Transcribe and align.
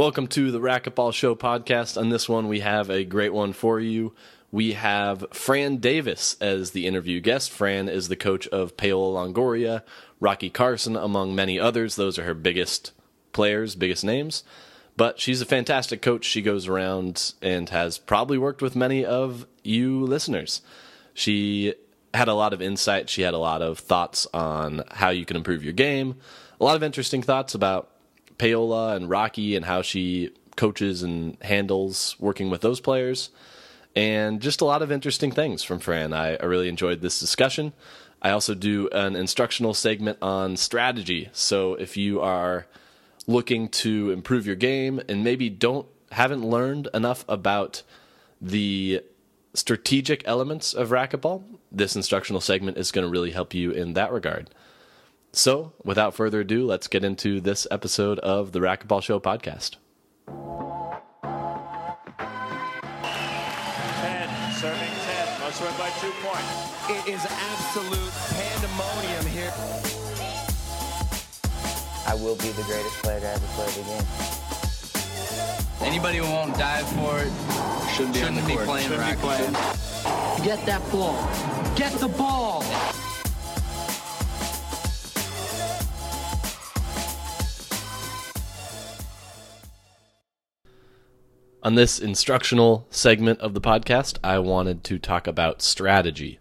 Welcome 0.00 0.28
to 0.28 0.50
the 0.50 0.60
Racquetball 0.60 1.12
Show 1.12 1.34
podcast. 1.34 2.00
On 2.00 2.08
this 2.08 2.26
one, 2.26 2.48
we 2.48 2.60
have 2.60 2.88
a 2.88 3.04
great 3.04 3.34
one 3.34 3.52
for 3.52 3.78
you. 3.78 4.14
We 4.50 4.72
have 4.72 5.26
Fran 5.30 5.76
Davis 5.76 6.38
as 6.40 6.70
the 6.70 6.86
interview 6.86 7.20
guest. 7.20 7.50
Fran 7.50 7.86
is 7.86 8.08
the 8.08 8.16
coach 8.16 8.48
of 8.48 8.78
Paola 8.78 9.28
Longoria, 9.28 9.82
Rocky 10.18 10.48
Carson, 10.48 10.96
among 10.96 11.34
many 11.34 11.60
others. 11.60 11.96
Those 11.96 12.18
are 12.18 12.24
her 12.24 12.32
biggest 12.32 12.92
players, 13.34 13.74
biggest 13.74 14.02
names. 14.02 14.42
But 14.96 15.20
she's 15.20 15.42
a 15.42 15.44
fantastic 15.44 16.00
coach. 16.00 16.24
She 16.24 16.40
goes 16.40 16.66
around 16.66 17.34
and 17.42 17.68
has 17.68 17.98
probably 17.98 18.38
worked 18.38 18.62
with 18.62 18.74
many 18.74 19.04
of 19.04 19.46
you 19.62 20.00
listeners. 20.06 20.62
She 21.12 21.74
had 22.14 22.28
a 22.28 22.34
lot 22.34 22.54
of 22.54 22.62
insight. 22.62 23.10
She 23.10 23.20
had 23.20 23.34
a 23.34 23.38
lot 23.38 23.60
of 23.60 23.78
thoughts 23.78 24.26
on 24.32 24.82
how 24.92 25.10
you 25.10 25.26
can 25.26 25.36
improve 25.36 25.62
your 25.62 25.74
game. 25.74 26.16
A 26.58 26.64
lot 26.64 26.76
of 26.76 26.82
interesting 26.82 27.20
thoughts 27.20 27.54
about 27.54 27.90
Paola 28.40 28.96
and 28.96 29.10
Rocky 29.10 29.54
and 29.54 29.66
how 29.66 29.82
she 29.82 30.30
coaches 30.56 31.02
and 31.02 31.36
handles 31.42 32.16
working 32.18 32.48
with 32.48 32.62
those 32.62 32.80
players. 32.80 33.28
And 33.94 34.40
just 34.40 34.62
a 34.62 34.64
lot 34.64 34.80
of 34.80 34.90
interesting 34.90 35.30
things 35.30 35.62
from 35.62 35.78
Fran. 35.78 36.14
I, 36.14 36.36
I 36.36 36.46
really 36.46 36.68
enjoyed 36.68 37.02
this 37.02 37.20
discussion. 37.20 37.74
I 38.22 38.30
also 38.30 38.54
do 38.54 38.88
an 38.92 39.14
instructional 39.14 39.74
segment 39.74 40.18
on 40.22 40.56
strategy. 40.56 41.28
So 41.32 41.74
if 41.74 41.98
you 41.98 42.22
are 42.22 42.66
looking 43.26 43.68
to 43.68 44.10
improve 44.10 44.46
your 44.46 44.56
game 44.56 45.02
and 45.06 45.22
maybe 45.22 45.50
don't 45.50 45.86
haven't 46.12 46.42
learned 46.42 46.88
enough 46.94 47.26
about 47.28 47.82
the 48.40 49.02
strategic 49.52 50.26
elements 50.26 50.72
of 50.72 50.88
racquetball, 50.88 51.42
this 51.70 51.94
instructional 51.94 52.40
segment 52.40 52.78
is 52.78 52.90
going 52.90 53.06
to 53.06 53.10
really 53.10 53.32
help 53.32 53.52
you 53.52 53.70
in 53.70 53.92
that 53.92 54.12
regard. 54.12 54.50
So, 55.32 55.72
without 55.84 56.14
further 56.14 56.40
ado, 56.40 56.66
let's 56.66 56.88
get 56.88 57.04
into 57.04 57.40
this 57.40 57.66
episode 57.70 58.18
of 58.20 58.50
the 58.52 58.58
Racquetball 58.60 59.02
Show 59.02 59.20
podcast. 59.20 59.76
10, 60.26 60.36
serving 64.54 64.80
10. 64.80 65.40
Must 65.40 65.62
win 65.62 65.72
by 65.78 65.90
two 66.00 66.10
points. 66.20 66.50
It 66.90 67.06
is 67.14 67.24
absolute 67.24 68.12
pandemonium 68.34 69.26
here. 69.26 69.52
I 72.06 72.14
will 72.14 72.34
be 72.36 72.48
the 72.50 72.62
greatest 72.64 72.96
player 73.02 73.20
to 73.20 73.28
ever 73.28 73.46
play 73.54 73.66
the 73.66 73.82
game. 73.82 74.06
Anybody 75.82 76.18
who 76.18 76.24
won't 76.24 76.54
dive 76.58 76.88
for 76.90 77.20
it 77.20 77.32
shouldn't 77.94 78.14
be, 78.14 78.20
Shouldn't 78.20 78.38
on 78.40 78.46
be 78.46 78.52
the 78.52 78.54
court. 78.56 78.66
playing 78.66 78.88
Shouldn't 78.88 79.06
be 79.06 79.26
racquetball. 79.28 79.52
playing. 79.54 80.44
Get 80.44 80.66
that 80.66 80.82
ball. 80.90 81.14
Get 81.76 81.92
the 82.00 82.08
ball. 82.08 82.64
On 91.62 91.74
this 91.74 91.98
instructional 91.98 92.86
segment 92.88 93.38
of 93.40 93.52
the 93.52 93.60
podcast, 93.60 94.16
I 94.24 94.38
wanted 94.38 94.82
to 94.84 94.98
talk 94.98 95.26
about 95.26 95.60
strategy. 95.60 96.38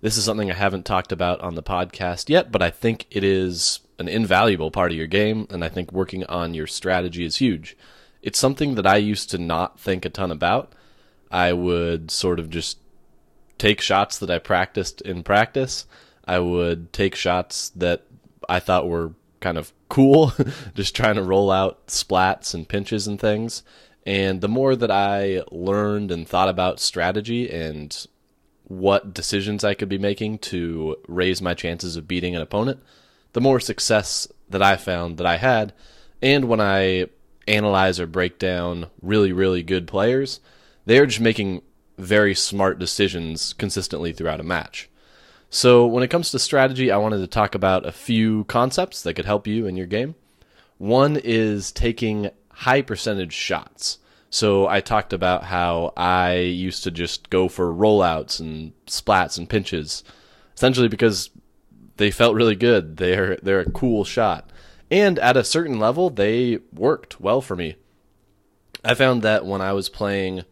This 0.00 0.16
is 0.16 0.24
something 0.24 0.48
I 0.48 0.54
haven't 0.54 0.84
talked 0.84 1.10
about 1.10 1.40
on 1.40 1.56
the 1.56 1.62
podcast 1.62 2.28
yet, 2.28 2.52
but 2.52 2.62
I 2.62 2.70
think 2.70 3.06
it 3.10 3.24
is 3.24 3.80
an 3.98 4.06
invaluable 4.06 4.70
part 4.70 4.92
of 4.92 4.96
your 4.96 5.08
game, 5.08 5.48
and 5.50 5.64
I 5.64 5.68
think 5.68 5.90
working 5.90 6.24
on 6.26 6.54
your 6.54 6.68
strategy 6.68 7.24
is 7.24 7.38
huge. 7.38 7.76
It's 8.22 8.38
something 8.38 8.76
that 8.76 8.86
I 8.86 8.98
used 8.98 9.28
to 9.30 9.38
not 9.38 9.80
think 9.80 10.04
a 10.04 10.08
ton 10.08 10.30
about. 10.30 10.72
I 11.32 11.52
would 11.52 12.12
sort 12.12 12.38
of 12.38 12.48
just 12.48 12.78
take 13.58 13.80
shots 13.80 14.20
that 14.20 14.30
I 14.30 14.38
practiced 14.38 15.00
in 15.00 15.24
practice. 15.24 15.84
I 16.24 16.38
would 16.38 16.92
take 16.92 17.16
shots 17.16 17.70
that 17.70 18.04
I 18.48 18.60
thought 18.60 18.88
were 18.88 19.14
kind 19.40 19.58
of 19.58 19.72
cool, 19.88 20.32
just 20.74 20.94
trying 20.94 21.16
to 21.16 21.24
roll 21.24 21.50
out 21.50 21.88
splats 21.88 22.54
and 22.54 22.68
pinches 22.68 23.08
and 23.08 23.18
things. 23.18 23.64
And 24.08 24.40
the 24.40 24.48
more 24.48 24.74
that 24.74 24.90
I 24.90 25.42
learned 25.52 26.10
and 26.10 26.26
thought 26.26 26.48
about 26.48 26.80
strategy 26.80 27.50
and 27.50 27.94
what 28.64 29.12
decisions 29.12 29.64
I 29.64 29.74
could 29.74 29.90
be 29.90 29.98
making 29.98 30.38
to 30.38 30.96
raise 31.06 31.42
my 31.42 31.52
chances 31.52 31.94
of 31.94 32.08
beating 32.08 32.34
an 32.34 32.40
opponent, 32.40 32.82
the 33.34 33.42
more 33.42 33.60
success 33.60 34.26
that 34.48 34.62
I 34.62 34.78
found 34.78 35.18
that 35.18 35.26
I 35.26 35.36
had. 35.36 35.74
And 36.22 36.46
when 36.46 36.58
I 36.58 37.08
analyze 37.46 38.00
or 38.00 38.06
break 38.06 38.38
down 38.38 38.86
really, 39.02 39.30
really 39.30 39.62
good 39.62 39.86
players, 39.86 40.40
they're 40.86 41.04
just 41.04 41.20
making 41.20 41.60
very 41.98 42.34
smart 42.34 42.78
decisions 42.78 43.52
consistently 43.52 44.14
throughout 44.14 44.40
a 44.40 44.42
match. 44.42 44.88
So, 45.50 45.86
when 45.86 46.02
it 46.02 46.08
comes 46.08 46.30
to 46.30 46.38
strategy, 46.38 46.90
I 46.90 46.96
wanted 46.96 47.18
to 47.18 47.26
talk 47.26 47.54
about 47.54 47.84
a 47.84 47.92
few 47.92 48.44
concepts 48.44 49.02
that 49.02 49.12
could 49.14 49.26
help 49.26 49.46
you 49.46 49.66
in 49.66 49.76
your 49.76 49.86
game. 49.86 50.14
One 50.78 51.18
is 51.22 51.72
taking 51.72 52.30
high 52.58 52.82
percentage 52.82 53.32
shots. 53.32 53.98
So, 54.30 54.66
I 54.66 54.80
talked 54.80 55.12
about 55.12 55.44
how 55.44 55.92
I 55.96 56.34
used 56.34 56.84
to 56.84 56.90
just 56.90 57.30
go 57.30 57.48
for 57.48 57.72
rollouts 57.72 58.40
and 58.40 58.72
splats 58.86 59.38
and 59.38 59.48
pinches, 59.48 60.04
essentially 60.54 60.88
because 60.88 61.30
they 61.96 62.10
felt 62.10 62.34
really 62.34 62.56
good. 62.56 62.96
They're 62.96 63.36
they're 63.36 63.60
a 63.60 63.70
cool 63.70 64.04
shot. 64.04 64.50
And 64.90 65.18
at 65.18 65.36
a 65.36 65.44
certain 65.44 65.78
level, 65.78 66.10
they 66.10 66.58
worked 66.72 67.20
well 67.20 67.40
for 67.40 67.54
me. 67.54 67.76
I 68.84 68.94
found 68.94 69.22
that 69.22 69.44
when 69.44 69.60
I 69.60 69.72
was 69.72 69.88
playing 69.88 70.44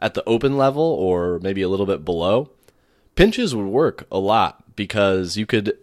at 0.00 0.14
the 0.14 0.24
open 0.24 0.56
level 0.56 0.82
or 0.82 1.38
maybe 1.40 1.62
a 1.62 1.68
little 1.68 1.86
bit 1.86 2.04
below, 2.04 2.50
pinches 3.14 3.54
would 3.54 3.66
work 3.66 4.06
a 4.10 4.18
lot 4.18 4.76
because 4.76 5.36
you 5.36 5.46
could 5.46 5.76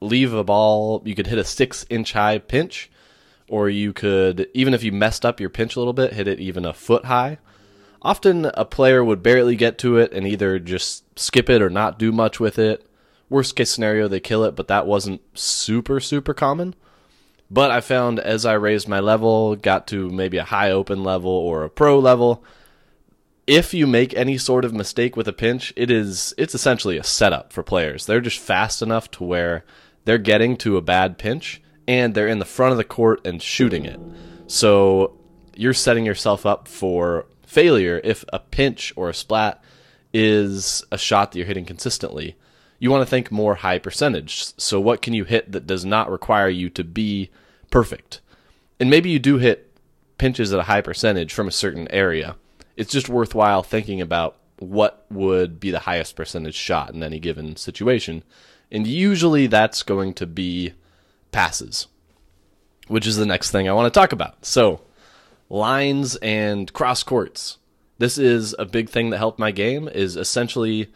leave 0.00 0.32
a 0.32 0.44
ball, 0.44 1.02
you 1.04 1.14
could 1.14 1.28
hit 1.28 1.38
a 1.38 1.44
six 1.44 1.86
inch 1.88 2.12
high 2.12 2.38
pinch, 2.38 2.90
or 3.48 3.68
you 3.68 3.92
could, 3.92 4.48
even 4.54 4.74
if 4.74 4.82
you 4.82 4.92
messed 4.92 5.24
up 5.24 5.40
your 5.40 5.50
pinch 5.50 5.76
a 5.76 5.78
little 5.78 5.92
bit, 5.92 6.12
hit 6.12 6.28
it 6.28 6.40
even 6.40 6.64
a 6.64 6.72
foot 6.72 7.04
high. 7.04 7.38
Often 8.02 8.46
a 8.54 8.64
player 8.64 9.04
would 9.04 9.22
barely 9.22 9.56
get 9.56 9.78
to 9.78 9.96
it 9.96 10.12
and 10.12 10.26
either 10.26 10.58
just 10.58 11.04
skip 11.18 11.48
it 11.48 11.62
or 11.62 11.70
not 11.70 11.98
do 11.98 12.12
much 12.12 12.38
with 12.38 12.58
it. 12.58 12.88
Worst 13.28 13.56
case 13.56 13.70
scenario, 13.70 14.06
they 14.06 14.20
kill 14.20 14.44
it, 14.44 14.54
but 14.54 14.68
that 14.68 14.86
wasn't 14.86 15.20
super, 15.36 15.98
super 15.98 16.32
common. 16.32 16.74
But 17.50 17.70
I 17.70 17.80
found 17.80 18.18
as 18.18 18.44
I 18.44 18.54
raised 18.54 18.88
my 18.88 19.00
level, 19.00 19.56
got 19.56 19.86
to 19.88 20.10
maybe 20.10 20.36
a 20.36 20.44
high 20.44 20.70
open 20.70 21.02
level 21.02 21.30
or 21.30 21.64
a 21.64 21.70
pro 21.70 21.98
level, 21.98 22.44
if 23.46 23.72
you 23.72 23.86
make 23.86 24.14
any 24.14 24.38
sort 24.38 24.64
of 24.64 24.74
mistake 24.74 25.16
with 25.16 25.28
a 25.28 25.32
pinch, 25.32 25.72
it 25.76 25.90
is 25.90 26.34
it's 26.36 26.54
essentially 26.54 26.98
a 26.98 27.04
setup 27.04 27.52
for 27.52 27.62
players. 27.62 28.06
They're 28.06 28.20
just 28.20 28.40
fast 28.40 28.82
enough 28.82 29.10
to 29.12 29.24
where 29.24 29.64
they're 30.04 30.18
getting 30.18 30.56
to 30.58 30.76
a 30.76 30.82
bad 30.82 31.18
pinch 31.18 31.62
and 31.88 32.14
they're 32.14 32.28
in 32.28 32.38
the 32.38 32.44
front 32.44 32.72
of 32.72 32.78
the 32.78 32.84
court 32.84 33.26
and 33.26 33.42
shooting 33.42 33.84
it. 33.84 34.00
So 34.46 35.18
you're 35.54 35.74
setting 35.74 36.04
yourself 36.04 36.46
up 36.46 36.68
for 36.68 37.26
failure 37.46 38.00
if 38.04 38.24
a 38.32 38.38
pinch 38.38 38.92
or 38.96 39.08
a 39.08 39.14
splat 39.14 39.62
is 40.12 40.84
a 40.90 40.98
shot 40.98 41.32
that 41.32 41.38
you're 41.38 41.46
hitting 41.46 41.64
consistently. 41.64 42.36
You 42.78 42.90
want 42.90 43.02
to 43.02 43.10
think 43.10 43.30
more 43.30 43.56
high 43.56 43.78
percentage. 43.78 44.52
So 44.58 44.80
what 44.80 45.02
can 45.02 45.14
you 45.14 45.24
hit 45.24 45.52
that 45.52 45.66
does 45.66 45.84
not 45.84 46.10
require 46.10 46.48
you 46.48 46.68
to 46.70 46.84
be 46.84 47.30
perfect? 47.70 48.20
And 48.78 48.90
maybe 48.90 49.10
you 49.10 49.18
do 49.18 49.38
hit 49.38 49.78
pinches 50.18 50.52
at 50.52 50.60
a 50.60 50.64
high 50.64 50.80
percentage 50.80 51.32
from 51.32 51.48
a 51.48 51.52
certain 51.52 51.88
area. 51.90 52.36
It's 52.76 52.92
just 52.92 53.08
worthwhile 53.08 53.62
thinking 53.62 54.00
about 54.00 54.36
what 54.58 55.04
would 55.10 55.60
be 55.60 55.70
the 55.70 55.80
highest 55.80 56.16
percentage 56.16 56.54
shot 56.54 56.94
in 56.94 57.02
any 57.02 57.18
given 57.18 57.56
situation. 57.56 58.22
And 58.70 58.86
usually 58.86 59.46
that's 59.46 59.82
going 59.82 60.14
to 60.14 60.26
be 60.26 60.72
passes, 61.36 61.86
which 62.88 63.06
is 63.06 63.16
the 63.16 63.26
next 63.26 63.50
thing 63.50 63.68
I 63.68 63.74
want 63.74 63.92
to 63.92 64.00
talk 64.00 64.12
about. 64.12 64.46
So, 64.46 64.80
lines 65.50 66.16
and 66.16 66.72
cross 66.72 67.02
courts. 67.02 67.58
This 67.98 68.16
is 68.16 68.54
a 68.58 68.64
big 68.64 68.88
thing 68.88 69.10
that 69.10 69.18
helped 69.18 69.38
my 69.38 69.50
game 69.50 69.86
is 69.86 70.16
essentially 70.16 70.90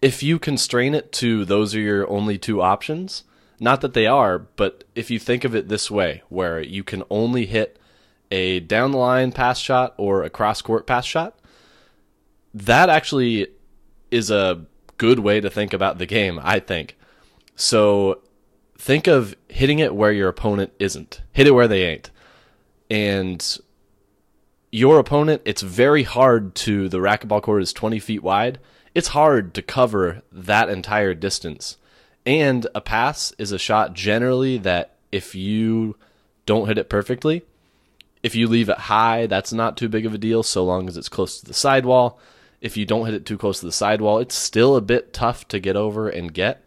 if 0.00 0.22
you 0.22 0.38
constrain 0.38 0.94
it 0.94 1.10
to 1.14 1.44
those 1.44 1.74
are 1.74 1.80
your 1.80 2.08
only 2.08 2.38
two 2.38 2.62
options, 2.62 3.24
not 3.58 3.80
that 3.80 3.94
they 3.94 4.06
are, 4.06 4.38
but 4.38 4.84
if 4.94 5.10
you 5.10 5.18
think 5.18 5.42
of 5.42 5.56
it 5.56 5.68
this 5.68 5.90
way, 5.90 6.22
where 6.28 6.60
you 6.60 6.84
can 6.84 7.02
only 7.10 7.46
hit 7.46 7.80
a 8.30 8.60
down 8.60 8.92
the 8.92 8.98
line 8.98 9.32
pass 9.32 9.58
shot 9.58 9.92
or 9.96 10.22
a 10.22 10.30
cross 10.30 10.62
court 10.62 10.86
pass 10.86 11.04
shot, 11.04 11.36
that 12.54 12.88
actually 12.88 13.48
is 14.12 14.30
a 14.30 14.66
good 14.98 15.18
way 15.18 15.40
to 15.40 15.50
think 15.50 15.72
about 15.72 15.98
the 15.98 16.06
game, 16.06 16.38
I 16.40 16.60
think. 16.60 16.96
So 17.56 18.20
think 18.86 19.08
of 19.08 19.34
hitting 19.48 19.80
it 19.80 19.96
where 19.96 20.12
your 20.12 20.28
opponent 20.28 20.72
isn't. 20.78 21.20
Hit 21.32 21.48
it 21.48 21.50
where 21.50 21.66
they 21.66 21.82
ain't. 21.82 22.08
And 22.88 23.58
your 24.70 25.00
opponent, 25.00 25.42
it's 25.44 25.60
very 25.60 26.04
hard 26.04 26.54
to 26.54 26.88
the 26.88 26.98
racquetball 26.98 27.42
court 27.42 27.62
is 27.62 27.72
20 27.72 27.98
feet 27.98 28.22
wide. 28.22 28.60
It's 28.94 29.08
hard 29.08 29.54
to 29.54 29.62
cover 29.62 30.22
that 30.30 30.68
entire 30.68 31.14
distance. 31.14 31.78
And 32.24 32.68
a 32.76 32.80
pass 32.80 33.32
is 33.38 33.50
a 33.50 33.58
shot 33.58 33.92
generally 33.92 34.56
that 34.58 34.94
if 35.10 35.34
you 35.34 35.96
don't 36.46 36.68
hit 36.68 36.78
it 36.78 36.88
perfectly, 36.88 37.42
if 38.22 38.36
you 38.36 38.46
leave 38.46 38.68
it 38.68 38.78
high, 38.78 39.26
that's 39.26 39.52
not 39.52 39.76
too 39.76 39.88
big 39.88 40.06
of 40.06 40.14
a 40.14 40.18
deal 40.18 40.44
so 40.44 40.64
long 40.64 40.86
as 40.86 40.96
it's 40.96 41.08
close 41.08 41.40
to 41.40 41.46
the 41.46 41.54
sidewall. 41.54 42.20
If 42.60 42.76
you 42.76 42.86
don't 42.86 43.06
hit 43.06 43.14
it 43.14 43.26
too 43.26 43.36
close 43.36 43.58
to 43.58 43.66
the 43.66 43.72
sidewall, 43.72 44.20
it's 44.20 44.36
still 44.36 44.76
a 44.76 44.80
bit 44.80 45.12
tough 45.12 45.48
to 45.48 45.58
get 45.58 45.74
over 45.74 46.08
and 46.08 46.32
get. 46.32 46.62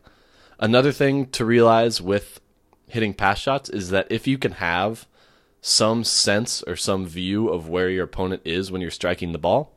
Another 0.59 0.91
thing 0.91 1.27
to 1.27 1.45
realize 1.45 2.01
with 2.01 2.41
hitting 2.87 3.13
pass 3.13 3.39
shots 3.39 3.69
is 3.69 3.91
that 3.91 4.07
if 4.09 4.27
you 4.27 4.37
can 4.37 4.53
have 4.53 5.07
some 5.61 6.03
sense 6.03 6.61
or 6.63 6.75
some 6.75 7.05
view 7.05 7.47
of 7.47 7.69
where 7.69 7.89
your 7.89 8.03
opponent 8.05 8.41
is 8.45 8.71
when 8.71 8.81
you're 8.81 8.91
striking 8.91 9.31
the 9.31 9.37
ball, 9.37 9.73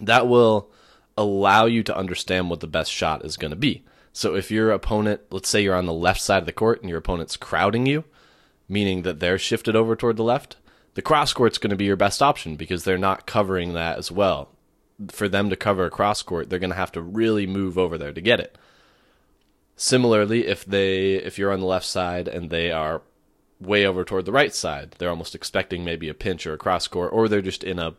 that 0.00 0.26
will 0.26 0.70
allow 1.16 1.66
you 1.66 1.82
to 1.82 1.96
understand 1.96 2.50
what 2.50 2.60
the 2.60 2.66
best 2.66 2.90
shot 2.90 3.24
is 3.24 3.36
going 3.36 3.50
to 3.50 3.56
be. 3.56 3.84
So 4.12 4.34
if 4.34 4.50
your 4.50 4.72
opponent, 4.72 5.20
let's 5.30 5.48
say 5.48 5.62
you're 5.62 5.74
on 5.74 5.86
the 5.86 5.92
left 5.92 6.20
side 6.20 6.38
of 6.38 6.46
the 6.46 6.52
court 6.52 6.80
and 6.80 6.88
your 6.88 6.98
opponent's 6.98 7.36
crowding 7.36 7.86
you, 7.86 8.04
meaning 8.68 9.02
that 9.02 9.20
they're 9.20 9.38
shifted 9.38 9.76
over 9.76 9.94
toward 9.94 10.16
the 10.16 10.24
left, 10.24 10.56
the 10.94 11.02
cross 11.02 11.32
court's 11.32 11.58
going 11.58 11.70
to 11.70 11.76
be 11.76 11.84
your 11.84 11.96
best 11.96 12.20
option 12.22 12.56
because 12.56 12.84
they're 12.84 12.98
not 12.98 13.26
covering 13.26 13.72
that 13.72 13.98
as 13.98 14.10
well. 14.10 14.50
For 15.08 15.28
them 15.28 15.48
to 15.50 15.56
cover 15.56 15.86
a 15.86 15.90
cross 15.90 16.22
court, 16.22 16.50
they're 16.50 16.58
going 16.58 16.70
to 16.70 16.76
have 16.76 16.92
to 16.92 17.00
really 17.00 17.46
move 17.46 17.78
over 17.78 17.96
there 17.96 18.12
to 18.12 18.20
get 18.20 18.40
it. 18.40 18.58
Similarly, 19.76 20.46
if 20.46 20.64
they 20.64 21.14
if 21.14 21.38
you're 21.38 21.52
on 21.52 21.60
the 21.60 21.66
left 21.66 21.86
side 21.86 22.28
and 22.28 22.50
they 22.50 22.70
are 22.70 23.02
way 23.60 23.86
over 23.86 24.04
toward 24.04 24.24
the 24.24 24.32
right 24.32 24.54
side, 24.54 24.96
they're 24.98 25.10
almost 25.10 25.34
expecting 25.34 25.84
maybe 25.84 26.08
a 26.08 26.14
pinch 26.14 26.46
or 26.46 26.54
a 26.54 26.58
cross 26.58 26.88
court, 26.88 27.12
or 27.12 27.28
they're 27.28 27.40
just 27.40 27.64
in 27.64 27.78
a 27.78 27.94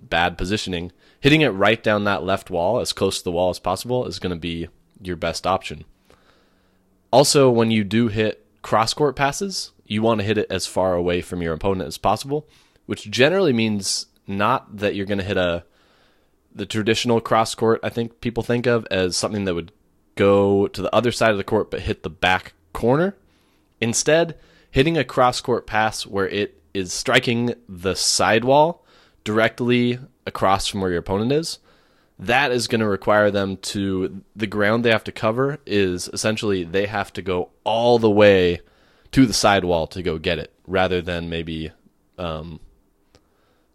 bad 0.00 0.38
positioning. 0.38 0.92
Hitting 1.20 1.40
it 1.40 1.48
right 1.48 1.82
down 1.82 2.04
that 2.04 2.22
left 2.22 2.50
wall, 2.50 2.80
as 2.80 2.92
close 2.92 3.18
to 3.18 3.24
the 3.24 3.32
wall 3.32 3.50
as 3.50 3.58
possible, 3.58 4.06
is 4.06 4.18
going 4.18 4.34
to 4.34 4.38
be 4.38 4.68
your 5.02 5.16
best 5.16 5.46
option. 5.46 5.84
Also, 7.12 7.50
when 7.50 7.70
you 7.70 7.84
do 7.84 8.08
hit 8.08 8.46
cross 8.62 8.94
court 8.94 9.16
passes, 9.16 9.72
you 9.84 10.02
want 10.02 10.20
to 10.20 10.26
hit 10.26 10.38
it 10.38 10.46
as 10.50 10.66
far 10.66 10.94
away 10.94 11.20
from 11.20 11.42
your 11.42 11.52
opponent 11.52 11.88
as 11.88 11.98
possible, 11.98 12.46
which 12.86 13.10
generally 13.10 13.52
means 13.52 14.06
not 14.26 14.76
that 14.78 14.94
you're 14.94 15.06
going 15.06 15.18
to 15.18 15.24
hit 15.24 15.36
a 15.36 15.64
the 16.52 16.66
traditional 16.66 17.20
cross 17.20 17.54
court 17.54 17.78
I 17.82 17.90
think 17.90 18.20
people 18.20 18.42
think 18.42 18.66
of 18.66 18.84
as 18.90 19.16
something 19.16 19.44
that 19.44 19.54
would 19.54 19.70
go 20.14 20.66
to 20.68 20.82
the 20.82 20.94
other 20.94 21.12
side 21.12 21.30
of 21.30 21.38
the 21.38 21.44
court 21.44 21.70
but 21.70 21.80
hit 21.80 22.02
the 22.02 22.10
back 22.10 22.54
corner. 22.72 23.16
Instead, 23.80 24.38
hitting 24.70 24.96
a 24.96 25.04
cross 25.04 25.40
court 25.40 25.66
pass 25.66 26.06
where 26.06 26.28
it 26.28 26.60
is 26.74 26.92
striking 26.92 27.54
the 27.68 27.94
sidewall 27.94 28.84
directly 29.24 29.98
across 30.26 30.66
from 30.66 30.80
where 30.80 30.90
your 30.90 31.00
opponent 31.00 31.32
is, 31.32 31.58
that 32.18 32.52
is 32.52 32.68
going 32.68 32.80
to 32.80 32.86
require 32.86 33.30
them 33.30 33.56
to 33.56 34.22
the 34.36 34.46
ground 34.46 34.84
they 34.84 34.90
have 34.90 35.04
to 35.04 35.12
cover 35.12 35.58
is 35.64 36.08
essentially 36.12 36.64
they 36.64 36.86
have 36.86 37.12
to 37.12 37.22
go 37.22 37.48
all 37.64 37.98
the 37.98 38.10
way 38.10 38.60
to 39.10 39.26
the 39.26 39.32
sidewall 39.32 39.86
to 39.86 40.02
go 40.02 40.18
get 40.18 40.38
it 40.38 40.52
rather 40.66 41.00
than 41.00 41.30
maybe 41.30 41.72
um, 42.18 42.60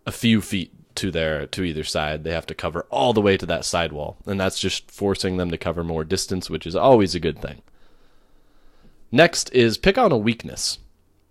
a 0.06 0.12
few 0.12 0.42
feet 0.42 0.72
to 0.96 1.12
their 1.12 1.48
to 1.48 1.64
either 1.64 1.84
side. 1.84 2.24
They 2.24 2.32
have 2.32 2.46
to 2.48 2.56
cover 2.56 2.86
all 2.90 3.14
the 3.14 3.22
way 3.22 3.38
to 3.38 3.46
that 3.46 3.66
sidewall. 3.66 4.18
And 4.26 4.40
that's 4.40 4.60
just 4.60 4.90
forcing 4.92 5.38
them 5.38 5.52
to 5.52 5.58
cover 5.58 5.84
more 5.84 6.04
distance 6.04 6.50
which 6.50 6.66
is 6.68 6.76
always 6.76 7.16
a 7.16 7.20
good 7.20 7.42
thing. 7.42 7.62
Next 9.12 9.54
is 9.54 9.78
pick 9.78 9.98
on 9.98 10.12
a 10.12 10.18
weakness. 10.18 10.80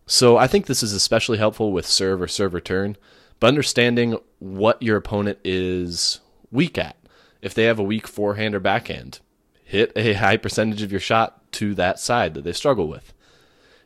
So 0.06 0.36
i 0.36 0.46
think 0.46 0.66
this 0.66 0.82
is 0.82 0.92
especially 0.92 1.38
helpful 1.38 1.72
with 1.72 1.86
serve 1.86 2.20
or 2.20 2.28
serve 2.28 2.54
return 2.54 2.96
but 3.40 3.48
understanding 3.48 4.16
what 4.38 4.82
your 4.82 4.96
opponent 4.96 5.38
is 5.44 6.20
weak 6.50 6.78
at. 6.78 6.96
If 7.42 7.52
they 7.52 7.64
have 7.64 7.78
a 7.78 7.84
weak 7.84 8.06
forehand 8.06 8.54
or 8.54 8.60
backhand 8.60 9.20
hit 9.64 9.92
a 9.96 10.12
high 10.14 10.36
percentage 10.36 10.82
of 10.82 10.90
your 10.90 11.00
shot 11.00 11.52
to 11.52 11.74
that 11.74 11.98
side 11.98 12.34
that 12.34 12.44
they 12.44 12.52
struggle 12.52 12.88
with. 12.88 13.12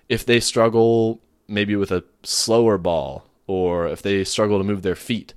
If 0.08 0.25
they 0.25 0.40
struggle 0.40 1.20
maybe 1.46 1.76
with 1.76 1.90
a 1.90 2.04
slower 2.22 2.78
ball 2.78 3.26
or 3.46 3.88
if 3.88 4.02
they 4.02 4.22
struggle 4.25 4.58
to 4.58 4.64
move 4.64 4.82
their 4.82 4.94
feet 4.94 5.34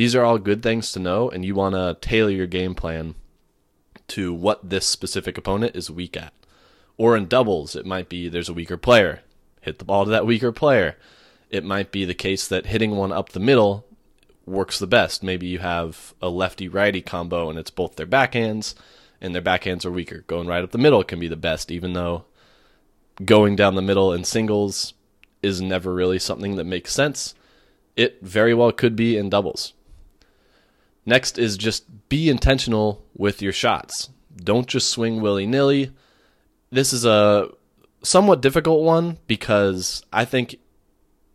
these 0.00 0.14
are 0.14 0.24
all 0.24 0.38
good 0.38 0.62
things 0.62 0.92
to 0.92 0.98
know, 0.98 1.28
and 1.28 1.44
you 1.44 1.54
want 1.54 1.74
to 1.74 1.94
tailor 2.00 2.30
your 2.30 2.46
game 2.46 2.74
plan 2.74 3.14
to 4.08 4.32
what 4.32 4.70
this 4.70 4.86
specific 4.86 5.36
opponent 5.36 5.76
is 5.76 5.90
weak 5.90 6.16
at. 6.16 6.32
Or 6.96 7.18
in 7.18 7.28
doubles, 7.28 7.76
it 7.76 7.84
might 7.84 8.08
be 8.08 8.26
there's 8.26 8.48
a 8.48 8.54
weaker 8.54 8.78
player. 8.78 9.20
Hit 9.60 9.78
the 9.78 9.84
ball 9.84 10.06
to 10.06 10.10
that 10.10 10.24
weaker 10.24 10.52
player. 10.52 10.96
It 11.50 11.64
might 11.64 11.92
be 11.92 12.06
the 12.06 12.14
case 12.14 12.48
that 12.48 12.64
hitting 12.64 12.92
one 12.92 13.12
up 13.12 13.28
the 13.28 13.40
middle 13.40 13.84
works 14.46 14.78
the 14.78 14.86
best. 14.86 15.22
Maybe 15.22 15.46
you 15.48 15.58
have 15.58 16.14
a 16.22 16.30
lefty 16.30 16.66
righty 16.66 17.02
combo 17.02 17.50
and 17.50 17.58
it's 17.58 17.70
both 17.70 17.96
their 17.96 18.06
backhands 18.06 18.74
and 19.20 19.34
their 19.34 19.42
backhands 19.42 19.84
are 19.84 19.90
weaker. 19.90 20.24
Going 20.26 20.48
right 20.48 20.64
up 20.64 20.70
the 20.70 20.78
middle 20.78 21.04
can 21.04 21.20
be 21.20 21.28
the 21.28 21.36
best, 21.36 21.70
even 21.70 21.92
though 21.92 22.24
going 23.22 23.54
down 23.54 23.74
the 23.74 23.82
middle 23.82 24.14
in 24.14 24.24
singles 24.24 24.94
is 25.42 25.60
never 25.60 25.92
really 25.92 26.18
something 26.18 26.56
that 26.56 26.64
makes 26.64 26.90
sense. 26.90 27.34
It 27.96 28.22
very 28.22 28.54
well 28.54 28.72
could 28.72 28.96
be 28.96 29.18
in 29.18 29.28
doubles. 29.28 29.74
Next 31.06 31.38
is 31.38 31.56
just 31.56 32.08
be 32.08 32.28
intentional 32.28 33.04
with 33.16 33.42
your 33.42 33.52
shots. 33.52 34.10
Don't 34.36 34.66
just 34.66 34.90
swing 34.90 35.20
willy 35.20 35.46
nilly. 35.46 35.92
This 36.70 36.92
is 36.92 37.04
a 37.04 37.50
somewhat 38.02 38.40
difficult 38.40 38.82
one 38.82 39.18
because 39.26 40.02
I 40.12 40.24
think 40.24 40.56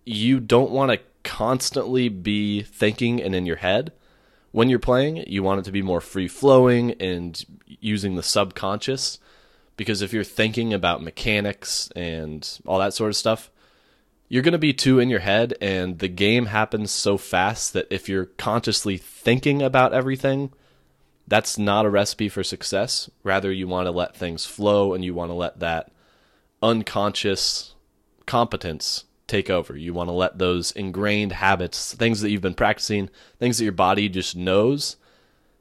you 0.06 0.40
don't 0.40 0.72
want 0.72 0.92
to 0.92 1.00
constantly 1.24 2.10
be 2.10 2.62
thinking 2.62 3.22
and 3.22 3.36
in 3.36 3.46
your 3.46 3.58
head 3.58 3.92
when 4.52 4.70
you're 4.70 4.80
playing. 4.80 5.18
You 5.28 5.44
want 5.44 5.60
it 5.60 5.66
to 5.66 5.72
be 5.72 5.82
more 5.82 6.02
free 6.02 6.28
flowing 6.28 6.92
and 6.94 7.44
using 7.66 8.16
the 8.16 8.24
subconscious 8.24 9.20
because 9.78 10.02
if 10.02 10.14
you're 10.14 10.24
thinking 10.24 10.74
about 10.74 11.04
mechanics 11.04 11.90
and 11.96 12.60
all 12.66 12.80
that 12.80 12.94
sort 12.94 13.10
of 13.10 13.16
stuff, 13.16 13.52
you're 14.28 14.44
going 14.44 14.52
to 14.54 14.58
be 14.58 14.74
too 14.74 15.00
in 15.00 15.10
your 15.10 15.20
head 15.20 15.54
and 15.62 16.00
the 16.00 16.08
game 16.08 16.48
happens 16.48 16.92
so 16.92 17.18
fast 17.18 17.74
that 17.74 17.88
if 17.90 18.10
you're 18.10 18.26
consciously 18.26 18.98
thinking 18.98 19.62
about 19.62 19.94
everything 19.94 20.52
that's 21.28 21.58
not 21.58 21.86
a 21.86 21.90
recipe 21.90 22.30
for 22.30 22.44
success. 22.44 23.10
Rather 23.24 23.52
you 23.52 23.68
want 23.68 23.88
to 23.88 23.92
let 23.92 24.16
things 24.16 24.46
flow 24.46 24.94
and 24.94 25.04
you 25.04 25.14
want 25.14 25.30
to 25.30 25.36
let 25.36 25.60
that 25.60 25.92
unconscious 26.62 27.74
competence 28.26 29.06
take 29.28 29.50
over. 29.50 29.76
You 29.76 29.94
want 29.94 30.10
to 30.10 30.14
let 30.14 30.38
those 30.38 30.72
ingrained 30.72 31.32
habits 31.34 31.94
things 31.94 32.22
that 32.22 32.30
you've 32.30 32.42
been 32.42 32.54
practicing 32.54 33.10
things 33.40 33.58
that 33.58 33.64
your 33.64 33.74
body 33.74 34.08
just 34.08 34.36
knows 34.36 34.98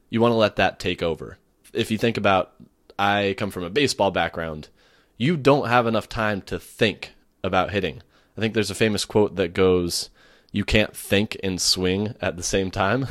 you 0.09 0.21
want 0.21 0.31
to 0.31 0.37
let 0.37 0.55
that 0.57 0.79
take 0.79 1.01
over. 1.01 1.37
If 1.73 1.91
you 1.91 1.97
think 1.97 2.17
about 2.17 2.53
i 2.97 3.35
come 3.37 3.51
from 3.51 3.65
a 3.65 3.69
baseball 3.69 4.09
background 4.09 4.69
you 5.17 5.35
don't 5.35 5.67
have 5.67 5.85
enough 5.85 6.07
time 6.07 6.41
to 6.41 6.57
think 6.57 7.11
about 7.43 7.71
hitting 7.71 8.01
I 8.37 8.41
think 8.41 8.53
there's 8.53 8.71
a 8.71 8.75
famous 8.75 9.05
quote 9.05 9.35
that 9.35 9.53
goes, 9.53 10.09
"You 10.51 10.65
can't 10.65 10.95
think 10.95 11.37
and 11.43 11.59
swing 11.59 12.15
at 12.21 12.37
the 12.37 12.43
same 12.43 12.71
time." 12.71 13.07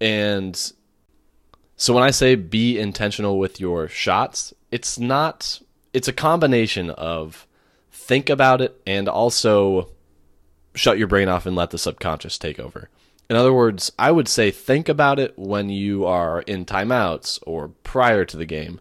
And 0.00 0.72
so 1.76 1.92
when 1.92 2.04
I 2.04 2.10
say 2.10 2.34
be 2.34 2.78
intentional 2.78 3.38
with 3.38 3.60
your 3.60 3.88
shots, 3.88 4.54
it's 4.70 4.98
not 4.98 5.60
it's 5.92 6.08
a 6.08 6.12
combination 6.12 6.90
of 6.90 7.46
think 7.90 8.28
about 8.30 8.60
it 8.60 8.80
and 8.86 9.08
also 9.08 9.90
shut 10.74 10.98
your 10.98 11.08
brain 11.08 11.28
off 11.28 11.46
and 11.46 11.56
let 11.56 11.70
the 11.70 11.78
subconscious 11.78 12.38
take 12.38 12.60
over. 12.60 12.88
In 13.28 13.36
other 13.36 13.52
words, 13.52 13.92
I 13.98 14.10
would 14.10 14.28
say 14.28 14.50
think 14.50 14.88
about 14.88 15.18
it 15.18 15.34
when 15.36 15.68
you 15.68 16.06
are 16.06 16.42
in 16.42 16.64
timeouts 16.64 17.38
or 17.46 17.68
prior 17.82 18.24
to 18.24 18.36
the 18.36 18.46
game. 18.46 18.80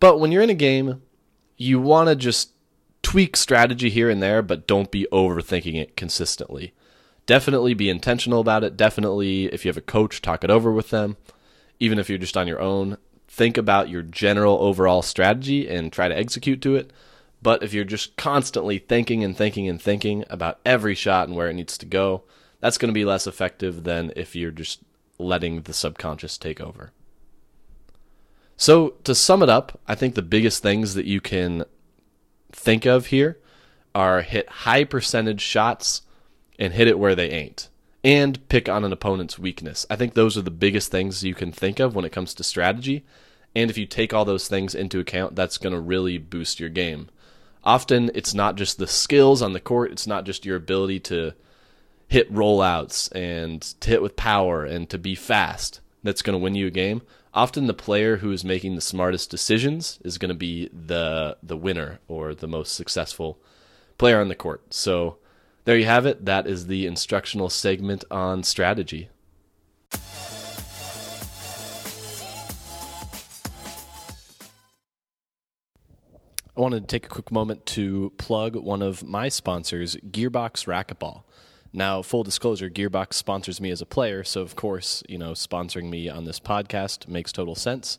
But 0.00 0.18
when 0.18 0.32
you're 0.32 0.42
in 0.42 0.50
a 0.50 0.54
game, 0.54 1.02
you 1.56 1.78
want 1.78 2.08
to 2.08 2.16
just 2.16 2.50
tweak 3.10 3.36
strategy 3.36 3.90
here 3.90 4.08
and 4.08 4.22
there, 4.22 4.40
but 4.40 4.68
don't 4.68 4.92
be 4.92 5.04
overthinking 5.10 5.74
it 5.74 5.96
consistently. 5.96 6.72
Definitely 7.26 7.74
be 7.74 7.90
intentional 7.90 8.38
about 8.38 8.62
it. 8.62 8.76
Definitely, 8.76 9.46
if 9.46 9.64
you 9.64 9.68
have 9.68 9.76
a 9.76 9.80
coach, 9.80 10.22
talk 10.22 10.44
it 10.44 10.50
over 10.50 10.70
with 10.70 10.90
them. 10.90 11.16
Even 11.80 11.98
if 11.98 12.08
you're 12.08 12.18
just 12.18 12.36
on 12.36 12.46
your 12.46 12.60
own, 12.60 12.98
think 13.26 13.56
about 13.56 13.88
your 13.88 14.02
general 14.02 14.58
overall 14.60 15.02
strategy 15.02 15.68
and 15.68 15.92
try 15.92 16.06
to 16.06 16.16
execute 16.16 16.62
to 16.62 16.76
it. 16.76 16.92
But 17.42 17.64
if 17.64 17.74
you're 17.74 17.82
just 17.82 18.16
constantly 18.16 18.78
thinking 18.78 19.24
and 19.24 19.36
thinking 19.36 19.68
and 19.68 19.82
thinking 19.82 20.24
about 20.30 20.60
every 20.64 20.94
shot 20.94 21.26
and 21.26 21.36
where 21.36 21.50
it 21.50 21.54
needs 21.54 21.76
to 21.78 21.86
go, 21.86 22.22
that's 22.60 22.78
going 22.78 22.90
to 22.90 23.00
be 23.00 23.04
less 23.04 23.26
effective 23.26 23.82
than 23.82 24.12
if 24.14 24.36
you're 24.36 24.52
just 24.52 24.82
letting 25.18 25.62
the 25.62 25.72
subconscious 25.72 26.38
take 26.38 26.60
over. 26.60 26.92
So, 28.56 28.90
to 29.02 29.16
sum 29.16 29.42
it 29.42 29.48
up, 29.48 29.80
I 29.88 29.96
think 29.96 30.14
the 30.14 30.22
biggest 30.22 30.62
things 30.62 30.94
that 30.94 31.06
you 31.06 31.20
can 31.20 31.64
think 32.52 32.86
of 32.86 33.06
here 33.06 33.38
are 33.94 34.22
hit 34.22 34.48
high 34.48 34.84
percentage 34.84 35.40
shots 35.40 36.02
and 36.58 36.72
hit 36.72 36.88
it 36.88 36.98
where 36.98 37.14
they 37.14 37.30
ain't 37.30 37.68
and 38.02 38.48
pick 38.48 38.68
on 38.68 38.84
an 38.84 38.92
opponent's 38.92 39.38
weakness. 39.38 39.86
I 39.90 39.96
think 39.96 40.14
those 40.14 40.36
are 40.38 40.42
the 40.42 40.50
biggest 40.50 40.90
things 40.90 41.24
you 41.24 41.34
can 41.34 41.52
think 41.52 41.80
of 41.80 41.94
when 41.94 42.04
it 42.04 42.12
comes 42.12 42.32
to 42.34 42.44
strategy. 42.44 43.04
And 43.54 43.70
if 43.70 43.76
you 43.76 43.86
take 43.86 44.14
all 44.14 44.24
those 44.24 44.48
things 44.48 44.74
into 44.74 45.00
account, 45.00 45.36
that's 45.36 45.58
going 45.58 45.74
to 45.74 45.80
really 45.80 46.18
boost 46.18 46.60
your 46.60 46.68
game. 46.68 47.08
Often 47.62 48.12
it's 48.14 48.32
not 48.32 48.56
just 48.56 48.78
the 48.78 48.86
skills 48.86 49.42
on 49.42 49.52
the 49.52 49.60
court, 49.60 49.92
it's 49.92 50.06
not 50.06 50.24
just 50.24 50.46
your 50.46 50.56
ability 50.56 51.00
to 51.00 51.34
hit 52.08 52.32
rollouts 52.32 53.14
and 53.14 53.60
to 53.60 53.90
hit 53.90 54.02
with 54.02 54.16
power 54.16 54.64
and 54.64 54.88
to 54.88 54.98
be 54.98 55.14
fast 55.14 55.80
that's 56.02 56.22
going 56.22 56.32
to 56.32 56.42
win 56.42 56.54
you 56.54 56.66
a 56.66 56.70
game 56.70 57.02
often 57.32 57.66
the 57.66 57.74
player 57.74 58.18
who 58.18 58.32
is 58.32 58.44
making 58.44 58.74
the 58.74 58.80
smartest 58.80 59.30
decisions 59.30 59.98
is 60.04 60.18
going 60.18 60.30
to 60.30 60.34
be 60.34 60.68
the 60.68 61.36
the 61.42 61.56
winner 61.56 62.00
or 62.08 62.34
the 62.34 62.48
most 62.48 62.74
successful 62.74 63.38
player 63.98 64.20
on 64.20 64.28
the 64.28 64.34
court. 64.34 64.74
So 64.74 65.18
there 65.64 65.76
you 65.76 65.84
have 65.84 66.06
it. 66.06 66.24
That 66.24 66.46
is 66.46 66.66
the 66.66 66.86
instructional 66.86 67.50
segment 67.50 68.04
on 68.10 68.42
strategy. 68.42 69.10
I 76.56 76.62
wanted 76.62 76.80
to 76.80 76.86
take 76.86 77.06
a 77.06 77.08
quick 77.08 77.30
moment 77.30 77.64
to 77.66 78.12
plug 78.18 78.56
one 78.56 78.82
of 78.82 79.02
my 79.02 79.28
sponsors, 79.28 79.96
Gearbox 79.96 80.66
Racquetball. 80.66 81.22
Now, 81.72 82.02
full 82.02 82.24
disclosure, 82.24 82.68
Gearbox 82.68 83.14
sponsors 83.14 83.60
me 83.60 83.70
as 83.70 83.80
a 83.80 83.86
player, 83.86 84.24
so 84.24 84.40
of 84.40 84.56
course, 84.56 85.04
you 85.08 85.18
know, 85.18 85.32
sponsoring 85.32 85.88
me 85.88 86.08
on 86.08 86.24
this 86.24 86.40
podcast 86.40 87.06
makes 87.06 87.30
total 87.30 87.54
sense, 87.54 87.98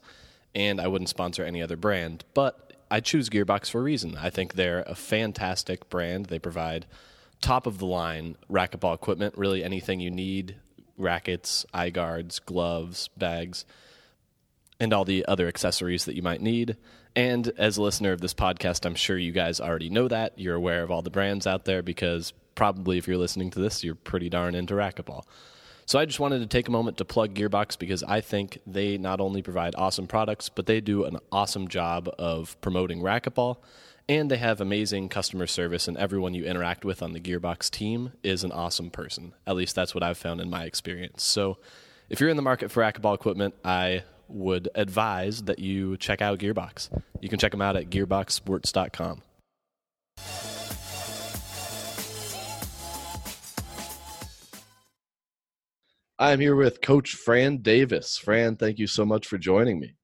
and 0.53 0.81
I 0.81 0.87
wouldn't 0.87 1.09
sponsor 1.09 1.43
any 1.43 1.61
other 1.61 1.77
brand, 1.77 2.25
but 2.33 2.73
I 2.91 2.99
choose 2.99 3.29
Gearbox 3.29 3.69
for 3.69 3.79
a 3.79 3.83
reason. 3.83 4.17
I 4.17 4.29
think 4.29 4.53
they're 4.53 4.83
a 4.85 4.95
fantastic 4.95 5.89
brand. 5.89 6.25
They 6.25 6.39
provide 6.39 6.85
top 7.39 7.65
of 7.65 7.77
the 7.77 7.85
line 7.85 8.35
racquetball 8.49 8.93
equipment, 8.93 9.37
really 9.37 9.63
anything 9.63 10.01
you 10.01 10.11
need 10.11 10.57
rackets, 10.97 11.65
eye 11.73 11.89
guards, 11.89 12.39
gloves, 12.39 13.09
bags, 13.17 13.65
and 14.81 14.93
all 14.93 15.05
the 15.05 15.23
other 15.27 15.47
accessories 15.47 16.05
that 16.05 16.15
you 16.15 16.23
might 16.23 16.41
need. 16.41 16.75
And 17.15 17.53
as 17.55 17.77
a 17.77 17.83
listener 17.83 18.13
of 18.13 18.19
this 18.19 18.33
podcast, 18.33 18.83
I'm 18.83 18.95
sure 18.95 19.15
you 19.17 19.31
guys 19.31 19.61
already 19.61 19.91
know 19.91 20.07
that. 20.07 20.33
You're 20.37 20.55
aware 20.55 20.81
of 20.81 20.89
all 20.89 21.03
the 21.03 21.11
brands 21.11 21.45
out 21.45 21.65
there 21.65 21.83
because 21.83 22.33
probably 22.55 22.97
if 22.97 23.07
you're 23.07 23.17
listening 23.17 23.51
to 23.51 23.59
this, 23.59 23.83
you're 23.83 23.93
pretty 23.93 24.27
darn 24.27 24.55
into 24.55 24.73
racquetball. 24.73 25.23
So 25.85 25.99
I 25.99 26.05
just 26.05 26.19
wanted 26.19 26.39
to 26.39 26.47
take 26.47 26.67
a 26.67 26.71
moment 26.71 26.97
to 26.97 27.05
plug 27.05 27.35
Gearbox 27.35 27.77
because 27.77 28.01
I 28.01 28.21
think 28.21 28.59
they 28.65 28.97
not 28.97 29.21
only 29.21 29.43
provide 29.43 29.75
awesome 29.77 30.07
products, 30.07 30.49
but 30.49 30.65
they 30.65 30.81
do 30.81 31.05
an 31.05 31.17
awesome 31.31 31.67
job 31.67 32.09
of 32.17 32.59
promoting 32.61 33.01
racquetball. 33.01 33.57
And 34.09 34.31
they 34.31 34.37
have 34.37 34.59
amazing 34.59 35.09
customer 35.09 35.45
service, 35.45 35.87
and 35.87 35.95
everyone 35.95 36.33
you 36.33 36.43
interact 36.43 36.83
with 36.83 37.03
on 37.03 37.13
the 37.13 37.19
Gearbox 37.19 37.69
team 37.69 38.13
is 38.23 38.43
an 38.43 38.51
awesome 38.51 38.89
person. 38.89 39.33
At 39.45 39.55
least 39.55 39.75
that's 39.75 39.93
what 39.93 40.03
I've 40.03 40.17
found 40.17 40.41
in 40.41 40.49
my 40.49 40.63
experience. 40.63 41.23
So 41.23 41.59
if 42.09 42.19
you're 42.19 42.29
in 42.29 42.35
the 42.35 42.41
market 42.41 42.71
for 42.71 42.81
racquetball 42.81 43.13
equipment, 43.13 43.53
I 43.63 44.03
would 44.31 44.69
advise 44.75 45.43
that 45.43 45.59
you 45.59 45.97
check 45.97 46.21
out 46.21 46.39
Gearbox. 46.39 46.89
You 47.19 47.29
can 47.29 47.39
check 47.39 47.51
them 47.51 47.61
out 47.61 47.75
at 47.75 47.89
gearboxsports.com. 47.89 49.21
I'm 56.19 56.39
here 56.39 56.55
with 56.55 56.81
Coach 56.81 57.13
Fran 57.13 57.57
Davis. 57.57 58.17
Fran, 58.17 58.55
thank 58.55 58.77
you 58.77 58.85
so 58.85 59.03
much 59.03 59.25
for 59.25 59.39
joining 59.39 59.79
me. 59.79 59.95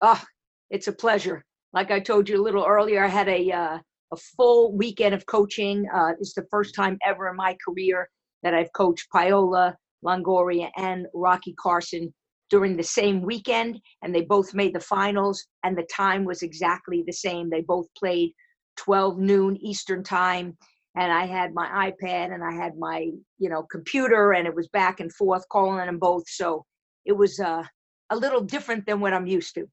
Oh, 0.00 0.22
it's 0.70 0.86
a 0.86 0.92
pleasure. 0.92 1.44
Like 1.72 1.90
I 1.90 1.98
told 1.98 2.28
you 2.28 2.40
a 2.40 2.42
little 2.42 2.64
earlier, 2.64 3.04
I 3.04 3.08
had 3.08 3.28
a 3.28 3.50
uh, 3.50 3.78
a 4.12 4.16
full 4.36 4.76
weekend 4.76 5.14
of 5.14 5.26
coaching. 5.26 5.86
Uh, 5.92 6.12
it's 6.20 6.34
the 6.34 6.46
first 6.50 6.74
time 6.74 6.98
ever 7.04 7.28
in 7.28 7.36
my 7.36 7.56
career 7.66 8.08
that 8.42 8.54
I've 8.54 8.72
coached 8.72 9.08
Paola 9.10 9.76
Longoria 10.04 10.70
and 10.76 11.06
Rocky 11.12 11.54
Carson 11.60 12.14
during 12.50 12.76
the 12.76 12.82
same 12.82 13.22
weekend, 13.22 13.80
and 14.02 14.14
they 14.14 14.22
both 14.22 14.54
made 14.54 14.74
the 14.74 14.80
finals, 14.80 15.44
and 15.64 15.76
the 15.76 15.86
time 15.94 16.24
was 16.24 16.42
exactly 16.42 17.02
the 17.06 17.12
same. 17.12 17.50
They 17.50 17.62
both 17.62 17.86
played 17.98 18.32
12 18.78 19.18
noon 19.18 19.56
Eastern 19.56 20.02
time, 20.02 20.56
and 20.96 21.12
I 21.12 21.26
had 21.26 21.52
my 21.54 21.90
iPad 21.90 22.32
and 22.32 22.42
I 22.42 22.52
had 22.52 22.78
my, 22.78 23.10
you 23.38 23.50
know, 23.50 23.64
computer, 23.70 24.32
and 24.32 24.46
it 24.46 24.54
was 24.54 24.68
back 24.68 25.00
and 25.00 25.12
forth 25.12 25.44
calling 25.50 25.84
them 25.84 25.98
both. 25.98 26.24
So 26.28 26.64
it 27.04 27.12
was 27.12 27.38
uh, 27.40 27.64
a 28.10 28.16
little 28.16 28.40
different 28.40 28.86
than 28.86 29.00
what 29.00 29.12
I'm 29.12 29.26
used 29.26 29.54
to, 29.54 29.66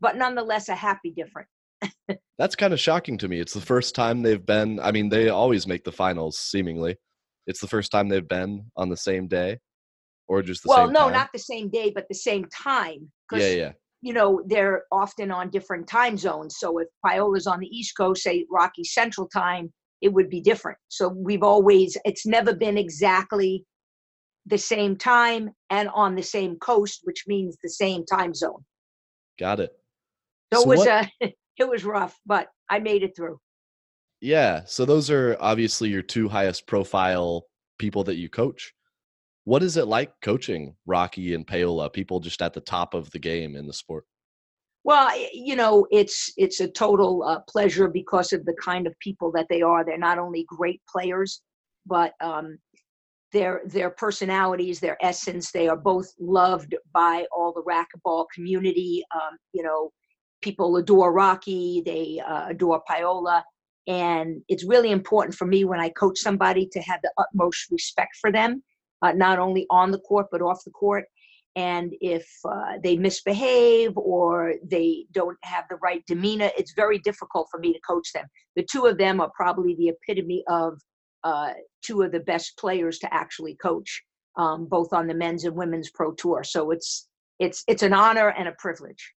but 0.00 0.16
nonetheless 0.16 0.68
a 0.68 0.74
happy 0.74 1.12
different. 1.12 1.48
That's 2.38 2.56
kind 2.56 2.72
of 2.72 2.80
shocking 2.80 3.18
to 3.18 3.28
me. 3.28 3.40
It's 3.40 3.54
the 3.54 3.60
first 3.60 3.94
time 3.94 4.22
they've 4.22 4.44
been. 4.44 4.80
I 4.80 4.92
mean, 4.92 5.08
they 5.08 5.28
always 5.28 5.66
make 5.66 5.84
the 5.84 5.92
finals, 5.92 6.38
seemingly. 6.38 6.96
It's 7.46 7.60
the 7.60 7.68
first 7.68 7.90
time 7.90 8.08
they've 8.08 8.26
been 8.26 8.70
on 8.76 8.88
the 8.88 8.96
same 8.96 9.26
day 9.26 9.58
or 10.28 10.42
just 10.42 10.62
the 10.62 10.68
well, 10.68 10.86
same 10.86 10.92
no, 10.92 11.00
time? 11.04 11.12
not 11.12 11.28
the 11.32 11.38
same 11.38 11.68
day, 11.70 11.90
but 11.94 12.06
the 12.08 12.14
same 12.14 12.44
time. 12.54 13.10
Yeah, 13.32 13.48
yeah. 13.48 13.72
You 14.00 14.12
know, 14.12 14.42
they're 14.46 14.84
often 14.92 15.30
on 15.32 15.50
different 15.50 15.88
time 15.88 16.16
zones. 16.16 16.56
So 16.58 16.78
if 16.78 16.86
Paola's 17.04 17.46
on 17.46 17.58
the 17.58 17.66
East 17.66 17.96
Coast, 17.96 18.22
say 18.22 18.46
Rocky 18.50 18.84
Central 18.84 19.28
Time, 19.28 19.72
it 20.00 20.12
would 20.12 20.30
be 20.30 20.40
different. 20.40 20.78
So 20.88 21.08
we've 21.08 21.42
always, 21.42 21.96
it's 22.04 22.24
never 22.24 22.54
been 22.54 22.78
exactly 22.78 23.64
the 24.46 24.58
same 24.58 24.96
time 24.96 25.50
and 25.70 25.88
on 25.88 26.14
the 26.14 26.22
same 26.22 26.56
coast, 26.56 27.00
which 27.02 27.24
means 27.26 27.56
the 27.62 27.68
same 27.70 28.04
time 28.06 28.34
zone. 28.34 28.64
Got 29.38 29.60
it. 29.60 29.72
So, 30.52 30.60
So 30.60 30.64
it 30.64 30.68
was 30.68 30.78
what- 30.78 30.88
uh, 30.88 31.04
it 31.58 31.68
was 31.68 31.84
rough, 31.84 32.16
but 32.24 32.48
I 32.70 32.78
made 32.78 33.02
it 33.02 33.16
through. 33.16 33.40
Yeah. 34.20 34.62
So 34.66 34.84
those 34.84 35.10
are 35.10 35.36
obviously 35.40 35.88
your 35.88 36.02
two 36.02 36.28
highest 36.28 36.66
profile 36.66 37.46
people 37.78 38.04
that 38.04 38.16
you 38.16 38.28
coach. 38.28 38.72
What 39.48 39.62
is 39.62 39.78
it 39.78 39.86
like 39.86 40.12
coaching 40.20 40.76
Rocky 40.84 41.32
and 41.32 41.46
Paola, 41.46 41.88
people 41.88 42.20
just 42.20 42.42
at 42.42 42.52
the 42.52 42.60
top 42.60 42.92
of 42.92 43.10
the 43.12 43.18
game 43.18 43.56
in 43.56 43.66
the 43.66 43.72
sport? 43.72 44.04
Well, 44.84 45.10
you 45.32 45.56
know, 45.56 45.86
it's 45.90 46.30
it's 46.36 46.60
a 46.60 46.68
total 46.68 47.22
uh, 47.22 47.40
pleasure 47.48 47.88
because 47.88 48.34
of 48.34 48.44
the 48.44 48.54
kind 48.62 48.86
of 48.86 48.92
people 49.00 49.32
that 49.32 49.46
they 49.48 49.62
are. 49.62 49.86
They're 49.86 49.96
not 49.96 50.18
only 50.18 50.44
great 50.46 50.82
players, 50.86 51.40
but 51.86 52.12
um, 52.20 52.58
their 53.32 53.62
their 53.64 53.88
personalities, 53.88 54.80
their 54.80 54.98
essence. 55.00 55.50
They 55.50 55.66
are 55.66 55.78
both 55.78 56.12
loved 56.20 56.74
by 56.92 57.24
all 57.34 57.54
the 57.54 57.62
racquetball 57.62 58.26
community. 58.34 59.02
Um, 59.14 59.38
you 59.54 59.62
know, 59.62 59.92
people 60.42 60.76
adore 60.76 61.14
Rocky. 61.14 61.82
They 61.86 62.20
uh, 62.20 62.48
adore 62.50 62.82
Paola, 62.86 63.42
and 63.86 64.42
it's 64.48 64.64
really 64.68 64.90
important 64.90 65.36
for 65.36 65.46
me 65.46 65.64
when 65.64 65.80
I 65.80 65.88
coach 65.88 66.18
somebody 66.18 66.68
to 66.72 66.80
have 66.82 67.00
the 67.02 67.12
utmost 67.16 67.70
respect 67.70 68.14
for 68.20 68.30
them, 68.30 68.62
uh, 69.02 69.12
not 69.12 69.38
only 69.38 69.66
on 69.70 69.90
the 69.90 69.98
court 69.98 70.26
but 70.30 70.42
off 70.42 70.64
the 70.64 70.70
court 70.70 71.04
and 71.56 71.94
if 72.00 72.28
uh, 72.44 72.74
they 72.82 72.96
misbehave 72.96 73.96
or 73.96 74.54
they 74.64 75.06
don't 75.12 75.38
have 75.42 75.64
the 75.70 75.76
right 75.76 76.02
demeanor 76.06 76.50
it's 76.56 76.72
very 76.74 76.98
difficult 76.98 77.48
for 77.50 77.58
me 77.60 77.72
to 77.72 77.80
coach 77.80 78.12
them 78.12 78.26
the 78.56 78.66
two 78.70 78.86
of 78.86 78.98
them 78.98 79.20
are 79.20 79.30
probably 79.34 79.74
the 79.76 79.88
epitome 79.88 80.44
of 80.48 80.78
uh, 81.24 81.52
two 81.82 82.02
of 82.02 82.12
the 82.12 82.20
best 82.20 82.56
players 82.58 82.98
to 82.98 83.12
actually 83.12 83.56
coach 83.56 84.02
um, 84.36 84.66
both 84.66 84.92
on 84.92 85.06
the 85.06 85.14
men's 85.14 85.44
and 85.44 85.56
women's 85.56 85.90
pro 85.90 86.12
tour 86.12 86.44
so 86.44 86.70
it's 86.70 87.08
it's 87.38 87.64
it's 87.68 87.82
an 87.82 87.92
honor 87.92 88.30
and 88.30 88.48
a 88.48 88.52
privilege 88.58 89.12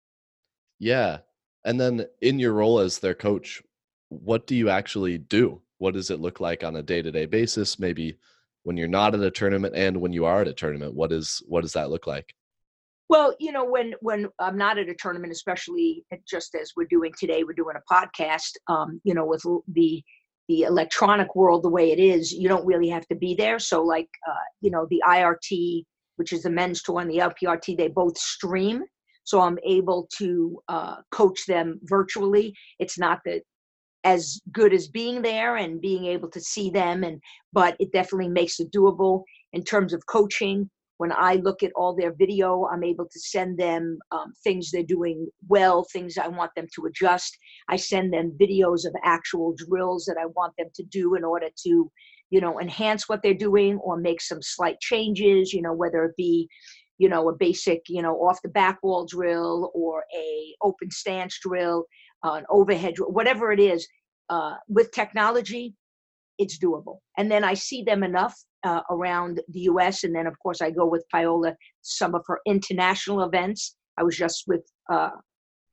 Yeah. 0.81 1.19
And 1.63 1.79
then 1.79 2.07
in 2.21 2.39
your 2.39 2.53
role 2.53 2.79
as 2.79 2.97
their 2.97 3.13
coach, 3.13 3.61
what 4.09 4.47
do 4.47 4.55
you 4.55 4.69
actually 4.69 5.19
do? 5.19 5.61
What 5.77 5.93
does 5.93 6.09
it 6.09 6.19
look 6.19 6.39
like 6.39 6.63
on 6.63 6.75
a 6.75 6.81
day 6.81 7.03
to 7.03 7.11
day 7.11 7.27
basis? 7.27 7.77
Maybe 7.77 8.17
when 8.63 8.77
you're 8.77 8.87
not 8.87 9.15
at 9.15 9.21
a 9.21 9.31
tournament 9.31 9.75
and 9.75 9.97
when 9.99 10.13
you 10.13 10.25
are 10.25 10.41
at 10.41 10.47
a 10.47 10.53
tournament, 10.53 10.93
what 10.93 11.11
is 11.11 11.41
what 11.47 11.61
does 11.61 11.73
that 11.73 11.89
look 11.89 12.07
like? 12.07 12.33
Well, 13.09 13.35
you 13.39 13.51
know, 13.51 13.65
when 13.65 13.93
when 14.01 14.29
I'm 14.39 14.57
not 14.57 14.77
at 14.77 14.89
a 14.89 14.95
tournament, 14.95 15.33
especially 15.33 16.05
just 16.27 16.55
as 16.55 16.71
we're 16.77 16.87
doing 16.87 17.11
today, 17.19 17.43
we're 17.43 17.53
doing 17.53 17.75
a 17.75 17.93
podcast. 17.93 18.51
Um, 18.67 19.01
you 19.03 19.13
know, 19.13 19.25
with 19.25 19.43
the 19.67 20.03
the 20.47 20.61
electronic 20.61 21.35
world 21.35 21.63
the 21.63 21.69
way 21.69 21.91
it 21.91 21.99
is, 21.99 22.31
you 22.31 22.47
don't 22.47 22.65
really 22.65 22.89
have 22.89 23.07
to 23.07 23.15
be 23.15 23.35
there. 23.35 23.59
So, 23.59 23.83
like, 23.83 24.09
uh, 24.27 24.45
you 24.61 24.71
know, 24.71 24.87
the 24.89 25.01
IRT, 25.07 25.83
which 26.15 26.33
is 26.33 26.43
the 26.43 26.49
men's 26.49 26.81
tour, 26.81 27.01
and 27.01 27.09
the 27.09 27.17
LPRT, 27.17 27.77
they 27.77 27.87
both 27.87 28.17
stream. 28.17 28.83
So 29.23 29.39
I'm 29.41 29.59
able 29.65 30.09
to 30.17 30.61
uh, 30.67 30.95
coach 31.11 31.45
them 31.45 31.79
virtually. 31.83 32.55
It's 32.79 32.97
not 32.97 33.19
that 33.25 33.43
as 34.03 34.41
good 34.51 34.74
as 34.74 34.88
being 34.88 35.22
there 35.22 35.58
and 35.58 35.81
being 35.81 36.05
able 36.05 36.29
to 36.29 36.41
see 36.41 36.70
them, 36.70 37.03
and 37.03 37.22
but 37.53 37.75
it 37.79 37.91
definitely 37.91 38.29
makes 38.29 38.60
it 38.60 38.72
doable 38.72 39.24
in 39.53 39.63
terms 39.63 39.93
of 39.93 40.05
coaching 40.08 40.70
when 41.01 41.12
I 41.12 41.38
look 41.38 41.63
at 41.63 41.72
all 41.75 41.96
their 41.96 42.13
video, 42.13 42.67
I'm 42.72 42.84
able 42.84 43.05
to 43.05 43.20
send 43.20 43.58
them 43.58 43.98
um, 44.12 44.34
things 44.43 44.70
they're 44.70 44.84
doing 44.84 45.27
well, 45.48 45.84
things 45.91 46.15
I 46.15 46.27
want 46.27 46.51
them 46.55 46.67
to 46.75 46.86
adjust. 46.86 47.36
I 47.70 47.75
send 47.77 48.13
them 48.13 48.38
videos 48.39 48.86
of 48.86 48.93
actual 49.03 49.55
drills 49.58 50.05
that 50.05 50.17
I 50.22 50.27
want 50.27 50.53
them 50.60 50.67
to 50.75 50.84
do 50.84 51.15
in 51.15 51.24
order 51.24 51.48
to, 51.63 51.91
you 52.29 52.39
know, 52.39 52.62
enhance 52.62 53.10
what 53.10 53.24
they're 53.24 53.34
doing 53.34 53.77
or 53.77 53.98
make 53.98 54.22
some 54.22 54.43
slight 54.43 54.79
changes, 54.79 55.53
you 55.53 55.63
know, 55.63 55.74
whether 55.74 56.03
it 56.05 56.15
be, 56.17 56.48
you 57.00 57.10
know, 57.10 57.29
a 57.29 57.36
basic, 57.36 57.81
you 57.88 58.03
know, 58.03 58.13
off 58.17 58.39
the 58.43 58.50
back 58.50 58.77
wall 58.84 59.08
drill 59.08 59.72
or 59.74 60.03
a 60.15 60.55
open 60.62 60.91
stance 60.91 61.39
drill, 61.41 61.84
uh, 62.23 62.33
an 62.33 62.45
overhead 62.49 62.93
whatever 62.99 63.51
it 63.51 63.59
is. 63.59 63.87
Uh, 64.29 64.55
with 64.69 64.91
technology, 64.93 65.75
it's 66.37 66.57
doable. 66.57 66.99
And 67.17 67.29
then 67.29 67.43
I 67.43 67.53
see 67.53 67.83
them 67.83 68.01
enough 68.01 68.35
uh, 68.63 68.81
around 68.89 69.41
the 69.49 69.59
U.S. 69.61 70.03
And 70.03 70.15
then, 70.15 70.27
of 70.27 70.37
course, 70.39 70.61
I 70.61 70.71
go 70.71 70.85
with 70.85 71.05
Paola 71.11 71.55
some 71.81 72.15
of 72.15 72.23
her 72.27 72.39
international 72.45 73.23
events. 73.23 73.75
I 73.97 74.03
was 74.03 74.17
just 74.17 74.45
with 74.47 74.61
uh, 74.91 75.09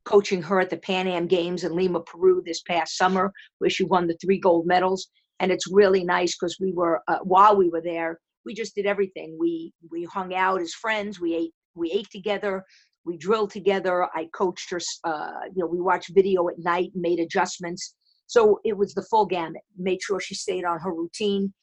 coaching 0.05 0.43
her 0.43 0.61
at 0.61 0.71
the 0.71 0.77
Pan 0.77 1.07
Am 1.07 1.27
Games 1.27 1.65
in 1.65 1.75
Lima, 1.75 2.01
Peru 2.01 2.43
this 2.45 2.63
past 2.63 2.97
summer, 2.97 3.33
where 3.59 3.71
she 3.71 3.85
won 3.85 4.07
the 4.07 4.17
three 4.21 4.39
gold 4.39 4.67
medals. 4.67 5.09
And 5.41 5.53
it's 5.53 5.71
really 5.71 6.05
nice 6.05 6.37
because 6.37 6.59
we 6.61 6.73
were 6.73 7.01
uh, 7.09 7.19
while 7.23 7.57
we 7.57 7.69
were 7.69 7.83
there, 7.83 8.19
we 8.45 8.55
just 8.55 8.75
did 8.75 8.87
everything. 8.87 9.37
We 9.39 9.73
we 9.91 10.05
hung 10.05 10.35
out 10.35 10.61
as 10.61 10.75
friends. 10.75 11.21
We 11.21 11.35
ate 11.35 11.53
we 11.75 11.93
ate 11.93 12.11
together. 12.11 12.65
We 13.09 13.17
drilled 13.17 13.51
together. 13.51 14.07
I 14.15 14.29
coached 14.35 14.71
her. 14.71 14.81
Uh, 15.03 15.31
you 15.55 15.63
know, 15.63 15.67
we 15.67 15.81
watched 15.81 16.15
video 16.15 16.49
at 16.49 16.59
night, 16.59 16.91
made 16.95 17.19
adjustments. 17.19 17.95
So 18.27 18.61
it 18.65 18.77
was 18.77 18.93
the 18.93 19.07
full 19.11 19.25
gamut. 19.25 19.63
Made 19.79 20.03
sure 20.03 20.21
she 20.21 20.35
stayed 20.35 20.65
on 20.65 20.79
her 20.81 20.93
routine. 20.93 21.55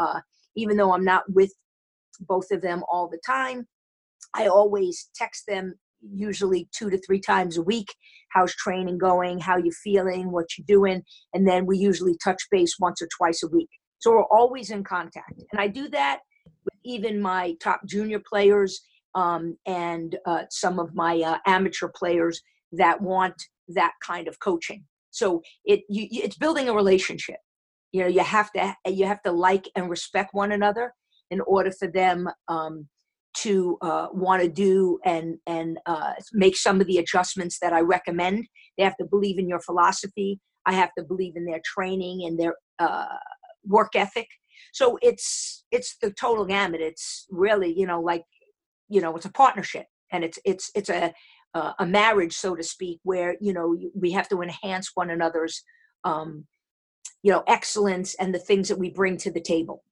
Uh, 0.00 0.20
even 0.56 0.78
though 0.78 0.94
I'm 0.94 1.04
not 1.04 1.24
with 1.28 1.52
both 2.20 2.50
of 2.50 2.62
them 2.62 2.82
all 2.90 3.08
the 3.08 3.20
time, 3.26 3.68
I 4.34 4.46
always 4.46 5.10
text 5.14 5.44
them, 5.46 5.74
usually 6.00 6.68
two 6.72 6.88
to 6.88 6.98
three 6.98 7.20
times 7.20 7.58
a 7.58 7.62
week. 7.62 7.94
How's 8.30 8.54
training 8.54 8.98
going? 8.98 9.38
How 9.38 9.58
you 9.58 9.72
feeling? 9.82 10.32
What 10.32 10.56
you 10.56 10.64
doing? 10.64 11.02
And 11.34 11.46
then 11.46 11.66
we 11.66 11.76
usually 11.76 12.16
touch 12.24 12.42
base 12.50 12.76
once 12.80 13.02
or 13.02 13.08
twice 13.16 13.42
a 13.42 13.48
week. 13.48 13.68
So 13.98 14.10
we're 14.10 14.24
always 14.24 14.70
in 14.70 14.84
contact, 14.84 15.42
and 15.52 15.60
I 15.60 15.66
do 15.66 15.88
that 15.88 16.20
with 16.64 16.74
even 16.84 17.22
my 17.22 17.54
top 17.60 17.80
junior 17.86 18.20
players 18.20 18.80
um, 19.14 19.56
and 19.66 20.16
uh, 20.26 20.44
some 20.50 20.78
of 20.78 20.94
my 20.94 21.20
uh, 21.20 21.38
amateur 21.46 21.88
players 21.88 22.40
that 22.72 23.00
want 23.00 23.34
that 23.68 23.92
kind 24.04 24.28
of 24.28 24.38
coaching. 24.40 24.84
So 25.10 25.42
it 25.64 25.82
you, 25.88 26.08
it's 26.10 26.36
building 26.36 26.68
a 26.68 26.74
relationship. 26.74 27.36
You 27.92 28.02
know, 28.02 28.08
you 28.08 28.20
have 28.20 28.50
to 28.52 28.74
you 28.86 29.06
have 29.06 29.22
to 29.22 29.32
like 29.32 29.70
and 29.76 29.88
respect 29.88 30.30
one 30.32 30.52
another 30.52 30.92
in 31.30 31.40
order 31.42 31.70
for 31.70 31.88
them 31.88 32.28
um, 32.48 32.88
to 33.38 33.78
uh, 33.82 34.08
want 34.12 34.42
to 34.42 34.48
do 34.48 34.98
and 35.04 35.38
and 35.46 35.78
uh, 35.86 36.12
make 36.32 36.56
some 36.56 36.80
of 36.80 36.86
the 36.86 36.98
adjustments 36.98 37.58
that 37.60 37.72
I 37.72 37.80
recommend. 37.80 38.46
They 38.76 38.84
have 38.84 38.96
to 38.96 39.04
believe 39.04 39.38
in 39.38 39.48
your 39.48 39.60
philosophy. 39.60 40.40
I 40.66 40.72
have 40.72 40.90
to 40.98 41.04
believe 41.04 41.34
in 41.36 41.44
their 41.44 41.60
training 41.64 42.24
and 42.26 42.38
their 42.38 42.54
uh, 42.78 43.06
work 43.64 43.92
ethic. 43.94 44.28
So 44.72 44.98
it's 45.02 45.64
it's 45.70 45.96
the 46.02 46.12
total 46.12 46.44
gamut. 46.44 46.80
It's 46.80 47.26
really 47.30 47.72
you 47.76 47.86
know 47.86 48.00
like 48.00 48.24
you 48.88 49.00
know 49.00 49.14
it's 49.16 49.26
a 49.26 49.32
partnership 49.32 49.86
and 50.12 50.24
it's 50.24 50.38
it's 50.44 50.70
it's 50.74 50.88
a 50.88 51.12
a 51.78 51.86
marriage 51.86 52.34
so 52.34 52.56
to 52.56 52.64
speak 52.64 52.98
where 53.04 53.36
you 53.40 53.52
know 53.52 53.76
we 53.94 54.10
have 54.10 54.28
to 54.28 54.42
enhance 54.42 54.90
one 54.94 55.10
another's 55.10 55.62
um, 56.02 56.46
you 57.22 57.32
know 57.32 57.42
excellence 57.46 58.14
and 58.16 58.34
the 58.34 58.38
things 58.38 58.68
that 58.68 58.78
we 58.78 58.90
bring 58.90 59.16
to 59.16 59.30
the 59.32 59.40
table. 59.40 59.82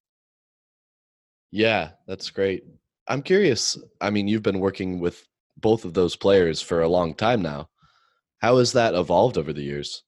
Yeah, 1.50 1.90
that's 2.06 2.30
great. 2.30 2.64
I'm 3.08 3.22
curious. 3.22 3.76
I 4.00 4.10
mean, 4.10 4.28
you've 4.28 4.42
been 4.42 4.60
working 4.60 5.00
with 5.00 5.26
both 5.56 5.84
of 5.84 5.94
those 5.94 6.16
players 6.16 6.62
for 6.62 6.82
a 6.82 6.88
long 6.88 7.14
time 7.14 7.42
now. 7.42 7.68
How 8.38 8.58
has 8.58 8.72
that 8.72 8.94
evolved 8.94 9.38
over 9.38 9.52
the 9.52 9.62
years? 9.62 10.02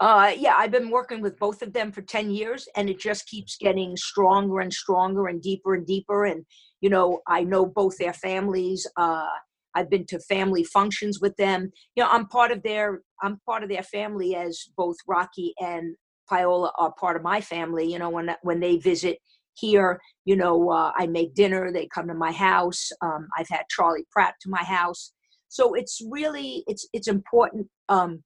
Uh, 0.00 0.32
yeah, 0.36 0.54
I've 0.56 0.72
been 0.72 0.90
working 0.90 1.20
with 1.20 1.38
both 1.38 1.62
of 1.62 1.72
them 1.72 1.92
for 1.92 2.02
10 2.02 2.30
years, 2.30 2.68
and 2.76 2.90
it 2.90 2.98
just 2.98 3.26
keeps 3.26 3.56
getting 3.56 3.96
stronger 3.96 4.60
and 4.60 4.72
stronger 4.72 5.28
and 5.28 5.40
deeper 5.40 5.74
and 5.74 5.86
deeper. 5.86 6.24
And, 6.24 6.44
you 6.80 6.90
know, 6.90 7.20
I 7.28 7.44
know 7.44 7.64
both 7.66 7.98
their 7.98 8.12
families. 8.12 8.86
Uh, 8.96 9.26
I've 9.74 9.90
been 9.90 10.06
to 10.06 10.18
family 10.20 10.64
functions 10.64 11.20
with 11.20 11.36
them. 11.36 11.70
You 11.94 12.02
know, 12.02 12.10
I'm 12.10 12.26
part 12.26 12.50
of 12.50 12.62
their 12.62 13.02
I'm 13.22 13.40
part 13.46 13.62
of 13.62 13.68
their 13.68 13.82
family 13.82 14.34
as 14.34 14.60
both 14.76 14.96
Rocky 15.06 15.54
and 15.60 15.94
Paola 16.28 16.72
are 16.78 16.92
part 16.98 17.16
of 17.16 17.22
my 17.22 17.40
family. 17.40 17.90
You 17.90 17.98
know, 17.98 18.10
when 18.10 18.34
when 18.42 18.60
they 18.60 18.76
visit 18.76 19.18
here, 19.54 20.00
you 20.24 20.36
know, 20.36 20.70
uh, 20.70 20.92
I 20.96 21.06
make 21.06 21.34
dinner. 21.34 21.72
They 21.72 21.86
come 21.86 22.08
to 22.08 22.14
my 22.14 22.32
house. 22.32 22.90
Um, 23.02 23.28
I've 23.38 23.48
had 23.48 23.64
Charlie 23.70 24.06
Pratt 24.10 24.34
to 24.42 24.50
my 24.50 24.64
house. 24.64 25.12
So 25.48 25.74
it's 25.74 26.00
really 26.10 26.64
it's 26.66 26.86
it's 26.92 27.08
important 27.08 27.68
um, 27.88 28.22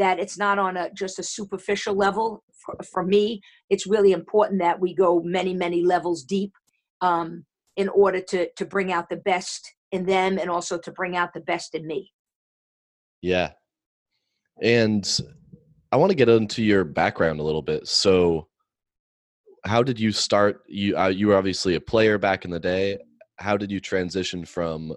that 0.00 0.18
it's 0.18 0.38
not 0.38 0.58
on 0.58 0.76
a 0.76 0.90
just 0.92 1.18
a 1.18 1.22
superficial 1.22 1.94
level. 1.94 2.42
For, 2.64 2.76
for 2.82 3.04
me, 3.04 3.40
it's 3.68 3.86
really 3.86 4.12
important 4.12 4.60
that 4.60 4.80
we 4.80 4.94
go 4.94 5.20
many 5.22 5.54
many 5.54 5.84
levels 5.84 6.24
deep 6.24 6.52
um, 7.00 7.44
in 7.76 7.88
order 7.90 8.20
to 8.20 8.48
to 8.56 8.64
bring 8.64 8.92
out 8.92 9.08
the 9.08 9.16
best 9.16 9.72
in 9.92 10.06
them 10.06 10.38
and 10.38 10.50
also 10.50 10.78
to 10.78 10.90
bring 10.92 11.16
out 11.16 11.34
the 11.34 11.40
best 11.40 11.74
in 11.74 11.86
me. 11.86 12.12
Yeah. 13.22 13.50
And 14.62 15.06
I 15.92 15.96
want 15.96 16.10
to 16.10 16.16
get 16.16 16.28
into 16.28 16.62
your 16.62 16.84
background 16.84 17.40
a 17.40 17.42
little 17.42 17.62
bit. 17.62 17.86
So 17.88 18.48
how 19.64 19.82
did 19.82 20.00
you 20.00 20.12
start 20.12 20.62
you 20.66 20.96
uh, 20.96 21.08
you 21.08 21.28
were 21.28 21.36
obviously 21.36 21.74
a 21.74 21.80
player 21.80 22.16
back 22.16 22.44
in 22.44 22.50
the 22.50 22.60
day. 22.60 22.98
How 23.38 23.56
did 23.56 23.70
you 23.70 23.80
transition 23.80 24.44
from 24.44 24.94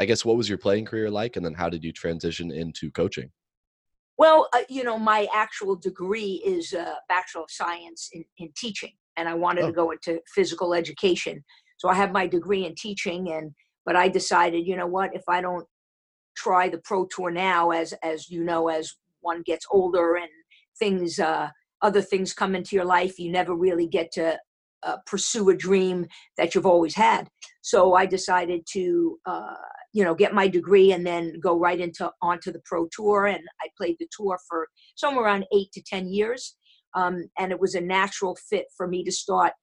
I 0.00 0.06
guess 0.06 0.24
what 0.24 0.36
was 0.36 0.48
your 0.48 0.58
playing 0.58 0.86
career 0.86 1.08
like 1.08 1.36
and 1.36 1.46
then 1.46 1.54
how 1.54 1.68
did 1.68 1.84
you 1.84 1.92
transition 1.92 2.50
into 2.50 2.90
coaching? 2.90 3.30
Well, 4.16 4.48
uh, 4.52 4.60
you 4.68 4.84
know, 4.84 4.98
my 4.98 5.26
actual 5.34 5.76
degree 5.76 6.42
is 6.44 6.72
a 6.72 6.96
Bachelor 7.08 7.42
of 7.42 7.50
Science 7.50 8.08
in, 8.12 8.24
in 8.38 8.50
teaching, 8.56 8.92
and 9.16 9.28
I 9.28 9.34
wanted 9.34 9.64
oh. 9.64 9.66
to 9.68 9.72
go 9.72 9.90
into 9.90 10.20
physical 10.34 10.74
education. 10.74 11.44
So 11.78 11.88
I 11.88 11.94
have 11.94 12.12
my 12.12 12.26
degree 12.26 12.64
in 12.64 12.74
teaching, 12.76 13.32
and 13.32 13.52
but 13.84 13.96
I 13.96 14.08
decided, 14.08 14.66
you 14.66 14.76
know 14.76 14.86
what, 14.86 15.14
if 15.14 15.22
I 15.28 15.40
don't 15.40 15.66
try 16.36 16.68
the 16.68 16.78
pro 16.78 17.06
tour 17.06 17.30
now, 17.30 17.70
as 17.70 17.92
as 18.02 18.30
you 18.30 18.44
know, 18.44 18.68
as 18.68 18.94
one 19.20 19.42
gets 19.42 19.66
older 19.70 20.16
and 20.16 20.28
things, 20.78 21.18
uh, 21.18 21.48
other 21.82 22.02
things 22.02 22.32
come 22.32 22.54
into 22.54 22.76
your 22.76 22.84
life, 22.84 23.18
you 23.18 23.30
never 23.32 23.54
really 23.54 23.86
get 23.86 24.12
to 24.12 24.38
uh, 24.84 24.96
pursue 25.06 25.50
a 25.50 25.56
dream 25.56 26.06
that 26.36 26.54
you've 26.54 26.66
always 26.66 26.94
had. 26.94 27.28
So 27.64 27.94
I 27.94 28.04
decided 28.04 28.66
to, 28.72 29.18
uh, 29.24 29.54
you 29.94 30.04
know, 30.04 30.14
get 30.14 30.34
my 30.34 30.46
degree 30.46 30.92
and 30.92 31.06
then 31.06 31.40
go 31.40 31.58
right 31.58 31.80
into 31.80 32.10
onto 32.20 32.52
the 32.52 32.60
pro 32.66 32.86
tour. 32.94 33.24
And 33.24 33.42
I 33.62 33.68
played 33.78 33.96
the 33.98 34.08
tour 34.14 34.38
for 34.46 34.68
somewhere 34.96 35.24
around 35.24 35.46
eight 35.50 35.72
to 35.72 35.82
ten 35.82 36.06
years. 36.06 36.56
Um, 36.94 37.24
and 37.38 37.52
it 37.52 37.58
was 37.58 37.74
a 37.74 37.80
natural 37.80 38.36
fit 38.50 38.66
for 38.76 38.86
me 38.86 39.02
to 39.04 39.10
start 39.10 39.54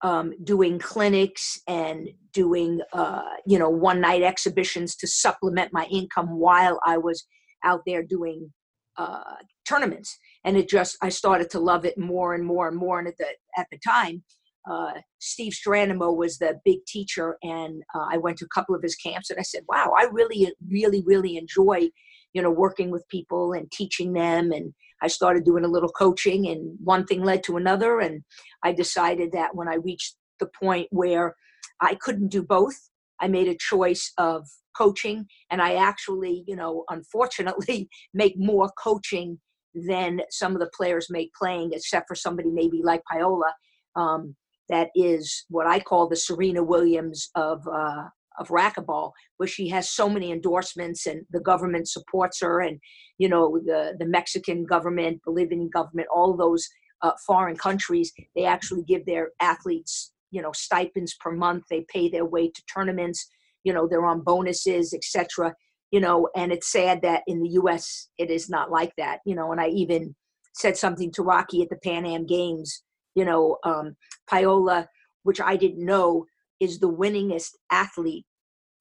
um, 0.00 0.32
doing 0.42 0.78
clinics 0.78 1.60
and 1.68 2.08
doing 2.32 2.80
uh, 2.94 3.36
you 3.46 3.58
know 3.58 3.68
one 3.68 4.00
night 4.00 4.22
exhibitions 4.22 4.96
to 4.96 5.06
supplement 5.06 5.70
my 5.70 5.84
income 5.90 6.38
while 6.38 6.80
I 6.86 6.96
was 6.96 7.26
out 7.62 7.82
there 7.86 8.02
doing 8.02 8.50
uh, 8.96 9.34
tournaments. 9.68 10.18
And 10.44 10.56
it 10.56 10.66
just 10.66 10.96
I 11.02 11.10
started 11.10 11.50
to 11.50 11.60
love 11.60 11.84
it 11.84 11.98
more 11.98 12.32
and 12.32 12.42
more 12.44 12.68
and 12.68 12.76
more. 12.76 12.98
And 12.98 13.08
at 13.08 13.18
the 13.18 13.26
at 13.58 13.66
the 13.70 13.78
time, 13.86 14.24
uh, 14.68 14.92
Steve 15.18 15.52
Strandemo 15.52 16.16
was 16.16 16.38
the 16.38 16.60
big 16.64 16.84
teacher, 16.86 17.36
and 17.42 17.82
uh, 17.94 18.06
I 18.10 18.16
went 18.18 18.38
to 18.38 18.44
a 18.44 18.54
couple 18.54 18.74
of 18.74 18.82
his 18.82 18.96
camps, 18.96 19.30
and 19.30 19.38
I 19.38 19.42
said, 19.42 19.62
"Wow, 19.68 19.92
I 19.96 20.08
really, 20.10 20.52
really, 20.68 21.02
really 21.06 21.36
enjoy." 21.36 21.90
you 22.32 22.40
know 22.40 22.50
working 22.50 22.92
with 22.92 23.08
people 23.08 23.52
and 23.54 23.68
teaching 23.72 24.12
them 24.12 24.52
and 24.52 24.72
I 25.02 25.08
started 25.08 25.44
doing 25.44 25.64
a 25.64 25.68
little 25.68 25.88
coaching, 25.88 26.46
and 26.46 26.76
one 26.82 27.06
thing 27.06 27.24
led 27.24 27.42
to 27.44 27.56
another. 27.56 28.00
And 28.00 28.22
I 28.62 28.72
decided 28.72 29.32
that 29.32 29.54
when 29.54 29.68
I 29.68 29.76
reached 29.76 30.16
the 30.38 30.46
point 30.46 30.88
where 30.90 31.36
I 31.80 31.94
couldn't 31.94 32.28
do 32.28 32.42
both, 32.42 32.76
I 33.20 33.28
made 33.28 33.48
a 33.48 33.56
choice 33.56 34.12
of 34.18 34.46
coaching. 34.76 35.26
And 35.50 35.60
I 35.60 35.74
actually, 35.74 36.44
you 36.46 36.56
know, 36.56 36.84
unfortunately, 36.88 37.88
make 38.14 38.34
more 38.38 38.70
coaching 38.82 39.40
than 39.74 40.20
some 40.30 40.52
of 40.52 40.60
the 40.60 40.70
players 40.74 41.08
make 41.10 41.32
playing, 41.34 41.70
except 41.72 42.08
for 42.08 42.14
somebody 42.14 42.50
maybe 42.50 42.80
like 42.82 43.02
Paola. 43.10 43.54
Um, 43.96 44.36
that 44.70 44.90
is 44.94 45.44
what 45.48 45.66
I 45.66 45.80
call 45.80 46.08
the 46.08 46.16
Serena 46.16 46.62
Williams 46.62 47.30
of 47.34 47.66
uh, 47.68 48.04
of 48.38 48.48
racquetball, 48.48 49.12
where 49.36 49.46
she 49.46 49.68
has 49.68 49.90
so 49.90 50.08
many 50.08 50.32
endorsements 50.32 51.06
and 51.06 51.26
the 51.30 51.40
government 51.40 51.88
supports 51.88 52.40
her, 52.40 52.60
and 52.60 52.80
you 53.18 53.28
know 53.28 53.58
the 53.64 53.94
the 53.98 54.06
Mexican 54.06 54.64
government, 54.64 55.20
Bolivian 55.24 55.68
government, 55.68 56.08
all 56.14 56.36
those 56.36 56.68
uh, 57.02 57.12
foreign 57.26 57.56
countries, 57.56 58.12
they 58.34 58.44
actually 58.44 58.82
give 58.84 59.06
their 59.06 59.30
athletes 59.40 60.12
you 60.30 60.42
know 60.42 60.52
stipends 60.52 61.14
per 61.20 61.32
month. 61.32 61.64
They 61.70 61.84
pay 61.88 62.08
their 62.08 62.24
way 62.24 62.48
to 62.48 62.62
tournaments. 62.72 63.26
You 63.64 63.72
know 63.72 63.86
they're 63.86 64.06
on 64.06 64.22
bonuses, 64.22 64.94
etc. 64.94 65.54
You 65.90 66.00
know, 66.00 66.28
and 66.36 66.52
it's 66.52 66.70
sad 66.70 67.02
that 67.02 67.22
in 67.26 67.42
the 67.42 67.48
U.S. 67.50 68.08
it 68.16 68.30
is 68.30 68.48
not 68.48 68.70
like 68.70 68.92
that. 68.96 69.18
You 69.26 69.34
know, 69.34 69.52
and 69.52 69.60
I 69.60 69.68
even 69.68 70.14
said 70.54 70.76
something 70.76 71.10
to 71.12 71.22
Rocky 71.22 71.62
at 71.62 71.68
the 71.68 71.76
Pan 71.76 72.06
Am 72.06 72.26
Games. 72.26 72.82
You 73.14 73.24
know, 73.24 73.58
um, 73.64 73.96
Paola, 74.28 74.88
which 75.22 75.40
I 75.40 75.56
didn't 75.56 75.84
know, 75.84 76.26
is 76.60 76.78
the 76.78 76.90
winningest 76.90 77.50
athlete 77.70 78.26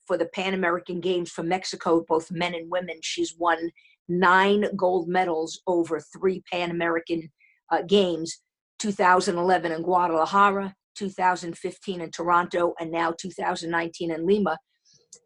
for 0.05 0.17
the 0.17 0.25
Pan 0.25 0.53
American 0.53 0.99
Games 0.99 1.31
for 1.31 1.43
Mexico, 1.43 2.03
both 2.07 2.31
men 2.31 2.53
and 2.53 2.69
women. 2.69 2.97
She's 3.01 3.35
won 3.37 3.69
nine 4.07 4.65
gold 4.75 5.07
medals 5.07 5.61
over 5.67 5.99
three 5.99 6.43
Pan 6.51 6.71
American 6.71 7.29
uh, 7.71 7.83
Games 7.83 8.41
2011 8.79 9.71
in 9.71 9.81
Guadalajara, 9.81 10.73
2015 10.95 12.01
in 12.01 12.11
Toronto, 12.11 12.73
and 12.79 12.91
now 12.91 13.13
2019 13.19 14.11
in 14.11 14.25
Lima. 14.25 14.57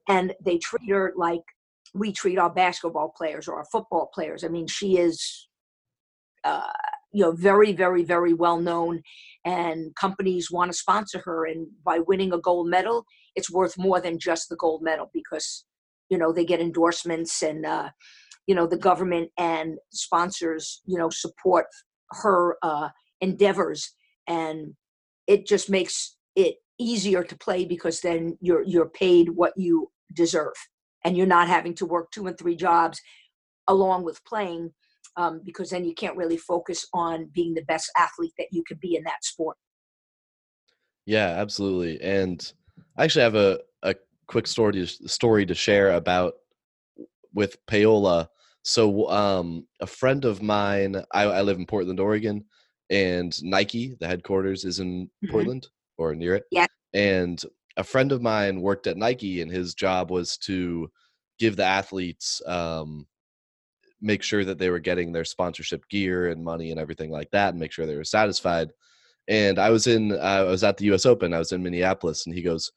And 0.10 0.34
they 0.44 0.58
treat 0.58 0.90
her 0.90 1.14
like 1.16 1.42
we 1.94 2.12
treat 2.12 2.38
our 2.38 2.50
basketball 2.50 3.14
players 3.16 3.48
or 3.48 3.56
our 3.56 3.66
football 3.72 4.10
players. 4.14 4.44
I 4.44 4.48
mean, 4.50 4.68
she 4.68 4.98
is. 4.98 5.48
Uh, 6.44 6.68
you 7.14 7.22
know 7.22 7.32
very 7.32 7.72
very 7.72 8.04
very 8.04 8.34
well 8.34 8.60
known 8.60 9.02
and 9.46 9.96
companies 9.96 10.52
want 10.52 10.72
to 10.72 10.78
sponsor 10.78 11.22
her 11.24 11.46
and 11.46 11.68
by 11.86 12.00
winning 12.00 12.34
a 12.34 12.40
gold 12.40 12.68
medal 12.68 13.06
it's 13.36 13.52
worth 13.52 13.78
more 13.78 14.02
than 14.02 14.20
just 14.20 14.50
the 14.50 14.56
gold 14.58 14.82
medal 14.82 15.10
because 15.14 15.66
you 16.10 16.18
know 16.18 16.34
they 16.34 16.46
get 16.46 16.60
endorsements 16.60 17.42
and 17.42 17.66
uh, 17.66 17.90
you 18.48 18.56
know 18.56 18.68
the 18.68 18.78
government 18.78 19.30
and 19.38 19.78
sponsors 19.92 20.82
you 20.86 20.98
know 20.98 21.10
support 21.10 21.68
her 22.12 22.58
uh, 22.62 22.90
endeavors 23.22 23.94
and 24.28 24.74
it 25.28 25.48
just 25.48 25.70
makes 25.70 26.18
it 26.36 26.56
easier 26.80 27.24
to 27.24 27.38
play 27.38 27.66
because 27.66 28.02
then 28.02 28.38
you're 28.42 28.64
you're 28.64 28.90
paid 28.90 29.30
what 29.30 29.54
you 29.56 29.90
deserve 30.14 30.54
and 31.06 31.16
you're 31.16 31.26
not 31.26 31.48
having 31.48 31.74
to 31.76 31.86
work 31.86 32.12
two 32.12 32.28
and 32.28 32.38
three 32.38 32.56
jobs 32.56 33.00
along 33.68 34.04
with 34.04 34.24
playing 34.26 34.72
um, 35.16 35.42
because 35.44 35.70
then 35.70 35.86
you 35.86 35.94
can't 35.94 36.18
really 36.18 36.38
focus 36.38 36.88
on 36.94 37.30
being 37.34 37.54
the 37.54 37.64
best 37.64 37.92
athlete 37.98 38.34
that 38.38 38.48
you 38.52 38.64
could 38.68 38.80
be 38.80 38.96
in 38.96 39.04
that 39.04 39.24
sport. 39.24 39.58
Yeah, 41.06 41.28
absolutely. 41.28 42.02
And 42.02 42.52
I 42.98 43.04
actually 43.04 43.24
have 43.24 43.36
a, 43.36 43.60
a 43.84 43.96
quick 44.28 44.48
story 44.48 44.74
to, 44.74 44.88
story 44.88 45.46
to 45.46 45.56
share 45.56 45.92
about 45.92 46.36
with 47.34 47.58
Paola. 47.68 48.30
So, 48.64 49.10
um, 49.10 49.68
a 49.82 49.88
friend 49.88 50.24
of 50.24 50.42
mine, 50.42 51.04
I, 51.12 51.24
I 51.24 51.42
live 51.42 51.58
in 51.58 51.66
Portland, 51.66 52.00
Oregon, 52.00 52.46
and 52.90 53.44
Nike, 53.44 53.98
the 54.00 54.08
headquarters, 54.08 54.64
is 54.64 54.80
in 54.80 55.10
Mhm. 55.24 55.30
Portland 55.30 55.68
or 55.98 56.16
near 56.16 56.36
it. 56.36 56.46
Yeah. 56.52 56.68
And 56.94 57.42
a 57.76 57.84
friend 57.84 58.12
of 58.12 58.22
mine 58.22 58.62
worked 58.62 58.88
at 58.88 58.98
Nike, 58.98 59.42
and 59.42 59.52
his 59.52 59.74
job 59.74 60.12
was 60.12 60.38
to 60.38 60.90
give 61.40 61.58
the 61.58 61.66
athletes 61.66 62.42
um, 62.46 63.08
make 64.04 64.22
sure 64.22 64.44
that 64.46 64.60
they 64.60 64.70
were 64.70 64.80
getting 64.80 65.12
their 65.12 65.26
sponsorship 65.26 65.88
gear 65.90 66.28
and 66.28 66.44
money 66.44 66.72
and 66.72 66.80
everything 66.80 67.10
like 67.10 67.32
that, 67.32 67.52
and 67.52 67.60
make 67.60 67.72
sure 67.72 67.86
they 67.86 67.96
were 67.96 68.04
satisfied. 68.04 68.70
And 69.30 69.58
I 69.58 69.70
was 69.70 69.88
in, 69.88 70.12
uh, 70.12 70.16
I 70.16 70.44
was 70.44 70.64
at 70.64 70.78
the 70.78 70.86
U.S. 70.86 71.06
Open. 71.06 71.34
I 71.34 71.40
was 71.40 71.54
in 71.54 71.64
Minneapolis, 71.64 72.26
and 72.26 72.36
he 72.36 72.42
goes, 72.42 72.72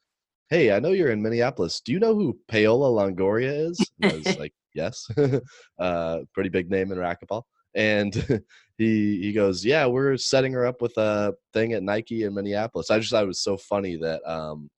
"Hey, 0.48 0.72
I 0.72 0.78
know 0.78 0.92
you're 0.92 1.10
in 1.10 1.20
Minneapolis. 1.20 1.80
Do 1.80 1.92
you 1.92 1.98
know 1.98 2.14
who 2.14 2.38
Paola 2.48 2.88
Longoria 2.88 3.70
is?" 3.70 3.90
And 4.00 4.12
I 4.12 4.16
was 4.16 4.26
like, 4.38 4.54
"Yes, 4.72 5.10
uh, 5.78 6.20
pretty 6.32 6.50
big 6.50 6.70
name 6.70 6.92
in 6.92 6.98
racquetball." 6.98 7.42
And 7.74 8.14
he 8.78 9.20
he 9.20 9.32
goes, 9.32 9.64
"Yeah, 9.64 9.86
we're 9.86 10.16
setting 10.16 10.52
her 10.52 10.64
up 10.64 10.80
with 10.80 10.96
a 10.96 11.34
thing 11.52 11.72
at 11.72 11.82
Nike 11.82 12.22
in 12.22 12.34
Minneapolis." 12.34 12.90
I 12.90 13.00
just 13.00 13.10
thought 13.10 13.24
it 13.24 13.28
was 13.28 13.42
so 13.42 13.56
funny 13.56 13.96
that 13.96 14.22
um, 14.30 14.70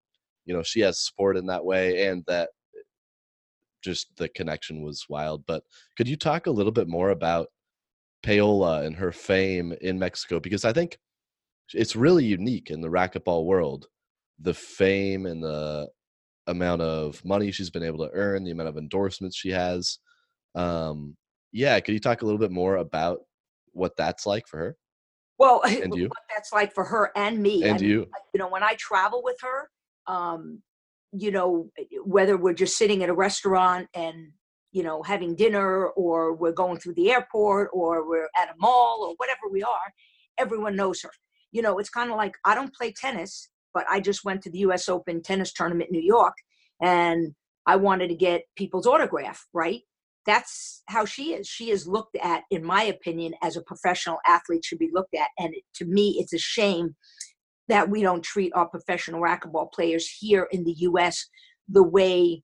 you 0.46 0.54
know 0.54 0.64
she 0.64 0.80
has 0.82 1.06
support 1.06 1.36
in 1.36 1.48
that 1.48 1.66
way, 1.66 2.08
and 2.08 2.24
that 2.28 2.50
just 3.88 4.16
the 4.18 4.30
connection 4.30 4.84
was 4.84 5.06
wild. 5.10 5.46
But 5.48 5.64
could 5.96 6.08
you 6.08 6.18
talk 6.18 6.46
a 6.46 6.52
little 6.52 6.72
bit 6.72 6.88
more 6.88 7.12
about 7.12 7.48
Paola 8.22 8.84
and 8.84 8.96
her 8.96 9.12
fame 9.12 9.74
in 9.82 9.98
Mexico? 9.98 10.40
Because 10.40 10.66
I 10.66 10.74
think 10.74 11.00
it's 11.74 11.96
really 11.96 12.26
unique 12.26 12.70
in 12.70 12.82
the 12.82 12.90
racquetball 12.90 13.46
world. 13.46 13.88
The 14.40 14.54
fame 14.54 15.26
and 15.26 15.42
the 15.42 15.88
amount 16.48 16.82
of 16.82 17.24
money 17.26 17.52
she's 17.52 17.70
been 17.70 17.84
able 17.84 18.06
to 18.06 18.14
earn, 18.14 18.44
the 18.44 18.52
amount 18.52 18.70
of 18.70 18.78
endorsements 18.78 19.38
she 19.38 19.50
has. 19.50 20.00
Um, 20.54 21.16
yeah, 21.52 21.80
could 21.80 21.94
you 21.94 22.00
talk 22.00 22.22
a 22.22 22.26
little 22.26 22.40
bit 22.40 22.52
more 22.52 22.78
about 22.78 23.20
what 23.72 23.96
that's 23.96 24.26
like 24.26 24.48
for 24.48 24.58
her 24.58 24.78
Well, 25.38 25.62
and 25.66 25.96
you 25.96 26.08
what 26.10 26.18
that's 26.36 26.52
like 26.52 26.74
for 26.74 26.84
her 26.84 27.12
and 27.16 27.42
me. 27.42 27.64
and 27.64 27.80
mean, 27.80 27.90
you? 27.90 28.08
you 28.34 28.40
know 28.40 28.50
when 28.50 28.64
i 28.64 28.74
travel 28.76 29.22
with 29.24 29.38
her 29.42 29.70
um 30.08 30.62
you 31.12 31.32
know 31.32 31.70
eh, 31.78 31.84
eh, 31.92 31.98
whether 32.04 32.38
we're 32.38 32.54
just 32.54 32.78
sitting 32.78 33.04
at 33.04 33.10
a 33.10 33.14
restaurant 33.14 33.88
and 33.94 34.32
you 34.72 34.84
know 34.84 35.02
having 35.04 35.36
dinner 35.36 35.88
or 35.90 36.34
we're 36.34 36.52
going 36.52 36.78
through 36.78 36.94
the 36.94 37.12
airport 37.12 37.70
or 37.74 38.08
we're 38.08 38.30
at 38.42 38.50
a 38.50 38.56
mall 38.60 39.06
or 39.08 39.14
whatever 39.18 39.50
we 39.52 39.64
are 39.64 39.94
everyone 40.38 40.76
knows 40.76 41.02
her. 41.02 41.10
You 41.52 41.62
know 41.62 41.80
it's 41.80 41.90
kind 41.90 42.12
of 42.12 42.18
like 42.18 42.36
i 42.46 42.54
don't 42.54 42.74
play 42.74 42.92
tennis 42.92 43.50
but 43.74 43.86
i 43.90 44.00
just 44.00 44.26
went 44.26 44.42
to 44.44 44.52
the 44.52 44.60
us 44.60 44.90
open 44.90 45.22
tennis 45.22 45.54
tournament 45.54 45.90
in 45.92 46.00
new 46.00 46.06
york 46.06 46.36
and 46.82 47.34
i 47.66 47.76
wanted 47.76 48.10
to 48.10 48.16
get 48.16 48.44
people's 48.56 48.86
autograph 48.86 49.46
right? 49.54 49.82
That's 50.26 50.84
how 50.88 51.06
she 51.06 51.34
is. 51.34 51.48
She 51.48 51.72
is 51.72 51.88
looked 51.88 52.18
at 52.22 52.44
in 52.52 52.62
my 52.62 52.84
opinion 52.84 53.34
as 53.42 53.56
a 53.56 53.62
professional 53.62 54.18
athlete 54.28 54.66
should 54.66 54.78
be 54.78 54.90
looked 54.94 55.16
at 55.16 55.30
and 55.40 55.54
it, 55.54 55.64
to 55.76 55.86
me 55.86 56.18
it's 56.20 56.34
a 56.34 56.38
shame 56.38 56.96
that 57.68 57.90
we 57.90 58.02
don't 58.02 58.24
treat 58.24 58.52
our 58.56 58.68
professional 58.68 59.22
racquetball 59.22 59.72
players 59.72 60.10
here 60.10 60.48
in 60.52 60.64
the 60.64 60.74
U.S. 60.80 61.26
the 61.68 61.84
way 61.84 62.44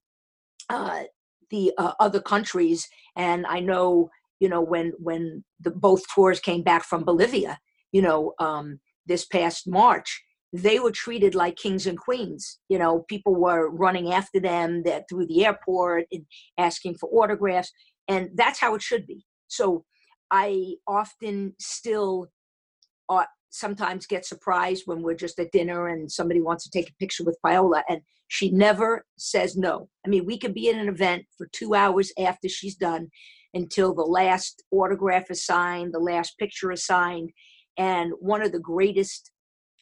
uh, 0.69 1.03
the 1.49 1.71
uh, 1.77 1.93
other 1.99 2.21
countries. 2.21 2.87
And 3.15 3.45
I 3.45 3.59
know, 3.59 4.09
you 4.39 4.49
know, 4.49 4.61
when 4.61 4.93
when 4.99 5.43
the 5.59 5.71
both 5.71 6.03
tours 6.13 6.39
came 6.39 6.63
back 6.63 6.83
from 6.83 7.05
Bolivia, 7.05 7.59
you 7.91 8.01
know, 8.01 8.33
um, 8.39 8.79
this 9.05 9.25
past 9.25 9.67
March, 9.67 10.21
they 10.51 10.79
were 10.79 10.91
treated 10.91 11.35
like 11.35 11.55
kings 11.55 11.87
and 11.87 11.97
queens. 11.97 12.59
You 12.69 12.79
know, 12.79 13.05
people 13.09 13.35
were 13.35 13.69
running 13.69 14.13
after 14.13 14.39
them 14.39 14.83
that 14.83 15.05
through 15.09 15.27
the 15.27 15.45
airport 15.45 16.05
and 16.11 16.25
asking 16.57 16.95
for 16.95 17.09
autographs, 17.09 17.71
and 18.07 18.29
that's 18.35 18.59
how 18.59 18.75
it 18.75 18.81
should 18.81 19.07
be. 19.07 19.25
So 19.47 19.85
I 20.31 20.75
often 20.87 21.53
still 21.59 22.27
uh, 23.09 23.25
sometimes 23.53 24.07
get 24.07 24.25
surprised 24.25 24.83
when 24.85 25.01
we're 25.01 25.13
just 25.13 25.39
at 25.39 25.51
dinner 25.51 25.87
and 25.87 26.11
somebody 26.11 26.41
wants 26.41 26.63
to 26.63 26.71
take 26.71 26.89
a 26.89 26.95
picture 26.99 27.23
with 27.23 27.37
Paola 27.45 27.83
and 27.87 28.01
she 28.27 28.49
never 28.49 29.05
says 29.17 29.55
no. 29.55 29.87
I 30.05 30.09
mean, 30.09 30.25
we 30.25 30.39
could 30.39 30.55
be 30.55 30.69
at 30.69 30.75
an 30.75 30.89
event 30.89 31.25
for 31.37 31.47
two 31.51 31.75
hours 31.75 32.11
after 32.19 32.49
she's 32.49 32.75
done 32.75 33.09
until 33.53 33.93
the 33.93 34.01
last 34.01 34.63
autograph 34.71 35.29
is 35.29 35.45
signed, 35.45 35.93
the 35.93 35.99
last 35.99 36.37
picture 36.39 36.71
is 36.71 36.83
signed. 36.83 37.29
And 37.77 38.11
one 38.19 38.41
of 38.41 38.51
the 38.51 38.59
greatest 38.59 39.31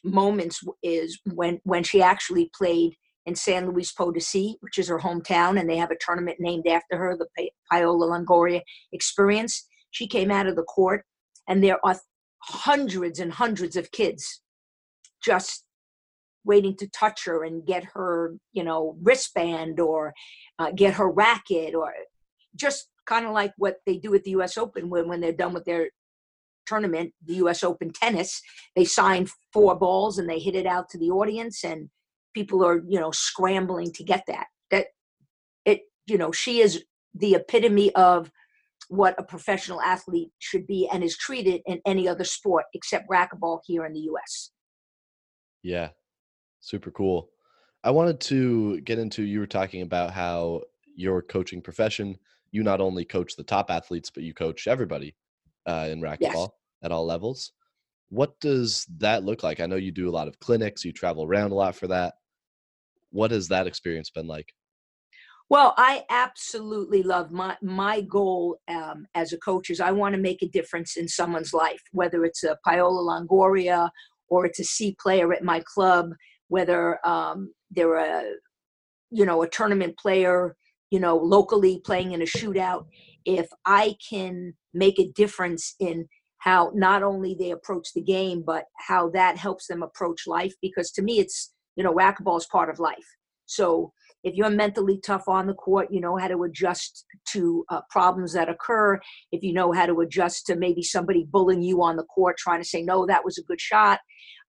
moments 0.04 0.62
is 0.82 1.18
when 1.32 1.60
when 1.64 1.82
she 1.82 2.02
actually 2.02 2.50
played 2.54 2.94
in 3.24 3.34
San 3.34 3.70
Luis 3.70 3.92
Potosi, 3.92 4.56
which 4.60 4.78
is 4.78 4.88
her 4.88 4.98
hometown, 4.98 5.58
and 5.58 5.70
they 5.70 5.76
have 5.78 5.92
a 5.92 5.96
tournament 6.04 6.38
named 6.40 6.66
after 6.66 6.98
her, 6.98 7.16
the 7.16 7.50
Paola 7.70 8.06
Longoria 8.06 8.60
Experience. 8.92 9.66
She 9.92 10.06
came 10.06 10.30
out 10.30 10.46
of 10.46 10.56
the 10.56 10.64
court, 10.64 11.04
and 11.48 11.62
there 11.64 11.78
are 11.86 11.96
hundreds 12.44 13.18
and 13.18 13.32
hundreds 13.32 13.76
of 13.76 13.90
kids 13.90 14.42
just 15.22 15.64
waiting 16.44 16.76
to 16.76 16.88
touch 16.88 17.24
her 17.24 17.44
and 17.44 17.66
get 17.66 17.84
her, 17.94 18.34
you 18.52 18.64
know, 18.64 18.96
wristband 19.02 19.78
or 19.78 20.12
uh, 20.58 20.72
get 20.72 20.94
her 20.94 21.10
racket 21.10 21.74
or 21.74 21.92
just 22.56 22.88
kind 23.06 23.26
of 23.26 23.32
like 23.32 23.52
what 23.56 23.76
they 23.86 23.96
do 23.96 24.14
at 24.14 24.24
the 24.24 24.32
U.S. 24.32 24.58
Open 24.58 24.90
when 24.90 25.08
when 25.08 25.20
they're 25.20 25.32
done 25.32 25.52
with 25.52 25.64
their 25.64 25.90
tournament, 26.66 27.12
the 27.24 27.34
U.S. 27.34 27.62
Open 27.62 27.92
tennis, 27.92 28.40
they 28.76 28.84
sign 28.84 29.28
four 29.52 29.76
balls 29.76 30.18
and 30.18 30.28
they 30.28 30.38
hit 30.38 30.54
it 30.54 30.66
out 30.66 30.88
to 30.90 30.98
the 30.98 31.10
audience, 31.10 31.64
and 31.64 31.88
people 32.34 32.64
are 32.64 32.82
you 32.88 32.98
know 32.98 33.10
scrambling 33.10 33.92
to 33.92 34.04
get 34.04 34.24
that. 34.26 34.46
That 34.70 34.86
it, 35.64 35.82
you 36.06 36.18
know, 36.18 36.32
she 36.32 36.60
is 36.60 36.84
the 37.14 37.34
epitome 37.34 37.94
of 37.94 38.30
what 38.92 39.14
a 39.16 39.22
professional 39.22 39.80
athlete 39.80 40.28
should 40.38 40.66
be 40.66 40.86
and 40.92 41.02
is 41.02 41.16
treated 41.16 41.62
in 41.64 41.80
any 41.86 42.06
other 42.06 42.24
sport 42.24 42.66
except 42.74 43.08
racquetball 43.08 43.60
here 43.66 43.86
in 43.86 43.94
the 43.94 44.00
U.S. 44.00 44.50
Yeah, 45.62 45.88
super 46.60 46.90
cool. 46.90 47.30
I 47.82 47.90
wanted 47.90 48.20
to 48.20 48.82
get 48.82 48.98
into 48.98 49.22
you 49.22 49.40
were 49.40 49.46
talking 49.46 49.80
about 49.80 50.12
how 50.12 50.60
your 50.94 51.22
coaching 51.22 51.62
profession, 51.62 52.18
you 52.50 52.62
not 52.62 52.82
only 52.82 53.06
coach 53.06 53.34
the 53.34 53.42
top 53.42 53.70
athletes, 53.70 54.10
but 54.10 54.24
you 54.24 54.34
coach 54.34 54.66
everybody 54.66 55.16
uh, 55.64 55.88
in 55.90 56.02
racquetball 56.02 56.50
at 56.84 56.92
all 56.92 57.06
levels. 57.06 57.52
What 58.10 58.38
does 58.40 58.86
that 58.98 59.24
look 59.24 59.42
like? 59.42 59.60
I 59.60 59.66
know 59.66 59.76
you 59.76 59.90
do 59.90 60.10
a 60.10 60.12
lot 60.12 60.28
of 60.28 60.38
clinics, 60.38 60.84
you 60.84 60.92
travel 60.92 61.24
around 61.24 61.52
a 61.52 61.54
lot 61.54 61.74
for 61.74 61.86
that. 61.86 62.12
What 63.08 63.30
has 63.30 63.48
that 63.48 63.66
experience 63.66 64.10
been 64.10 64.26
like? 64.26 64.52
Well, 65.52 65.74
I 65.76 66.04
absolutely 66.08 67.02
love 67.02 67.30
my 67.30 67.58
my 67.60 68.00
goal 68.00 68.56
um, 68.68 69.04
as 69.14 69.34
a 69.34 69.36
coach 69.36 69.68
is 69.68 69.80
I 69.80 69.90
want 69.90 70.14
to 70.14 70.18
make 70.18 70.40
a 70.40 70.48
difference 70.48 70.96
in 70.96 71.06
someone's 71.06 71.52
life, 71.52 71.82
whether 71.92 72.24
it's 72.24 72.42
a 72.42 72.56
Paola 72.64 73.02
Longoria 73.02 73.90
or 74.28 74.46
it's 74.46 74.60
a 74.60 74.64
C 74.64 74.96
player 74.98 75.30
at 75.34 75.44
my 75.44 75.62
club, 75.74 76.14
whether 76.48 77.06
um, 77.06 77.52
they're 77.70 77.96
a 77.96 78.22
you 79.10 79.26
know 79.26 79.42
a 79.42 79.46
tournament 79.46 79.98
player, 79.98 80.56
you 80.90 80.98
know 80.98 81.18
locally 81.18 81.82
playing 81.84 82.12
in 82.12 82.22
a 82.22 82.24
shootout. 82.24 82.86
If 83.26 83.48
I 83.66 83.96
can 84.08 84.54
make 84.72 84.98
a 84.98 85.12
difference 85.12 85.74
in 85.78 86.08
how 86.38 86.72
not 86.74 87.02
only 87.02 87.36
they 87.38 87.50
approach 87.50 87.88
the 87.94 88.00
game, 88.00 88.42
but 88.42 88.64
how 88.88 89.10
that 89.10 89.36
helps 89.36 89.66
them 89.66 89.82
approach 89.82 90.26
life, 90.26 90.54
because 90.62 90.90
to 90.92 91.02
me 91.02 91.18
it's 91.20 91.52
you 91.76 91.84
know 91.84 91.92
racquetball 91.92 92.38
is 92.38 92.46
part 92.46 92.70
of 92.70 92.78
life. 92.78 93.10
So 93.44 93.92
if 94.24 94.34
you're 94.34 94.50
mentally 94.50 95.00
tough 95.04 95.28
on 95.28 95.46
the 95.46 95.54
court, 95.54 95.88
you 95.90 96.00
know 96.00 96.16
how 96.16 96.28
to 96.28 96.42
adjust 96.44 97.04
to 97.32 97.64
uh, 97.70 97.80
problems 97.90 98.32
that 98.34 98.48
occur. 98.48 99.00
If 99.32 99.42
you 99.42 99.52
know 99.52 99.72
how 99.72 99.86
to 99.86 100.00
adjust 100.00 100.46
to 100.46 100.56
maybe 100.56 100.82
somebody 100.82 101.26
bullying 101.30 101.62
you 101.62 101.82
on 101.82 101.96
the 101.96 102.04
court, 102.04 102.36
trying 102.38 102.60
to 102.60 102.68
say, 102.68 102.82
no, 102.82 103.06
that 103.06 103.24
was 103.24 103.38
a 103.38 103.42
good 103.42 103.60
shot, 103.60 104.00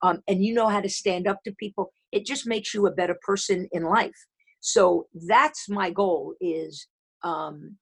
um, 0.03 0.21
and 0.29 0.45
you 0.45 0.53
know 0.53 0.69
how 0.69 0.81
to 0.81 0.89
stand 0.89 1.27
up 1.27 1.39
to 1.45 1.55
people, 1.59 1.93
it 2.11 2.27
just 2.27 2.47
makes 2.47 2.75
you 2.75 2.87
a 2.87 2.93
better 2.93 3.17
person 3.23 3.69
in 3.73 3.85
life. 3.85 4.27
So 4.61 5.07
that's 5.27 5.69
my 5.69 5.91
goal 5.91 6.35
is 6.41 6.87
um, 7.23 7.77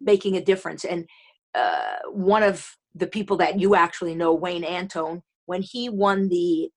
making 0.00 0.36
a 0.36 0.40
difference. 0.40 0.84
And 0.84 1.06
uh, 1.54 1.96
one 2.10 2.42
of 2.42 2.68
the 2.94 3.06
people 3.06 3.36
that 3.38 3.58
you 3.58 3.74
actually 3.74 4.14
know, 4.14 4.34
Wayne 4.34 4.64
Antone, 4.64 5.22
when 5.46 5.62
he 5.62 5.88
won 5.88 6.28
the 6.28 6.70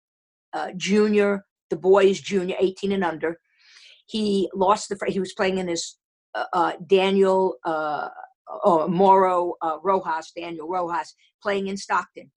uh, 0.54 0.72
junior, 0.76 1.46
the 1.70 1.78
boys 1.78 2.20
junior, 2.20 2.56
18 2.60 2.92
and 2.92 3.04
under, 3.04 3.40
he 4.10 4.50
lost 4.56 4.90
the 4.90 4.98
he 5.08 5.20
was 5.20 5.34
playing 5.34 5.60
in 5.60 5.68
his 5.68 5.98
uh, 6.34 6.46
uh, 6.52 6.72
Daniel 6.86 7.56
uh, 7.64 8.10
or 8.64 8.88
Mauro 8.88 9.54
uh, 9.62 9.78
Rojas, 9.84 10.32
Daniel 10.36 10.68
Rojas, 10.68 11.14
playing 11.44 11.68
in 11.68 11.78
Stockton, 11.78 12.32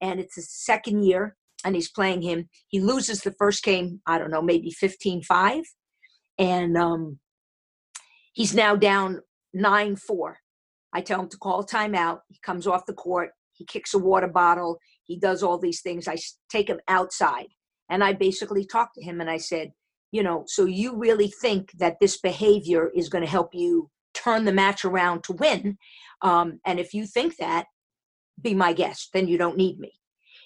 and 0.00 0.18
it's 0.18 0.34
his 0.34 0.50
second 0.50 1.04
year, 1.04 1.36
and 1.64 1.76
he's 1.76 1.90
playing 1.90 2.22
him. 2.22 2.48
He 2.66 2.80
loses 2.80 3.20
the 3.20 3.30
first 3.32 3.62
game, 3.62 4.00
I 4.06 4.18
don't 4.18 4.32
know, 4.32 4.42
maybe 4.42 4.72
15-5, 4.72 5.62
and 6.38 6.76
um, 6.76 7.20
he's 8.32 8.54
now 8.54 8.74
down 8.74 9.20
nine 9.52 9.94
four. 9.94 10.38
I 10.92 11.00
tell 11.00 11.20
him 11.20 11.28
to 11.28 11.38
call 11.38 11.64
timeout. 11.64 12.20
He 12.28 12.38
comes 12.44 12.66
off 12.66 12.86
the 12.86 12.92
court. 12.92 13.30
He 13.52 13.64
kicks 13.64 13.94
a 13.94 13.98
water 13.98 14.28
bottle. 14.28 14.78
He 15.04 15.18
does 15.18 15.44
all 15.44 15.58
these 15.58 15.80
things. 15.80 16.08
I 16.08 16.16
take 16.50 16.68
him 16.68 16.80
outside, 16.88 17.46
and 17.88 18.02
I 18.02 18.14
basically 18.14 18.64
talk 18.64 18.94
to 18.94 19.02
him, 19.02 19.20
and 19.20 19.30
I 19.30 19.36
said 19.36 19.70
you 20.14 20.22
know 20.22 20.44
so 20.46 20.64
you 20.64 20.96
really 20.96 21.26
think 21.26 21.72
that 21.72 21.96
this 22.00 22.18
behavior 22.18 22.88
is 22.94 23.08
going 23.08 23.24
to 23.24 23.30
help 23.38 23.50
you 23.52 23.90
turn 24.14 24.44
the 24.44 24.52
match 24.52 24.84
around 24.84 25.24
to 25.24 25.32
win. 25.32 25.76
Um, 26.22 26.60
and 26.64 26.78
if 26.78 26.94
you 26.94 27.04
think 27.04 27.36
that 27.38 27.66
be 28.40 28.54
my 28.54 28.72
guest 28.72 29.10
then 29.12 29.26
you 29.26 29.36
don't 29.36 29.56
need 29.56 29.80
me. 29.80 29.92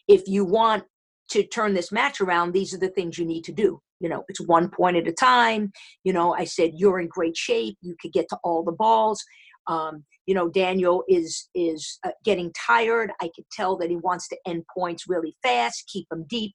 If 0.08 0.22
you 0.26 0.46
want 0.46 0.84
to 1.32 1.46
turn 1.46 1.74
this 1.74 1.92
match 1.92 2.22
around 2.22 2.52
these 2.52 2.72
are 2.72 2.78
the 2.78 2.88
things 2.88 3.18
you 3.18 3.26
need 3.26 3.44
to 3.44 3.52
do. 3.52 3.80
You 4.00 4.08
know 4.08 4.24
it's 4.28 4.40
one 4.40 4.70
point 4.70 4.96
at 4.96 5.06
a 5.06 5.12
time. 5.12 5.70
You 6.02 6.14
know 6.14 6.34
i 6.34 6.44
said 6.44 6.70
you're 6.74 7.00
in 7.00 7.08
great 7.08 7.36
shape. 7.36 7.76
You 7.82 7.94
could 8.00 8.14
get 8.14 8.26
to 8.30 8.38
all 8.42 8.64
the 8.64 8.78
balls. 8.84 9.22
Um, 9.66 10.04
you 10.24 10.34
know 10.34 10.48
daniel 10.48 11.04
is 11.08 11.50
is 11.54 11.98
uh, 12.06 12.16
getting 12.24 12.54
tired. 12.66 13.10
I 13.20 13.28
could 13.34 13.48
tell 13.52 13.76
that 13.78 13.90
he 13.90 13.96
wants 13.96 14.28
to 14.28 14.38
end 14.46 14.64
points 14.74 15.04
really 15.06 15.36
fast 15.42 15.90
keep 15.92 16.08
them 16.08 16.24
deep 16.26 16.54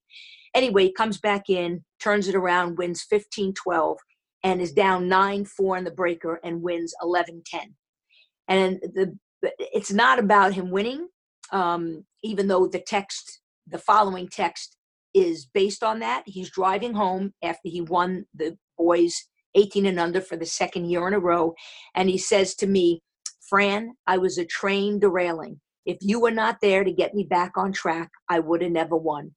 anyway 0.54 0.86
he 0.86 0.92
comes 0.92 1.20
back 1.20 1.50
in 1.50 1.84
turns 2.02 2.28
it 2.28 2.36
around 2.36 2.78
wins 2.78 3.06
15-12 3.12 3.98
and 4.44 4.62
is 4.62 4.74
down 4.74 5.06
9-4 5.06 5.78
in 5.78 5.84
the 5.84 5.92
breaker 5.92 6.40
and 6.44 6.62
wins 6.62 6.94
11-10 7.02 7.42
and 8.48 8.80
the 8.82 9.18
it's 9.60 9.92
not 9.92 10.20
about 10.20 10.54
him 10.54 10.72
winning 10.72 11.08
um, 11.52 12.06
even 12.24 12.48
though 12.48 12.68
the 12.68 12.80
text 12.80 13.42
the 13.68 13.78
following 13.78 14.28
text 14.28 14.78
is 15.14 15.48
based 15.54 15.84
on 15.84 16.00
that. 16.00 16.24
He's 16.26 16.50
driving 16.50 16.94
home 16.94 17.34
after 17.44 17.70
he 17.70 17.82
won 17.82 18.26
the 18.34 18.58
boys 18.78 19.14
18 19.56 19.86
and 19.86 20.00
under 20.00 20.22
for 20.22 20.36
the 20.36 20.46
second 20.46 20.90
year 20.90 21.08
in 21.08 21.14
a 21.14 21.20
row. 21.20 21.54
And 21.96 22.10
he 22.10 22.18
says 22.18 22.56
to 22.56 22.68
me, 22.68 23.02
Fran, 23.48 23.94
I 24.08 24.18
was 24.18 24.38
a 24.38 24.46
train 24.46 25.00
derailing. 25.00 25.60
If 25.86 25.98
you 26.02 26.20
were 26.20 26.32
not 26.32 26.58
there 26.62 26.84
to 26.84 26.92
get 26.92 27.14
me 27.14 27.24
back 27.24 27.52
on 27.56 27.72
track, 27.72 28.10
I 28.30 28.40
would 28.40 28.62
have 28.62 28.72
never 28.72 28.96
won. 28.96 29.32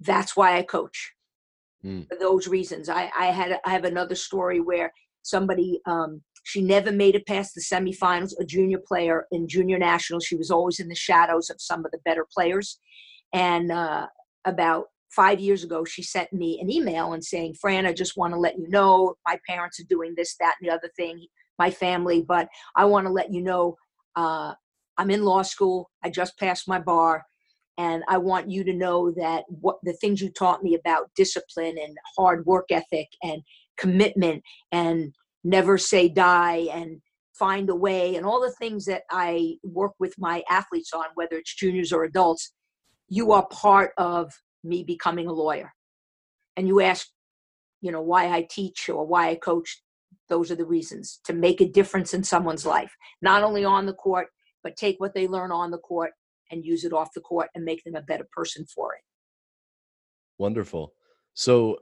That's 0.00 0.36
why 0.36 0.56
I 0.56 0.62
coach. 0.62 1.12
Mm. 1.84 2.08
For 2.08 2.16
those 2.18 2.48
reasons. 2.48 2.88
I, 2.88 3.10
I 3.18 3.26
had 3.26 3.58
I 3.64 3.70
have 3.70 3.84
another 3.84 4.14
story 4.14 4.60
where 4.60 4.92
somebody 5.22 5.80
um, 5.86 6.22
she 6.44 6.62
never 6.62 6.92
made 6.92 7.14
it 7.14 7.26
past 7.26 7.54
the 7.54 7.60
semifinals, 7.60 8.32
a 8.38 8.44
junior 8.44 8.78
player 8.86 9.26
in 9.32 9.48
junior 9.48 9.78
nationals. 9.78 10.24
She 10.24 10.36
was 10.36 10.50
always 10.50 10.78
in 10.78 10.88
the 10.88 10.94
shadows 10.94 11.50
of 11.50 11.56
some 11.60 11.84
of 11.84 11.90
the 11.90 11.98
better 12.04 12.26
players. 12.32 12.78
And 13.32 13.72
uh, 13.72 14.06
about 14.44 14.86
five 15.10 15.40
years 15.40 15.64
ago, 15.64 15.84
she 15.84 16.02
sent 16.02 16.32
me 16.32 16.58
an 16.60 16.70
email 16.70 17.14
and 17.14 17.24
saying, 17.24 17.54
Fran, 17.60 17.86
I 17.86 17.92
just 17.92 18.16
want 18.16 18.34
to 18.34 18.40
let 18.40 18.58
you 18.58 18.68
know 18.68 19.14
my 19.26 19.38
parents 19.48 19.80
are 19.80 19.86
doing 19.88 20.14
this, 20.16 20.36
that, 20.38 20.56
and 20.60 20.68
the 20.68 20.74
other 20.74 20.90
thing, 20.96 21.26
my 21.58 21.70
family, 21.70 22.22
but 22.22 22.48
I 22.76 22.84
want 22.84 23.06
to 23.06 23.12
let 23.12 23.32
you 23.32 23.40
know 23.40 23.76
uh, 24.16 24.52
I'm 24.98 25.10
in 25.10 25.24
law 25.24 25.42
school. 25.42 25.90
I 26.02 26.10
just 26.10 26.38
passed 26.38 26.68
my 26.68 26.78
bar. 26.78 27.24
And 27.76 28.04
I 28.08 28.18
want 28.18 28.50
you 28.50 28.62
to 28.64 28.72
know 28.72 29.10
that 29.16 29.44
what 29.48 29.76
the 29.82 29.94
things 29.94 30.20
you 30.20 30.30
taught 30.30 30.62
me 30.62 30.74
about 30.74 31.10
discipline 31.16 31.76
and 31.76 31.96
hard 32.16 32.46
work 32.46 32.66
ethic 32.70 33.08
and 33.22 33.42
commitment 33.76 34.42
and 34.70 35.12
never 35.42 35.76
say 35.76 36.08
die 36.08 36.68
and 36.72 37.00
find 37.36 37.68
a 37.68 37.74
way 37.74 38.14
and 38.14 38.24
all 38.24 38.40
the 38.40 38.54
things 38.58 38.84
that 38.84 39.02
I 39.10 39.56
work 39.64 39.92
with 39.98 40.14
my 40.18 40.42
athletes 40.48 40.92
on, 40.94 41.06
whether 41.14 41.36
it's 41.36 41.54
juniors 41.54 41.92
or 41.92 42.04
adults, 42.04 42.52
you 43.08 43.32
are 43.32 43.46
part 43.48 43.90
of 43.98 44.32
me 44.62 44.84
becoming 44.84 45.26
a 45.26 45.32
lawyer. 45.32 45.72
And 46.56 46.68
you 46.68 46.80
ask, 46.80 47.08
you 47.80 47.90
know, 47.90 48.00
why 48.00 48.32
I 48.32 48.46
teach 48.48 48.88
or 48.88 49.04
why 49.04 49.30
I 49.30 49.34
coach. 49.34 49.82
Those 50.28 50.50
are 50.50 50.56
the 50.56 50.64
reasons 50.64 51.20
to 51.24 51.34
make 51.34 51.60
a 51.60 51.68
difference 51.68 52.14
in 52.14 52.24
someone's 52.24 52.64
life, 52.64 52.96
not 53.20 53.42
only 53.42 53.64
on 53.64 53.84
the 53.84 53.92
court, 53.92 54.28
but 54.62 54.76
take 54.76 54.96
what 54.98 55.12
they 55.12 55.26
learn 55.26 55.52
on 55.52 55.70
the 55.70 55.78
court 55.78 56.12
and 56.54 56.64
use 56.64 56.84
it 56.84 56.92
off 56.92 57.12
the 57.14 57.20
court 57.20 57.50
and 57.54 57.64
make 57.64 57.84
them 57.84 57.96
a 57.96 58.02
better 58.02 58.26
person 58.32 58.64
for 58.64 58.94
it. 58.94 59.02
Wonderful. 60.38 60.94
So, 61.34 61.80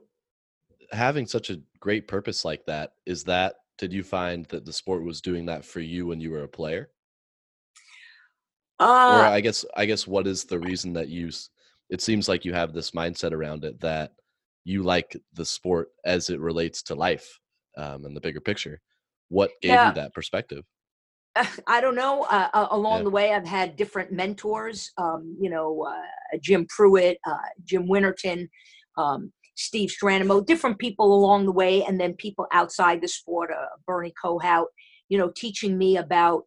having 0.91 1.25
such 1.25 1.49
a 1.49 1.61
great 1.79 2.07
purpose 2.07 2.43
like 2.43 2.65
that, 2.65 2.93
is 3.05 3.23
that, 3.25 3.55
did 3.77 3.93
you 3.93 4.03
find 4.03 4.45
that 4.47 4.65
the 4.65 4.73
sport 4.73 5.03
was 5.03 5.21
doing 5.21 5.45
that 5.45 5.63
for 5.63 5.79
you 5.79 6.07
when 6.07 6.19
you 6.19 6.31
were 6.31 6.43
a 6.43 6.47
player? 6.47 6.89
Uh, 8.79 9.19
or 9.19 9.25
I 9.25 9.39
guess 9.39 9.63
I 9.77 9.85
guess 9.85 10.07
what 10.07 10.27
is 10.27 10.45
the 10.45 10.59
reason 10.59 10.93
that 10.93 11.07
you 11.07 11.29
it 11.89 12.01
seems 12.01 12.27
like 12.27 12.43
you 12.43 12.53
have 12.53 12.73
this 12.73 12.91
mindset 12.91 13.31
around 13.31 13.63
it 13.63 13.79
that 13.81 14.13
you 14.65 14.83
like 14.83 15.15
the 15.33 15.45
sport 15.45 15.89
as 16.05 16.29
it 16.29 16.39
relates 16.39 16.81
to 16.83 16.95
life 16.95 17.39
um, 17.77 18.05
and 18.05 18.15
the 18.15 18.21
bigger 18.21 18.39
picture. 18.39 18.81
What 19.29 19.51
gave 19.61 19.71
yeah. 19.71 19.89
you 19.89 19.95
that 19.95 20.13
perspective? 20.13 20.65
I 21.67 21.81
don't 21.81 21.95
know. 21.95 22.23
Uh, 22.23 22.49
uh, 22.53 22.67
along 22.71 22.99
yeah. 22.99 23.03
the 23.03 23.09
way, 23.09 23.33
I've 23.33 23.47
had 23.47 23.75
different 23.75 24.11
mentors. 24.11 24.91
Um, 24.97 25.35
you 25.39 25.49
know, 25.49 25.85
uh, 25.89 26.37
Jim 26.41 26.67
Pruitt, 26.69 27.17
uh, 27.27 27.37
Jim 27.63 27.87
Winterton, 27.87 28.49
um, 28.97 29.31
Steve 29.55 29.89
Strandemo, 29.89 30.45
different 30.45 30.79
people 30.79 31.13
along 31.13 31.45
the 31.45 31.51
way, 31.51 31.83
and 31.83 31.99
then 31.99 32.13
people 32.13 32.47
outside 32.51 33.01
the 33.01 33.07
sport. 33.07 33.51
Uh, 33.51 33.65
Bernie 33.87 34.13
Kohout, 34.23 34.65
you 35.09 35.17
know, 35.17 35.31
teaching 35.35 35.77
me 35.77 35.97
about, 35.97 36.43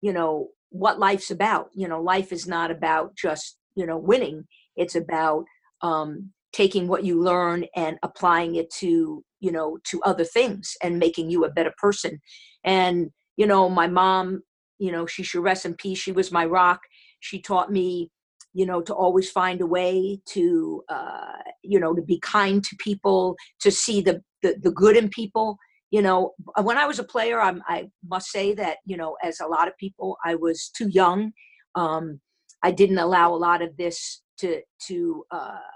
you 0.00 0.12
know, 0.12 0.48
what 0.70 0.98
life's 0.98 1.30
about. 1.30 1.70
You 1.74 1.88
know, 1.88 2.00
life 2.00 2.32
is 2.32 2.46
not 2.46 2.70
about 2.70 3.16
just 3.16 3.58
you 3.74 3.86
know 3.86 3.98
winning. 3.98 4.44
It's 4.76 4.94
about 4.94 5.44
um, 5.82 6.30
taking 6.52 6.88
what 6.88 7.04
you 7.04 7.20
learn 7.20 7.66
and 7.74 7.98
applying 8.02 8.54
it 8.56 8.70
to 8.78 9.24
you 9.40 9.52
know 9.52 9.78
to 9.90 10.00
other 10.02 10.24
things 10.24 10.76
and 10.82 10.98
making 10.98 11.30
you 11.30 11.44
a 11.44 11.50
better 11.50 11.72
person. 11.78 12.20
And 12.64 13.10
you 13.40 13.46
know, 13.46 13.70
my 13.70 13.86
mom, 13.86 14.42
you 14.78 14.92
know, 14.92 15.06
she 15.06 15.22
should 15.22 15.42
rest 15.42 15.64
in 15.64 15.74
peace. 15.74 15.98
She 15.98 16.12
was 16.12 16.30
my 16.30 16.44
rock. 16.44 16.80
She 17.20 17.40
taught 17.40 17.72
me 17.72 18.10
you 18.52 18.66
know 18.66 18.80
to 18.82 18.92
always 18.92 19.30
find 19.30 19.60
a 19.60 19.66
way 19.78 20.20
to 20.26 20.82
uh, 20.88 21.38
you 21.62 21.78
know 21.78 21.94
to 21.94 22.02
be 22.02 22.18
kind 22.18 22.64
to 22.64 22.74
people 22.80 23.36
to 23.60 23.70
see 23.70 24.00
the, 24.00 24.20
the 24.42 24.56
the 24.60 24.72
good 24.72 24.96
in 24.96 25.08
people 25.08 25.56
you 25.92 26.02
know 26.02 26.32
when 26.62 26.76
i 26.76 26.84
was 26.84 26.98
a 26.98 27.04
player 27.04 27.40
I'm, 27.40 27.62
i 27.68 27.88
must 28.14 28.28
say 28.30 28.52
that 28.54 28.78
you 28.84 28.96
know 28.96 29.16
as 29.22 29.38
a 29.38 29.46
lot 29.46 29.68
of 29.68 29.78
people 29.78 30.16
i 30.24 30.34
was 30.34 30.68
too 30.76 30.88
young 30.88 31.30
um, 31.76 32.20
i 32.64 32.72
didn't 32.72 32.98
allow 32.98 33.32
a 33.32 33.42
lot 33.46 33.62
of 33.62 33.76
this 33.76 34.22
to 34.38 34.62
to 34.88 35.24
uh, 35.30 35.70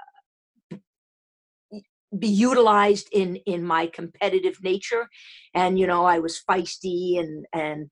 be 2.18 2.28
utilized 2.28 3.08
in 3.12 3.36
in 3.46 3.62
my 3.62 3.86
competitive 3.86 4.56
nature 4.62 5.08
and 5.54 5.78
you 5.78 5.86
know 5.86 6.04
i 6.04 6.18
was 6.18 6.42
feisty 6.48 7.18
and 7.18 7.46
and 7.52 7.90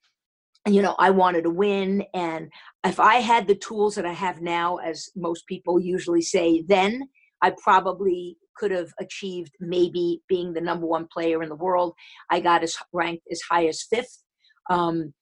you 0.67 0.83
know 0.83 0.95
i 0.99 1.11
wanted 1.11 1.43
to 1.43 1.51
win 1.51 2.05
and 2.15 2.51
if 2.85 3.01
i 3.01 3.17
had 3.17 3.47
the 3.47 3.55
tools 3.55 3.95
that 3.95 4.07
i 4.07 4.13
have 4.13 4.41
now 4.41 4.77
as 4.77 5.09
most 5.17 5.47
people 5.47 5.81
usually 5.81 6.23
say 6.23 6.63
then 6.69 7.03
i 7.43 7.53
probably 7.63 8.37
could 8.57 8.71
have 8.71 8.93
achieved 9.01 9.53
maybe 9.61 10.21
being 10.29 10.53
the 10.53 10.61
number 10.61 10.87
one 10.87 11.09
player 11.13 11.43
in 11.43 11.49
the 11.49 11.57
world. 11.57 11.95
I 12.31 12.41
got 12.41 12.63
as 12.63 12.77
ranked 12.93 13.27
as 13.31 13.41
high 13.51 13.67
as 13.67 13.83
fifth. 13.83 14.23
Um, 14.71 15.13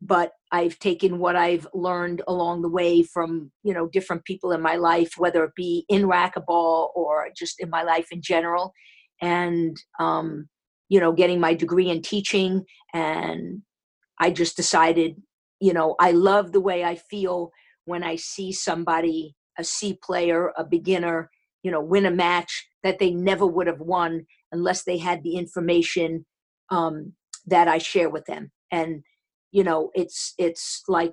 but 0.00 0.32
I've 0.50 0.78
taken 0.78 1.18
what 1.18 1.36
I've 1.36 1.66
learned 1.74 2.22
along 2.26 2.62
the 2.62 2.68
way 2.68 3.02
from 3.02 3.52
you 3.62 3.74
know 3.74 3.88
different 3.88 4.24
people 4.24 4.52
in 4.52 4.62
my 4.62 4.76
life, 4.76 5.12
whether 5.18 5.44
it 5.44 5.54
be 5.54 5.84
in 5.88 6.02
racquetball 6.04 6.90
or 6.94 7.28
just 7.36 7.60
in 7.60 7.70
my 7.70 7.82
life 7.82 8.08
in 8.10 8.22
general, 8.22 8.72
and 9.20 9.76
um, 9.98 10.48
you 10.88 11.00
know 11.00 11.12
getting 11.12 11.40
my 11.40 11.54
degree 11.54 11.90
in 11.90 12.02
teaching. 12.02 12.64
And 12.94 13.62
I 14.18 14.30
just 14.30 14.56
decided, 14.56 15.16
you 15.60 15.72
know, 15.72 15.96
I 16.00 16.12
love 16.12 16.52
the 16.52 16.60
way 16.60 16.84
I 16.84 16.96
feel 16.96 17.50
when 17.84 18.02
I 18.02 18.16
see 18.16 18.52
somebody, 18.52 19.34
a 19.58 19.64
C 19.64 19.98
player, 20.02 20.52
a 20.56 20.64
beginner, 20.64 21.30
you 21.62 21.70
know 21.70 21.80
win 21.80 22.06
a 22.06 22.10
match 22.10 22.66
that 22.82 22.98
they 22.98 23.10
never 23.10 23.46
would 23.46 23.66
have 23.66 23.80
won 23.80 24.26
unless 24.52 24.84
they 24.84 24.96
had 24.96 25.22
the 25.22 25.36
information 25.36 26.24
um, 26.70 27.12
that 27.46 27.68
I 27.68 27.78
share 27.78 28.08
with 28.08 28.24
them. 28.24 28.50
And 28.72 29.02
you 29.52 29.64
know, 29.64 29.90
it's 29.94 30.34
it's 30.38 30.82
like 30.88 31.12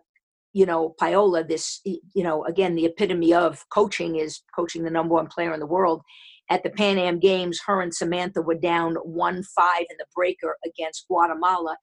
you 0.54 0.66
know 0.66 0.96
Paola. 1.00 1.44
This 1.44 1.82
you 1.84 2.24
know 2.24 2.46
again 2.46 2.76
the 2.76 2.86
epitome 2.86 3.34
of 3.34 3.66
coaching 3.74 4.18
is 4.18 4.42
coaching 4.56 4.84
the 4.84 4.92
number 4.92 5.14
one 5.16 5.28
player 5.28 5.54
in 5.54 5.60
the 5.60 5.66
world. 5.66 6.02
At 6.50 6.64
the 6.64 6.70
Pan 6.70 6.98
Am 6.98 7.20
Games, 7.20 7.60
her 7.66 7.82
and 7.82 7.94
Samantha 7.94 8.42
were 8.42 8.56
down 8.56 8.96
one 9.04 9.44
five 9.56 9.86
in 9.90 9.98
the 9.98 10.06
breaker 10.16 10.56
against 10.66 11.08
Guatemala 11.08 11.76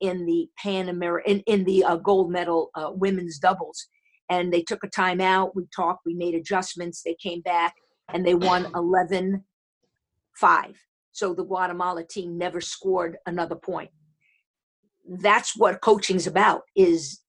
in 0.00 0.26
the 0.26 0.48
Pan 0.62 0.88
American 0.88 1.42
in, 1.46 1.60
in 1.60 1.64
the 1.64 1.84
uh, 1.84 1.96
gold 1.96 2.30
medal 2.30 2.70
uh, 2.74 2.90
women's 2.92 3.38
doubles. 3.38 3.88
And 4.30 4.52
they 4.52 4.62
took 4.62 4.84
a 4.84 4.88
timeout. 4.88 5.52
We 5.54 5.66
talked. 5.74 6.02
We 6.04 6.14
made 6.14 6.34
adjustments. 6.34 7.02
They 7.02 7.16
came 7.20 7.40
back 7.40 7.74
and 8.12 8.26
they 8.26 8.34
won 8.34 8.70
11 8.74 9.44
5. 10.36 10.76
So 11.12 11.34
the 11.34 11.44
Guatemala 11.44 12.04
team 12.04 12.38
never 12.38 12.60
scored 12.60 13.16
another 13.26 13.56
point. 13.56 13.90
That's 15.08 15.56
what 15.56 15.80
coaching's 15.80 16.26
about 16.26 16.62
is 16.76 17.20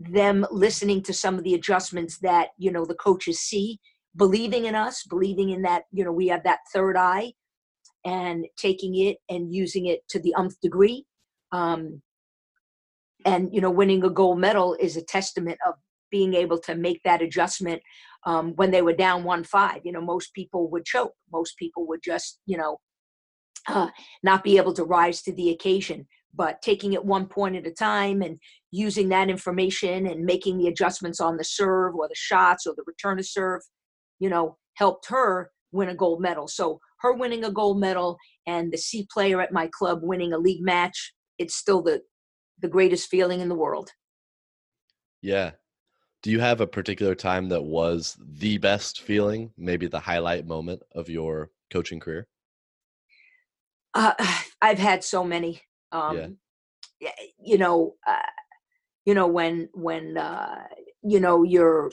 them 0.00 0.46
listening 0.50 1.02
to 1.02 1.12
some 1.12 1.36
of 1.36 1.44
the 1.44 1.54
adjustments 1.54 2.18
that, 2.18 2.48
you 2.58 2.72
know, 2.72 2.84
the 2.84 2.94
coaches 2.94 3.40
see, 3.40 3.78
believing 4.16 4.64
in 4.64 4.74
us, 4.74 5.04
believing 5.04 5.50
in 5.50 5.62
that, 5.62 5.84
you 5.92 6.04
know, 6.04 6.12
we 6.12 6.28
have 6.28 6.42
that 6.44 6.58
third 6.72 6.96
eye 6.96 7.32
and 8.04 8.46
taking 8.56 8.96
it 8.96 9.18
and 9.28 9.54
using 9.54 9.86
it 9.86 10.00
to 10.08 10.18
the 10.20 10.34
umph 10.34 10.54
degree. 10.60 11.04
Um, 11.52 12.02
and, 13.24 13.52
you 13.52 13.60
know, 13.60 13.70
winning 13.70 14.04
a 14.04 14.10
gold 14.10 14.38
medal 14.38 14.76
is 14.80 14.96
a 14.96 15.02
testament 15.02 15.58
of 15.66 15.74
being 16.10 16.34
able 16.34 16.58
to 16.58 16.74
make 16.74 17.00
that 17.04 17.22
adjustment 17.22 17.82
um, 18.24 18.52
when 18.56 18.70
they 18.70 18.82
were 18.82 18.94
down 18.94 19.24
one 19.24 19.44
five. 19.44 19.80
You 19.84 19.92
know, 19.92 20.00
most 20.00 20.32
people 20.32 20.68
would 20.70 20.84
choke. 20.84 21.12
Most 21.32 21.56
people 21.56 21.86
would 21.88 22.02
just, 22.02 22.40
you 22.46 22.56
know, 22.56 22.78
uh, 23.68 23.88
not 24.22 24.44
be 24.44 24.56
able 24.56 24.72
to 24.74 24.84
rise 24.84 25.22
to 25.22 25.32
the 25.32 25.50
occasion 25.50 26.06
but 26.38 26.62
taking 26.62 26.94
it 26.94 27.04
one 27.04 27.26
point 27.26 27.56
at 27.56 27.66
a 27.66 27.72
time 27.72 28.22
and 28.22 28.38
using 28.70 29.10
that 29.10 29.28
information 29.28 30.06
and 30.06 30.24
making 30.24 30.56
the 30.56 30.68
adjustments 30.68 31.20
on 31.20 31.36
the 31.36 31.44
serve 31.44 31.94
or 31.94 32.08
the 32.08 32.14
shots 32.14 32.66
or 32.66 32.74
the 32.76 32.84
return 32.86 33.18
to 33.18 33.24
serve 33.24 33.60
you 34.18 34.30
know 34.30 34.56
helped 34.74 35.06
her 35.08 35.50
win 35.72 35.90
a 35.90 35.94
gold 35.94 36.22
medal 36.22 36.48
so 36.48 36.78
her 37.00 37.12
winning 37.12 37.44
a 37.44 37.50
gold 37.50 37.78
medal 37.78 38.16
and 38.46 38.72
the 38.72 38.78
c 38.78 39.06
player 39.12 39.40
at 39.40 39.52
my 39.52 39.68
club 39.78 40.00
winning 40.02 40.32
a 40.32 40.38
league 40.38 40.62
match 40.62 41.12
it's 41.38 41.56
still 41.56 41.82
the 41.82 42.00
the 42.60 42.68
greatest 42.68 43.08
feeling 43.10 43.40
in 43.40 43.48
the 43.48 43.54
world 43.54 43.90
Yeah. 45.22 45.52
Do 46.22 46.30
you 46.30 46.40
have 46.40 46.60
a 46.60 46.66
particular 46.66 47.14
time 47.14 47.48
that 47.50 47.62
was 47.62 48.16
the 48.20 48.58
best 48.58 49.02
feeling, 49.02 49.52
maybe 49.56 49.86
the 49.86 50.00
highlight 50.00 50.46
moment 50.46 50.82
of 50.92 51.08
your 51.08 51.50
coaching 51.70 52.00
career? 52.00 52.26
Uh, 53.94 54.14
I've 54.62 54.78
had 54.78 55.04
so 55.04 55.22
many. 55.24 55.62
Um, 55.92 56.16
Yeah. 56.16 57.10
You 57.42 57.58
know, 57.58 57.94
uh, 58.06 58.32
you 59.04 59.14
know 59.14 59.26
when 59.26 59.68
when 59.72 60.18
uh, 60.18 60.64
you 61.02 61.20
know 61.20 61.44
you're 61.44 61.90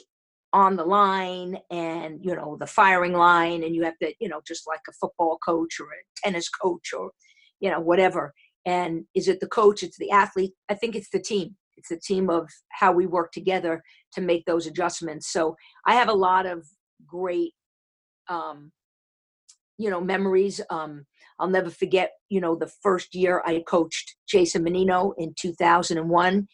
on 0.51 0.75
the 0.75 0.83
line 0.85 1.57
and 1.69 2.19
you 2.23 2.35
know 2.35 2.57
the 2.59 2.65
firing 2.67 3.13
line, 3.13 3.63
and 3.63 3.75
you 3.75 3.83
have 3.83 3.97
to 3.99 4.13
you 4.19 4.27
know 4.27 4.41
just 4.47 4.65
like 4.67 4.81
a 4.89 4.93
football 4.93 5.37
coach 5.45 5.79
or 5.79 5.85
a 5.87 5.99
tennis 6.23 6.49
coach 6.49 6.91
or 6.97 7.11
you 7.59 7.69
know 7.69 7.79
whatever. 7.79 8.33
And 8.65 9.05
is 9.13 9.27
it 9.27 9.39
the 9.39 9.47
coach? 9.47 9.83
It's 9.83 9.97
the 9.97 10.09
athlete. 10.11 10.53
I 10.69 10.73
think 10.73 10.95
it's 10.95 11.09
the 11.09 11.21
team. 11.21 11.55
It's 11.77 11.89
the 11.89 11.99
team 11.99 12.29
of 12.29 12.49
how 12.71 12.91
we 12.91 13.05
work 13.05 13.31
together 13.31 13.83
to 14.13 14.21
make 14.21 14.45
those 14.45 14.65
adjustments. 14.65 15.31
So 15.31 15.55
I 15.85 15.93
have 15.93 16.09
a 16.09 16.13
lot 16.13 16.45
of 16.47 16.65
great, 17.05 17.53
um, 18.27 18.71
you 19.77 19.89
know, 19.91 20.01
memories. 20.01 20.61
Um, 20.69 21.05
I'll 21.39 21.49
never 21.49 21.69
forget, 21.69 22.11
you 22.29 22.39
know, 22.39 22.55
the 22.55 22.71
first 22.81 23.13
year 23.13 23.41
I 23.45 23.63
coached 23.67 24.15
Jason 24.27 24.63
Mannino 24.63 25.13
in 25.17 25.33
2001. 25.37 26.47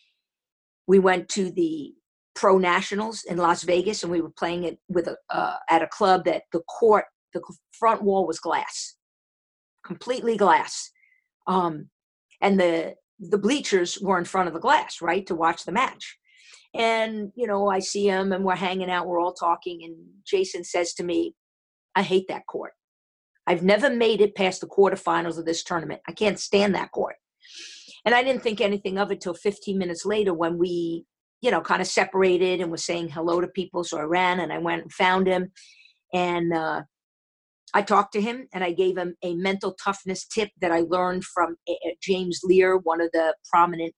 We 0.87 0.99
went 0.99 1.29
to 1.29 1.51
the 1.51 1.93
Pro 2.33 2.57
Nationals 2.57 3.23
in 3.27 3.37
Las 3.37 3.63
Vegas, 3.63 4.03
and 4.03 4.11
we 4.11 4.21
were 4.21 4.31
playing 4.31 4.63
it 4.63 4.79
with 4.87 5.07
a 5.07 5.17
uh, 5.29 5.57
at 5.69 5.83
a 5.83 5.87
club 5.87 6.25
that 6.25 6.43
the 6.51 6.61
court, 6.61 7.05
the 7.33 7.41
front 7.71 8.01
wall 8.01 8.25
was 8.25 8.39
glass, 8.39 8.95
completely 9.85 10.37
glass, 10.37 10.91
um, 11.47 11.89
and 12.41 12.59
the 12.59 12.95
the 13.19 13.37
bleachers 13.37 13.99
were 14.01 14.17
in 14.17 14.25
front 14.25 14.47
of 14.47 14.53
the 14.53 14.59
glass, 14.59 15.01
right, 15.01 15.25
to 15.27 15.35
watch 15.35 15.65
the 15.65 15.71
match. 15.71 16.17
And 16.73 17.31
you 17.35 17.47
know, 17.47 17.69
I 17.69 17.79
see 17.79 18.07
him, 18.07 18.31
and 18.31 18.45
we're 18.45 18.55
hanging 18.55 18.89
out, 18.89 19.07
we're 19.07 19.21
all 19.21 19.33
talking, 19.33 19.81
and 19.83 19.95
Jason 20.25 20.63
says 20.63 20.93
to 20.95 21.03
me, 21.03 21.35
"I 21.95 22.01
hate 22.01 22.27
that 22.29 22.47
court." 22.47 22.73
I've 23.51 23.63
never 23.63 23.89
made 23.89 24.21
it 24.21 24.33
past 24.33 24.61
the 24.61 24.67
quarterfinals 24.67 25.37
of 25.37 25.43
this 25.43 25.61
tournament. 25.61 25.99
I 26.07 26.13
can't 26.13 26.39
stand 26.39 26.73
that 26.73 26.91
court. 26.91 27.17
And 28.05 28.15
I 28.15 28.23
didn't 28.23 28.43
think 28.43 28.61
anything 28.61 28.97
of 28.97 29.11
it 29.11 29.19
till 29.19 29.33
15 29.33 29.77
minutes 29.77 30.05
later 30.05 30.33
when 30.33 30.57
we, 30.57 31.03
you 31.41 31.51
know, 31.51 31.59
kind 31.59 31.81
of 31.81 31.87
separated 31.87 32.61
and 32.61 32.71
was 32.71 32.85
saying 32.85 33.09
hello 33.09 33.41
to 33.41 33.49
people. 33.49 33.83
So 33.83 33.97
I 33.97 34.03
ran 34.03 34.39
and 34.39 34.53
I 34.53 34.57
went 34.57 34.83
and 34.83 34.93
found 34.93 35.27
him. 35.27 35.51
And 36.13 36.53
uh, 36.53 36.83
I 37.73 37.81
talked 37.81 38.13
to 38.13 38.21
him 38.21 38.47
and 38.53 38.63
I 38.63 38.71
gave 38.71 38.97
him 38.97 39.15
a 39.21 39.35
mental 39.35 39.75
toughness 39.83 40.25
tip 40.25 40.51
that 40.61 40.71
I 40.71 40.85
learned 40.87 41.25
from 41.25 41.57
uh, 41.69 41.73
James 42.01 42.39
Loehr, 42.45 42.77
one 42.77 43.01
of 43.01 43.09
the 43.11 43.35
prominent 43.51 43.93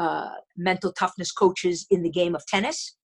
uh, 0.00 0.30
mental 0.56 0.92
toughness 0.92 1.30
coaches 1.30 1.86
in 1.92 2.02
the 2.02 2.10
game 2.10 2.34
of 2.34 2.44
tennis, 2.48 2.96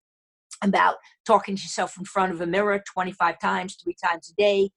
about 0.64 0.96
talking 1.24 1.54
to 1.54 1.62
yourself 1.62 1.94
in 1.96 2.04
front 2.04 2.32
of 2.32 2.40
a 2.40 2.46
mirror 2.46 2.82
25 2.92 3.38
times, 3.38 3.76
three 3.80 3.94
times 4.04 4.28
a 4.28 4.34
day, 4.34 4.70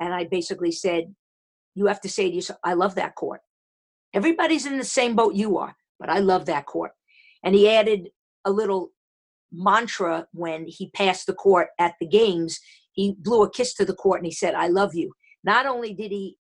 and 0.00 0.14
I 0.14 0.24
basically 0.24 0.72
said, 0.72 1.14
You 1.74 1.86
have 1.86 2.00
to 2.02 2.08
say 2.08 2.28
to 2.28 2.34
yourself, 2.34 2.58
I 2.64 2.74
love 2.74 2.94
that 2.96 3.14
court. 3.14 3.40
Everybody's 4.14 4.66
in 4.66 4.78
the 4.78 4.84
same 4.84 5.14
boat 5.14 5.34
you 5.34 5.58
are, 5.58 5.76
but 5.98 6.08
I 6.08 6.18
love 6.18 6.46
that 6.46 6.66
court. 6.66 6.92
And 7.44 7.54
he 7.54 7.68
added 7.68 8.08
a 8.44 8.50
little 8.50 8.90
mantra 9.52 10.26
when 10.32 10.66
he 10.66 10.90
passed 10.90 11.26
the 11.26 11.34
court 11.34 11.68
at 11.78 11.94
the 12.00 12.06
games. 12.06 12.58
He 12.92 13.14
blew 13.18 13.42
a 13.42 13.50
kiss 13.50 13.74
to 13.74 13.84
the 13.84 13.94
court 13.94 14.20
and 14.20 14.26
he 14.26 14.32
said, 14.32 14.54
I 14.54 14.68
love 14.68 14.94
you. 14.94 15.12
Not 15.44 15.66
only 15.66 15.92
did 15.92 16.10
he, 16.10 16.36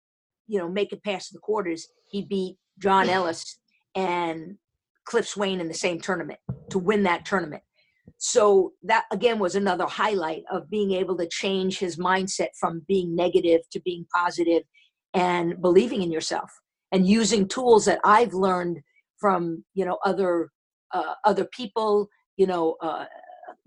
you 0.47 0.59
know, 0.59 0.69
make 0.69 0.93
it 0.93 1.03
past 1.05 1.33
the 1.33 1.39
quarters, 1.39 1.87
he 2.11 2.23
beat 2.23 2.57
John 2.79 3.09
Ellis 3.11 3.59
and 3.95 4.57
Cliff 5.05 5.27
Swain 5.27 5.61
in 5.61 5.69
the 5.69 5.75
same 5.75 6.01
tournament 6.01 6.41
to 6.71 6.79
win 6.79 7.05
that 7.05 7.25
tournament 7.25 7.63
so 8.19 8.73
that 8.83 9.05
again 9.13 9.39
was 9.39 9.55
another 9.55 9.87
highlight 9.87 10.43
of 10.51 10.69
being 10.71 10.93
able 10.93 11.17
to 11.17 11.29
change 11.29 11.79
his 11.79 11.97
mindset 11.97 12.49
from 12.59 12.83
being 12.89 13.15
negative 13.15 13.61
to 13.71 13.81
being 13.81 14.07
positive 14.15 14.63
and 15.15 15.61
believing 15.61 16.03
in 16.03 16.13
yourself 16.13 16.51
and 16.93 17.07
using 17.07 17.47
tools 17.47 17.85
that 17.85 18.01
i've 18.05 18.35
learned 18.35 18.79
from 19.19 19.65
you 19.75 19.85
know 19.85 19.99
other 20.05 20.51
uh, 20.93 21.15
other 21.25 21.45
people 21.45 22.09
you 22.37 22.47
know 22.47 22.77
uh, 22.83 23.05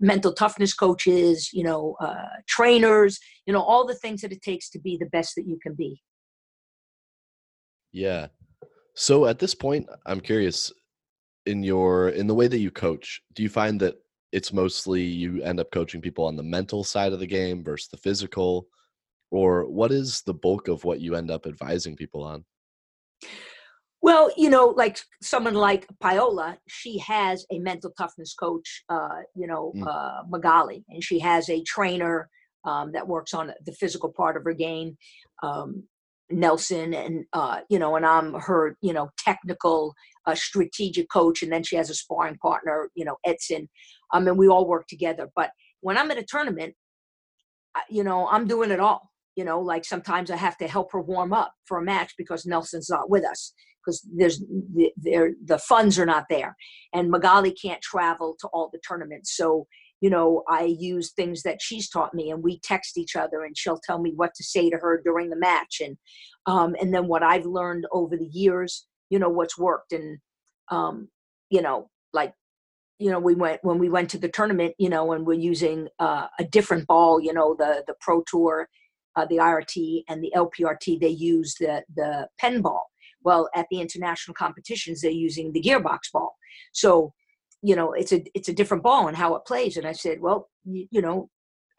mental 0.00 0.32
toughness 0.32 0.74
coaches 0.74 1.50
you 1.52 1.64
know 1.64 1.96
uh, 2.00 2.26
trainers 2.46 3.18
you 3.46 3.52
know 3.52 3.62
all 3.62 3.86
the 3.86 3.94
things 3.94 4.20
that 4.20 4.32
it 4.32 4.42
takes 4.42 4.68
to 4.70 4.78
be 4.78 4.96
the 4.96 5.06
best 5.06 5.34
that 5.36 5.46
you 5.46 5.58
can 5.62 5.74
be 5.74 6.00
Yeah. 7.94 8.26
So 8.94 9.26
at 9.26 9.38
this 9.38 9.54
point, 9.54 9.88
I'm 10.04 10.20
curious 10.20 10.72
in 11.46 11.62
your 11.62 12.10
in 12.10 12.26
the 12.26 12.34
way 12.34 12.48
that 12.48 12.58
you 12.58 12.70
coach, 12.70 13.22
do 13.34 13.42
you 13.42 13.48
find 13.48 13.80
that 13.80 13.94
it's 14.34 14.52
mostly 14.52 15.02
you 15.02 15.40
end 15.42 15.60
up 15.60 15.70
coaching 15.70 16.00
people 16.00 16.24
on 16.26 16.34
the 16.36 16.42
mental 16.42 16.82
side 16.82 17.12
of 17.12 17.20
the 17.20 17.26
game 17.26 17.62
versus 17.62 17.88
the 17.88 17.96
physical 17.96 18.66
or 19.30 19.64
what 19.70 19.92
is 19.92 20.22
the 20.26 20.34
bulk 20.34 20.68
of 20.68 20.84
what 20.84 21.00
you 21.00 21.14
end 21.14 21.30
up 21.30 21.46
advising 21.46 21.94
people 21.96 22.22
on? 22.22 22.44
Well, 24.02 24.30
you 24.36 24.50
know, 24.50 24.66
like 24.66 24.98
someone 25.22 25.54
like 25.54 25.86
Paola, 26.00 26.58
she 26.68 26.98
has 26.98 27.46
a 27.50 27.58
mental 27.58 27.92
toughness 27.96 28.34
coach, 28.34 28.84
uh, 28.88 29.20
you 29.34 29.46
know, 29.46 29.72
Mm. 29.76 29.86
uh, 29.86 30.22
Magali, 30.28 30.84
and 30.88 31.02
she 31.02 31.20
has 31.20 31.48
a 31.48 31.62
trainer 31.62 32.28
um, 32.64 32.92
that 32.92 33.08
works 33.08 33.34
on 33.34 33.52
the 33.64 33.72
physical 33.72 34.12
part 34.12 34.36
of 34.36 34.44
her 34.44 34.52
game, 34.52 34.96
um, 35.42 35.84
Nelson, 36.30 36.92
and 36.94 37.24
uh, 37.32 37.60
you 37.68 37.78
know, 37.78 37.96
and 37.96 38.04
I'm 38.06 38.34
her, 38.34 38.76
you 38.80 38.92
know, 38.92 39.10
technical, 39.18 39.94
uh, 40.26 40.34
strategic 40.34 41.10
coach, 41.10 41.42
and 41.42 41.52
then 41.52 41.62
she 41.62 41.76
has 41.76 41.90
a 41.90 41.94
sparring 41.94 42.38
partner, 42.38 42.90
you 42.94 43.04
know, 43.04 43.16
Edson. 43.24 43.68
Um, 44.14 44.26
and 44.26 44.38
we 44.38 44.48
all 44.48 44.66
work 44.66 44.86
together. 44.86 45.28
But 45.36 45.50
when 45.82 45.98
I'm 45.98 46.10
at 46.10 46.18
a 46.18 46.24
tournament, 46.24 46.74
you 47.90 48.04
know, 48.04 48.26
I'm 48.28 48.46
doing 48.46 48.70
it 48.70 48.80
all. 48.80 49.10
You 49.36 49.44
know, 49.44 49.60
like 49.60 49.84
sometimes 49.84 50.30
I 50.30 50.36
have 50.36 50.56
to 50.58 50.68
help 50.68 50.92
her 50.92 51.02
warm 51.02 51.32
up 51.32 51.52
for 51.66 51.78
a 51.78 51.84
match 51.84 52.14
because 52.16 52.46
Nelson's 52.46 52.88
not 52.88 53.10
with 53.10 53.24
us 53.24 53.52
because 53.84 54.06
there's 54.16 54.40
the, 54.40 55.34
the 55.44 55.58
funds 55.58 55.98
are 55.98 56.06
not 56.06 56.24
there 56.30 56.56
and 56.92 57.10
magali 57.10 57.52
can't 57.52 57.82
travel 57.82 58.36
to 58.40 58.48
all 58.48 58.70
the 58.72 58.80
tournaments 58.86 59.36
so 59.36 59.66
you 60.00 60.10
know 60.10 60.42
i 60.48 60.64
use 60.64 61.12
things 61.12 61.42
that 61.42 61.60
she's 61.60 61.88
taught 61.88 62.14
me 62.14 62.30
and 62.30 62.42
we 62.42 62.58
text 62.60 62.98
each 62.98 63.16
other 63.16 63.44
and 63.44 63.56
she'll 63.56 63.80
tell 63.84 64.00
me 64.00 64.12
what 64.16 64.34
to 64.34 64.44
say 64.44 64.70
to 64.70 64.76
her 64.76 65.00
during 65.04 65.30
the 65.30 65.36
match 65.36 65.80
and 65.84 65.96
um, 66.46 66.74
and 66.80 66.94
then 66.94 67.06
what 67.06 67.22
i've 67.22 67.46
learned 67.46 67.86
over 67.92 68.16
the 68.16 68.28
years 68.32 68.86
you 69.10 69.18
know 69.18 69.28
what's 69.28 69.58
worked 69.58 69.92
and 69.92 70.18
um, 70.70 71.08
you 71.50 71.62
know 71.62 71.88
like 72.12 72.32
you 72.98 73.10
know 73.10 73.18
we 73.18 73.34
went 73.34 73.60
when 73.62 73.78
we 73.78 73.88
went 73.88 74.08
to 74.10 74.18
the 74.18 74.28
tournament 74.28 74.74
you 74.78 74.88
know 74.88 75.12
and 75.12 75.26
we're 75.26 75.34
using 75.34 75.88
uh, 75.98 76.26
a 76.38 76.44
different 76.44 76.86
ball 76.86 77.20
you 77.20 77.32
know 77.32 77.54
the 77.58 77.82
the 77.86 77.94
pro 78.00 78.22
tour 78.26 78.68
uh, 79.16 79.26
the 79.26 79.36
irt 79.36 80.04
and 80.08 80.22
the 80.22 80.32
lprt 80.36 81.00
they 81.00 81.08
use 81.08 81.54
the 81.58 81.82
the 81.96 82.28
Penn 82.38 82.60
ball 82.62 82.88
well, 83.24 83.48
at 83.54 83.66
the 83.70 83.80
international 83.80 84.34
competitions, 84.34 85.00
they're 85.00 85.10
using 85.10 85.52
the 85.52 85.62
gearbox 85.62 86.12
ball. 86.12 86.36
So, 86.72 87.12
you 87.62 87.74
know, 87.74 87.92
it's 87.92 88.12
a 88.12 88.22
it's 88.34 88.48
a 88.48 88.52
different 88.52 88.82
ball 88.82 89.08
and 89.08 89.16
how 89.16 89.34
it 89.34 89.46
plays. 89.46 89.76
And 89.76 89.86
I 89.86 89.92
said, 89.92 90.20
well, 90.20 90.50
you, 90.64 90.86
you 90.90 91.00
know, 91.00 91.30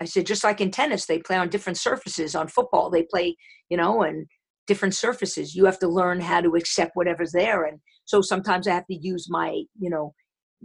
I 0.01 0.05
said 0.05 0.25
just 0.25 0.43
like 0.43 0.59
in 0.59 0.71
tennis, 0.71 1.05
they 1.05 1.19
play 1.19 1.37
on 1.37 1.49
different 1.49 1.77
surfaces. 1.77 2.35
On 2.35 2.47
football, 2.47 2.89
they 2.89 3.03
play, 3.03 3.37
you 3.69 3.77
know, 3.77 4.01
and 4.01 4.25
different 4.67 4.95
surfaces. 4.95 5.55
You 5.55 5.65
have 5.65 5.79
to 5.79 5.87
learn 5.87 6.19
how 6.19 6.41
to 6.41 6.55
accept 6.55 6.95
whatever's 6.95 7.31
there. 7.31 7.63
And 7.63 7.79
so 8.05 8.21
sometimes 8.21 8.67
I 8.67 8.73
have 8.73 8.87
to 8.87 8.95
use 8.95 9.27
my, 9.29 9.49
you 9.79 9.89
know, 9.91 10.13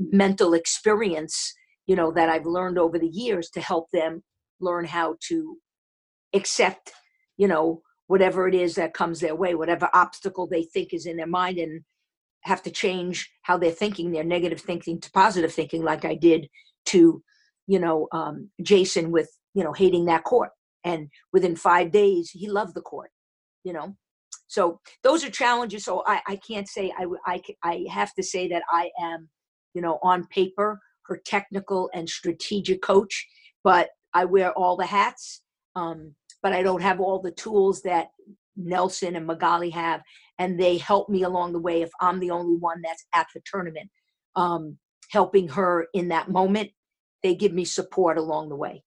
mental 0.00 0.54
experience, 0.54 1.52
you 1.86 1.94
know, 1.94 2.10
that 2.12 2.28
I've 2.28 2.46
learned 2.46 2.78
over 2.78 2.98
the 2.98 3.08
years 3.08 3.50
to 3.50 3.60
help 3.60 3.90
them 3.92 4.22
learn 4.60 4.86
how 4.86 5.16
to 5.28 5.56
accept, 6.34 6.92
you 7.36 7.46
know, 7.46 7.82
whatever 8.06 8.48
it 8.48 8.54
is 8.54 8.74
that 8.74 8.94
comes 8.94 9.20
their 9.20 9.36
way, 9.36 9.54
whatever 9.54 9.88
obstacle 9.92 10.46
they 10.46 10.64
think 10.64 10.92
is 10.92 11.06
in 11.06 11.16
their 11.16 11.26
mind, 11.26 11.58
and 11.58 11.82
have 12.42 12.62
to 12.62 12.70
change 12.70 13.30
how 13.42 13.58
they're 13.58 13.70
thinking, 13.70 14.10
their 14.10 14.24
negative 14.24 14.60
thinking 14.60 15.00
to 15.00 15.10
positive 15.12 15.52
thinking, 15.52 15.84
like 15.84 16.04
I 16.04 16.14
did 16.14 16.48
to, 16.86 17.22
you 17.66 17.78
know, 17.78 18.08
um, 18.12 18.50
Jason 18.62 19.10
with, 19.10 19.30
you 19.54 19.62
know, 19.62 19.72
hating 19.72 20.06
that 20.06 20.24
court. 20.24 20.50
And 20.82 21.08
within 21.32 21.54
five 21.54 21.90
days, 21.90 22.30
he 22.30 22.48
loved 22.48 22.74
the 22.74 22.80
court, 22.80 23.10
you 23.62 23.72
know. 23.72 23.96
So 24.48 24.80
those 25.04 25.24
are 25.24 25.30
challenges. 25.30 25.84
So 25.84 26.02
I, 26.06 26.20
I 26.26 26.36
can't 26.36 26.68
say, 26.68 26.92
I, 26.98 27.06
I, 27.26 27.42
I 27.62 27.84
have 27.90 28.14
to 28.14 28.22
say 28.22 28.48
that 28.48 28.62
I 28.72 28.90
am, 29.00 29.28
you 29.74 29.82
know, 29.82 29.98
on 30.02 30.26
paper, 30.26 30.80
her 31.06 31.20
technical 31.24 31.90
and 31.94 32.08
strategic 32.08 32.82
coach, 32.82 33.26
but 33.64 33.90
I 34.12 34.24
wear 34.24 34.52
all 34.52 34.76
the 34.76 34.86
hats. 34.86 35.42
Um, 35.76 36.14
but 36.42 36.52
I 36.52 36.62
don't 36.62 36.82
have 36.82 37.00
all 37.00 37.20
the 37.20 37.30
tools 37.30 37.82
that 37.82 38.08
Nelson 38.56 39.16
and 39.16 39.26
Magali 39.26 39.70
have, 39.70 40.02
and 40.38 40.58
they 40.58 40.78
help 40.78 41.08
me 41.08 41.22
along 41.22 41.52
the 41.52 41.60
way 41.60 41.82
if 41.82 41.90
I'm 42.00 42.18
the 42.20 42.30
only 42.30 42.56
one 42.56 42.80
that's 42.82 43.04
at 43.14 43.26
the 43.34 43.40
tournament, 43.44 43.90
um, 44.36 44.78
helping 45.10 45.48
her 45.48 45.86
in 45.94 46.08
that 46.08 46.30
moment. 46.30 46.70
They 47.22 47.34
give 47.34 47.52
me 47.52 47.64
support 47.64 48.16
along 48.16 48.48
the 48.48 48.56
way. 48.56 48.82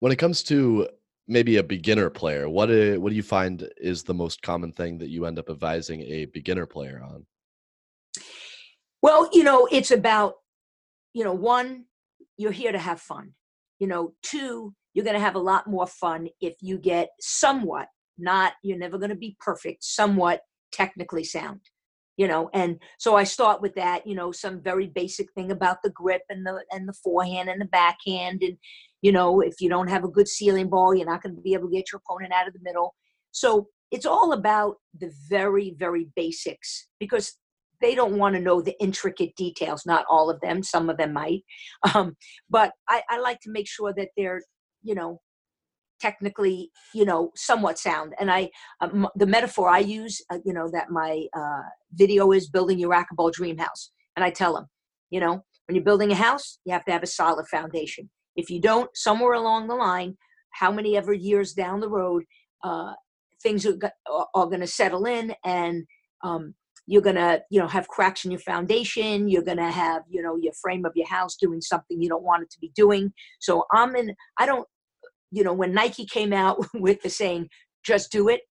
When 0.00 0.12
it 0.12 0.16
comes 0.16 0.42
to 0.44 0.88
maybe 1.28 1.58
a 1.58 1.62
beginner 1.62 2.08
player, 2.08 2.48
what 2.48 2.66
do, 2.66 2.98
what 3.00 3.10
do 3.10 3.16
you 3.16 3.22
find 3.22 3.68
is 3.76 4.02
the 4.02 4.14
most 4.14 4.40
common 4.40 4.72
thing 4.72 4.98
that 4.98 5.10
you 5.10 5.26
end 5.26 5.38
up 5.38 5.50
advising 5.50 6.00
a 6.00 6.24
beginner 6.26 6.64
player 6.66 7.02
on? 7.04 7.26
Well, 9.02 9.28
you 9.32 9.44
know, 9.44 9.68
it's 9.70 9.90
about, 9.90 10.34
you 11.14 11.24
know, 11.24 11.32
one, 11.32 11.84
you're 12.36 12.52
here 12.52 12.72
to 12.72 12.78
have 12.78 13.00
fun. 13.00 13.32
You 13.78 13.86
know, 13.86 14.12
two, 14.22 14.74
you're 14.94 15.04
going 15.04 15.16
to 15.16 15.20
have 15.20 15.36
a 15.36 15.40
lot 15.40 15.66
more 15.66 15.86
fun 15.86 16.28
if 16.40 16.54
you 16.60 16.78
get 16.78 17.10
somewhat, 17.20 17.88
not, 18.18 18.52
you're 18.62 18.78
never 18.78 18.98
going 18.98 19.10
to 19.10 19.16
be 19.16 19.36
perfect, 19.40 19.84
somewhat 19.84 20.42
technically 20.72 21.24
sound. 21.24 21.60
You 22.16 22.28
know, 22.28 22.50
and 22.52 22.78
so 22.98 23.16
I 23.16 23.24
start 23.24 23.62
with 23.62 23.74
that, 23.76 24.06
you 24.06 24.14
know, 24.14 24.30
some 24.30 24.62
very 24.62 24.88
basic 24.88 25.32
thing 25.32 25.50
about 25.50 25.78
the 25.82 25.88
grip 25.88 26.20
and 26.28 26.44
the 26.44 26.62
and 26.70 26.86
the 26.86 26.92
forehand 26.92 27.48
and 27.48 27.58
the 27.58 27.66
backhand. 27.66 28.42
And, 28.42 28.58
you 29.00 29.10
know, 29.10 29.40
if 29.40 29.54
you 29.58 29.70
don't 29.70 29.88
have 29.88 30.04
a 30.04 30.08
good 30.08 30.28
ceiling 30.28 30.68
ball, 30.68 30.94
you're 30.94 31.06
not 31.06 31.22
going 31.22 31.34
to 31.34 31.40
be 31.40 31.54
able 31.54 31.70
to 31.70 31.74
get 31.74 31.90
your 31.90 32.02
opponent 32.04 32.34
out 32.34 32.46
of 32.46 32.52
the 32.52 32.60
middle. 32.62 32.94
So 33.30 33.68
it's 33.90 34.04
all 34.04 34.32
about 34.32 34.76
the 34.98 35.10
very, 35.30 35.74
very 35.78 36.08
basics 36.14 36.88
because 36.98 37.38
they 37.80 37.94
don't 37.94 38.18
want 38.18 38.34
to 38.34 38.40
know 38.40 38.60
the 38.60 38.76
intricate 38.80 39.34
details 39.36 39.84
not 39.86 40.04
all 40.08 40.30
of 40.30 40.40
them 40.40 40.62
some 40.62 40.90
of 40.90 40.96
them 40.96 41.12
might. 41.12 41.42
Um, 41.94 42.16
but 42.48 42.72
I, 42.88 43.02
I 43.08 43.18
like 43.18 43.40
to 43.40 43.50
make 43.50 43.66
sure 43.68 43.92
that 43.96 44.08
they're 44.16 44.42
you 44.82 44.94
know 44.94 45.20
technically 46.00 46.70
you 46.94 47.04
know 47.04 47.30
somewhat 47.36 47.78
sound. 47.78 48.14
And 48.20 48.30
i 48.30 48.50
um, 48.80 49.08
the 49.16 49.26
metaphor 49.26 49.68
i 49.68 49.78
use 49.78 50.20
uh, 50.30 50.38
you 50.44 50.52
know 50.52 50.68
that 50.72 50.90
my 50.90 51.24
uh, 51.36 51.62
video 51.92 52.32
is 52.32 52.48
building 52.48 52.78
your 52.78 52.90
racquetball 52.90 53.32
dream 53.32 53.58
house. 53.58 53.90
And 54.16 54.24
i 54.24 54.30
tell 54.30 54.54
them 54.54 54.66
you 55.10 55.20
know 55.20 55.44
when 55.66 55.74
you're 55.74 55.84
building 55.84 56.12
a 56.12 56.16
house 56.16 56.58
you 56.64 56.72
have 56.72 56.84
to 56.86 56.92
have 56.92 57.02
a 57.02 57.06
solid 57.06 57.46
foundation. 57.48 58.10
If 58.36 58.48
you 58.50 58.60
don't 58.60 58.90
somewhere 58.94 59.34
along 59.34 59.68
the 59.68 59.74
line 59.74 60.16
how 60.52 60.70
many 60.72 60.96
ever 60.96 61.12
years 61.12 61.52
down 61.52 61.80
the 61.80 61.88
road 61.88 62.24
uh, 62.62 62.92
things 63.42 63.66
are, 63.66 63.76
are 64.34 64.46
going 64.46 64.60
to 64.60 64.66
settle 64.66 65.06
in 65.06 65.34
and 65.44 65.86
um, 66.22 66.54
you're 66.86 67.02
going 67.02 67.16
to 67.16 67.42
you 67.50 67.60
know 67.60 67.68
have 67.68 67.88
cracks 67.88 68.24
in 68.24 68.30
your 68.30 68.40
foundation 68.40 69.28
you're 69.28 69.42
going 69.42 69.56
to 69.56 69.70
have 69.70 70.02
you 70.08 70.22
know 70.22 70.36
your 70.36 70.52
frame 70.60 70.84
of 70.84 70.92
your 70.94 71.06
house 71.06 71.36
doing 71.36 71.60
something 71.60 72.00
you 72.02 72.08
don't 72.08 72.22
want 72.24 72.42
it 72.42 72.50
to 72.50 72.58
be 72.60 72.72
doing. 72.74 73.12
So 73.38 73.64
i'm 73.72 73.94
in 73.96 74.14
i 74.38 74.46
don't 74.46 74.66
you 75.30 75.44
know 75.44 75.52
when 75.52 75.72
nike 75.72 76.06
came 76.06 76.32
out 76.32 76.64
with 76.74 77.02
the 77.02 77.10
saying 77.10 77.48
just 77.84 78.10
do 78.10 78.28
it 78.28 78.42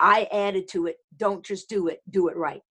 i 0.00 0.28
added 0.32 0.68
to 0.68 0.86
it 0.86 0.96
don't 1.16 1.44
just 1.44 1.68
do 1.68 1.88
it 1.88 2.00
do 2.10 2.28
it 2.28 2.36
right. 2.36 2.62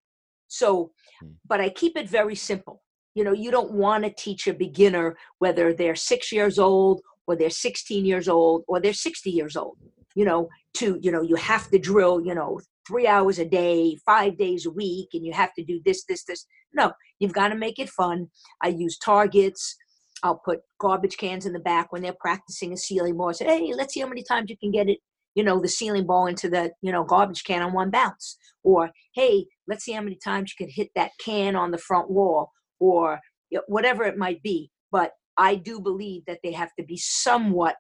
So 0.47 0.91
Hmm. 1.21 1.31
but 1.47 1.61
i 1.61 1.69
keep 1.69 1.97
it 1.97 2.09
very 2.09 2.36
simple. 2.36 2.81
You 3.15 3.23
know 3.23 3.33
you 3.33 3.51
don't 3.51 3.71
want 3.71 4.03
to 4.03 4.09
teach 4.11 4.47
a 4.47 4.53
beginner 4.53 5.17
whether 5.39 5.73
they're 5.73 5.95
six 5.95 6.31
years 6.31 6.59
old 6.59 7.01
or 7.27 7.36
they're 7.36 7.49
16 7.49 8.05
years 8.05 8.27
old 8.27 8.63
or 8.67 8.79
they're 8.79 8.93
60 8.93 9.29
years 9.29 9.55
old. 9.55 9.77
You 10.15 10.25
know 10.25 10.49
to 10.75 10.99
you 11.01 11.11
know 11.11 11.21
you 11.21 11.36
have 11.36 11.69
to 11.71 11.79
drill 11.79 12.21
you 12.25 12.36
know 12.36 12.59
three 12.88 13.07
hours 13.07 13.39
a 13.39 13.45
day, 13.45 13.97
five 14.05 14.38
days 14.38 14.65
a 14.65 14.71
week, 14.71 15.09
and 15.13 15.25
you 15.25 15.33
have 15.33 15.53
to 15.55 15.63
do 15.63 15.81
this, 15.86 16.03
this, 16.05 16.23
this. 16.25 16.45
No, 16.73 16.91
you've 17.19 17.33
got 17.33 17.49
to 17.49 17.55
make 17.55 17.79
it 17.79 17.89
fun. 17.89 18.27
I 18.61 18.69
use 18.69 18.97
targets. 18.97 19.75
I'll 20.23 20.41
put 20.43 20.61
garbage 20.79 21.17
cans 21.17 21.45
in 21.45 21.53
the 21.53 21.59
back 21.59 21.91
when 21.91 22.01
they're 22.01 22.15
practicing 22.19 22.73
a 22.73 22.77
ceiling 22.77 23.17
ball. 23.17 23.29
I 23.29 23.33
say, 23.33 23.45
hey, 23.45 23.73
let's 23.73 23.93
see 23.93 23.99
how 23.99 24.07
many 24.07 24.23
times 24.23 24.49
you 24.49 24.57
can 24.57 24.71
get 24.71 24.89
it, 24.89 24.99
you 25.36 25.43
know, 25.43 25.59
the 25.61 25.67
ceiling 25.67 26.05
ball 26.05 26.27
into 26.27 26.49
the, 26.49 26.71
you 26.81 26.91
know, 26.91 27.03
garbage 27.03 27.43
can 27.43 27.61
on 27.61 27.73
one 27.73 27.91
bounce. 27.91 28.38
Or, 28.63 28.91
hey, 29.13 29.45
let's 29.67 29.83
see 29.83 29.91
how 29.91 30.01
many 30.01 30.17
times 30.23 30.51
you 30.51 30.65
can 30.65 30.73
hit 30.73 30.89
that 30.95 31.11
can 31.23 31.55
on 31.55 31.71
the 31.71 31.77
front 31.77 32.09
wall 32.09 32.51
or 32.79 33.19
whatever 33.67 34.03
it 34.03 34.17
might 34.17 34.41
be. 34.41 34.71
But 34.91 35.11
I 35.38 35.55
do 35.55 35.79
believe 35.79 36.23
that 36.27 36.39
they 36.43 36.53
have 36.53 36.73
to 36.79 36.86
be 36.86 36.97
somewhat 36.97 37.75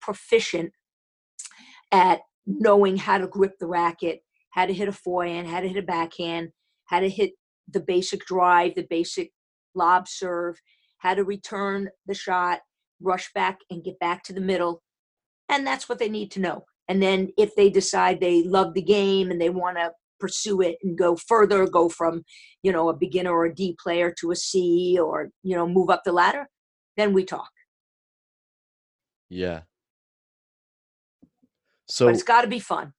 proficient 0.00 0.72
at 1.92 2.20
knowing 2.46 2.96
how 2.96 3.18
to 3.18 3.26
grip 3.26 3.54
the 3.58 3.66
racket, 3.66 4.20
how 4.54 4.64
to 4.64 4.72
hit 4.72 4.88
a 4.88 4.92
forehand, 4.92 5.48
how 5.48 5.60
to 5.60 5.68
hit 5.68 5.76
a 5.76 5.82
backhand, 5.82 6.50
how 6.86 7.00
to 7.00 7.08
hit 7.08 7.32
the 7.68 7.80
basic 7.80 8.24
drive, 8.24 8.74
the 8.76 8.86
basic 8.88 9.32
lob 9.74 10.06
serve, 10.06 10.56
how 10.98 11.12
to 11.12 11.24
return 11.24 11.88
the 12.06 12.14
shot, 12.14 12.60
rush 13.02 13.32
back 13.34 13.58
and 13.68 13.82
get 13.82 13.98
back 13.98 14.22
to 14.22 14.32
the 14.32 14.40
middle. 14.40 14.80
And 15.48 15.66
that's 15.66 15.88
what 15.88 15.98
they 15.98 16.08
need 16.08 16.30
to 16.32 16.40
know. 16.40 16.64
And 16.86 17.02
then 17.02 17.30
if 17.36 17.56
they 17.56 17.68
decide 17.68 18.20
they 18.20 18.44
love 18.44 18.74
the 18.74 18.82
game 18.82 19.32
and 19.32 19.40
they 19.40 19.50
want 19.50 19.76
to 19.76 19.90
pursue 20.20 20.60
it 20.60 20.76
and 20.84 20.96
go 20.96 21.16
further, 21.16 21.66
go 21.66 21.88
from, 21.88 22.22
you 22.62 22.70
know, 22.70 22.88
a 22.88 22.96
beginner 22.96 23.32
or 23.32 23.46
a 23.46 23.54
D 23.54 23.76
player 23.82 24.14
to 24.20 24.30
a 24.30 24.36
C 24.36 24.96
or, 25.00 25.30
you 25.42 25.56
know, 25.56 25.66
move 25.66 25.90
up 25.90 26.02
the 26.04 26.12
ladder, 26.12 26.46
then 26.96 27.12
we 27.12 27.24
talk. 27.24 27.50
Yeah. 29.28 29.62
So 31.88 32.06
but 32.06 32.14
it's 32.14 32.22
got 32.22 32.42
to 32.42 32.48
be 32.48 32.60
fun. 32.60 32.92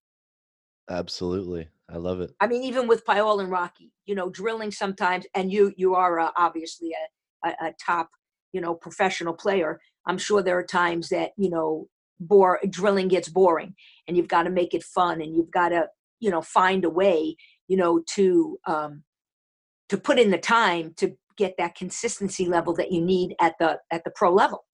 Absolutely, 0.90 1.68
I 1.90 1.98
love 1.98 2.22
it. 2.22 2.32
I 2.40 2.48
mean, 2.48 2.64
even 2.64 2.88
with 2.88 3.06
Paola 3.06 3.44
and 3.44 3.52
Rocky, 3.52 3.92
you 4.06 4.16
know, 4.16 4.30
drilling 4.30 4.72
sometimes, 4.72 5.26
and 5.36 5.52
you 5.52 5.74
you 5.78 5.96
are 5.96 6.20
uh, 6.20 6.32
obviously 6.38 6.92
a, 7.44 7.50
a, 7.50 7.68
a 7.68 7.74
top, 7.84 8.10
you 8.54 8.62
know, 8.62 8.74
professional 8.74 9.34
player. 9.34 9.80
I'm 10.08 10.18
sure 10.18 10.42
there 10.42 10.58
are 10.58 10.64
times 10.64 11.10
that 11.10 11.32
you 11.38 11.50
know, 11.50 11.88
bore 12.20 12.60
drilling 12.70 13.08
gets 13.08 13.30
boring, 13.30 13.76
and 14.08 14.18
you've 14.18 14.28
got 14.28 14.44
to 14.44 14.50
make 14.50 14.74
it 14.74 14.84
fun, 14.84 15.22
and 15.22 15.36
you've 15.36 15.52
got 15.52 15.70
to 15.70 15.88
you 16.20 16.32
know 16.32 16.42
find 16.42 16.86
a 16.86 16.90
way, 16.90 17.36
you 17.68 17.78
know, 17.78 18.02
to 18.16 18.58
um, 18.68 19.04
to 19.90 19.98
put 19.98 20.20
in 20.20 20.32
the 20.32 20.38
time 20.38 20.94
to 20.98 21.16
get 21.38 21.56
that 21.58 21.76
consistency 21.76 22.48
level 22.48 22.74
that 22.74 22.92
you 22.92 23.02
need 23.02 23.36
at 23.40 23.56
the 23.60 23.80
at 23.92 24.04
the 24.04 24.12
pro 24.12 24.34
level 24.34 24.66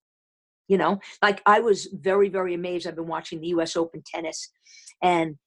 you 0.67 0.77
know 0.77 0.99
like 1.21 1.41
i 1.45 1.59
was 1.59 1.87
very 1.93 2.29
very 2.29 2.53
amazed 2.53 2.87
i've 2.87 2.95
been 2.95 3.07
watching 3.07 3.41
the 3.41 3.47
us 3.47 3.75
open 3.75 4.01
tennis 4.05 4.49
and 5.01 5.37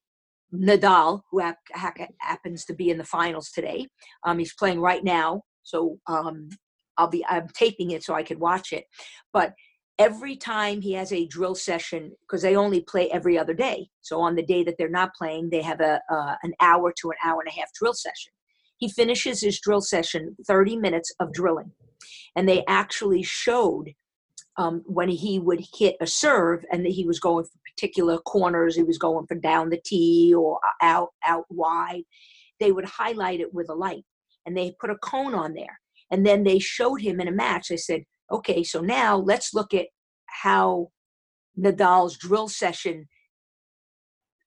nadal 0.54 1.20
who 1.30 1.40
hap- 1.40 1.58
ha- 1.72 1.92
happens 2.20 2.64
to 2.64 2.74
be 2.74 2.90
in 2.90 2.98
the 2.98 3.04
finals 3.04 3.50
today. 3.50 3.86
Um, 4.24 4.38
he's 4.38 4.54
playing 4.54 4.80
right 4.80 5.04
now 5.04 5.42
so 5.64 5.98
um, 6.06 6.48
i'll 6.96 7.08
be 7.08 7.24
i'm 7.28 7.48
taping 7.48 7.90
it 7.90 8.04
so 8.04 8.14
i 8.14 8.22
could 8.22 8.38
watch 8.38 8.72
it. 8.72 8.84
But 9.32 9.52
every 9.98 10.36
time 10.36 10.80
he 10.80 10.92
has 10.92 11.12
a 11.12 11.26
drill 11.26 11.54
session 11.54 12.12
because 12.22 12.42
they 12.42 12.56
only 12.56 12.80
play 12.82 13.10
every 13.10 13.38
other 13.38 13.54
day 13.54 13.88
so 14.02 14.20
on 14.20 14.34
the 14.34 14.42
day 14.42 14.62
that 14.64 14.74
they're 14.78 14.88
not 14.88 15.14
playing 15.14 15.48
they 15.50 15.62
have 15.62 15.80
a 15.80 16.00
uh, 16.12 16.34
an 16.42 16.52
hour 16.60 16.92
to 17.00 17.10
an 17.10 17.16
hour 17.24 17.40
and 17.40 17.48
a 17.48 17.58
half 17.58 17.72
drill 17.74 17.94
session. 17.94 18.32
He 18.78 18.90
finishes 18.90 19.40
his 19.40 19.60
drill 19.60 19.80
session 19.80 20.36
30 20.46 20.76
minutes 20.76 21.12
of 21.20 21.32
drilling 21.32 21.72
and 22.36 22.48
they 22.48 22.64
actually 22.68 23.22
showed 23.22 23.92
um, 24.56 24.82
when 24.86 25.08
he 25.08 25.38
would 25.38 25.64
hit 25.76 25.96
a 26.00 26.06
serve 26.06 26.64
and 26.70 26.84
that 26.84 26.92
he 26.92 27.04
was 27.04 27.18
going 27.18 27.46
particular 27.76 28.18
corners, 28.18 28.76
he 28.76 28.82
was 28.82 28.98
going 28.98 29.26
for 29.26 29.34
down 29.34 29.70
the 29.70 29.80
tee 29.84 30.34
or 30.36 30.58
out 30.82 31.08
out 31.24 31.44
wide, 31.48 32.02
they 32.60 32.72
would 32.72 32.84
highlight 32.84 33.40
it 33.40 33.52
with 33.52 33.68
a 33.68 33.74
light 33.74 34.04
and 34.46 34.56
they 34.56 34.74
put 34.80 34.90
a 34.90 34.96
cone 34.96 35.34
on 35.34 35.54
there. 35.54 35.80
And 36.10 36.24
then 36.24 36.44
they 36.44 36.58
showed 36.58 37.00
him 37.00 37.20
in 37.20 37.28
a 37.28 37.32
match. 37.32 37.68
They 37.68 37.76
said, 37.76 38.04
okay, 38.30 38.62
so 38.62 38.80
now 38.80 39.16
let's 39.16 39.54
look 39.54 39.74
at 39.74 39.86
how 40.26 40.88
Nadal's 41.58 42.16
drill 42.16 42.48
session 42.48 43.08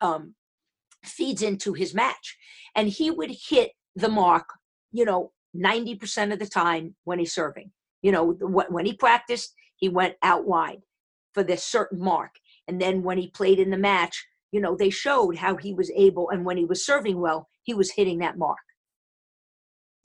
um, 0.02 0.36
feeds 1.04 1.42
into 1.42 1.74
his 1.74 1.94
match. 1.94 2.38
And 2.76 2.88
he 2.88 3.12
would 3.12 3.32
hit 3.50 3.72
the 3.96 4.10
mark, 4.10 4.46
you 4.92 5.04
know, 5.04 5.32
90% 5.56 6.32
of 6.32 6.40
the 6.40 6.46
time 6.46 6.96
when 7.06 7.20
he's 7.20 7.34
serving. 7.34 7.72
You 8.02 8.12
know, 8.12 8.34
when 8.40 8.86
he 8.86 8.94
practiced, 8.94 9.54
he 9.78 9.90
went 9.90 10.16
out 10.22 10.46
wide 10.46 10.82
for 11.34 11.44
this 11.44 11.64
certain 11.64 12.00
mark. 12.00 12.32
And 12.68 12.82
then 12.82 13.04
when 13.04 13.18
he 13.18 13.30
played 13.30 13.60
in 13.60 13.70
the 13.70 13.78
match, 13.78 14.26
you 14.52 14.62
know, 14.62 14.76
they 14.76 14.90
showed 14.90 15.38
how 15.38 15.56
he 15.56 15.74
was 15.74 15.92
able, 15.96 16.30
and 16.30 16.46
when 16.46 16.58
he 16.58 16.66
was 16.66 16.86
serving 16.86 17.20
well, 17.20 17.50
he 17.64 17.74
was 17.74 17.92
hitting 17.92 18.20
that 18.20 18.38
mark. 18.38 18.58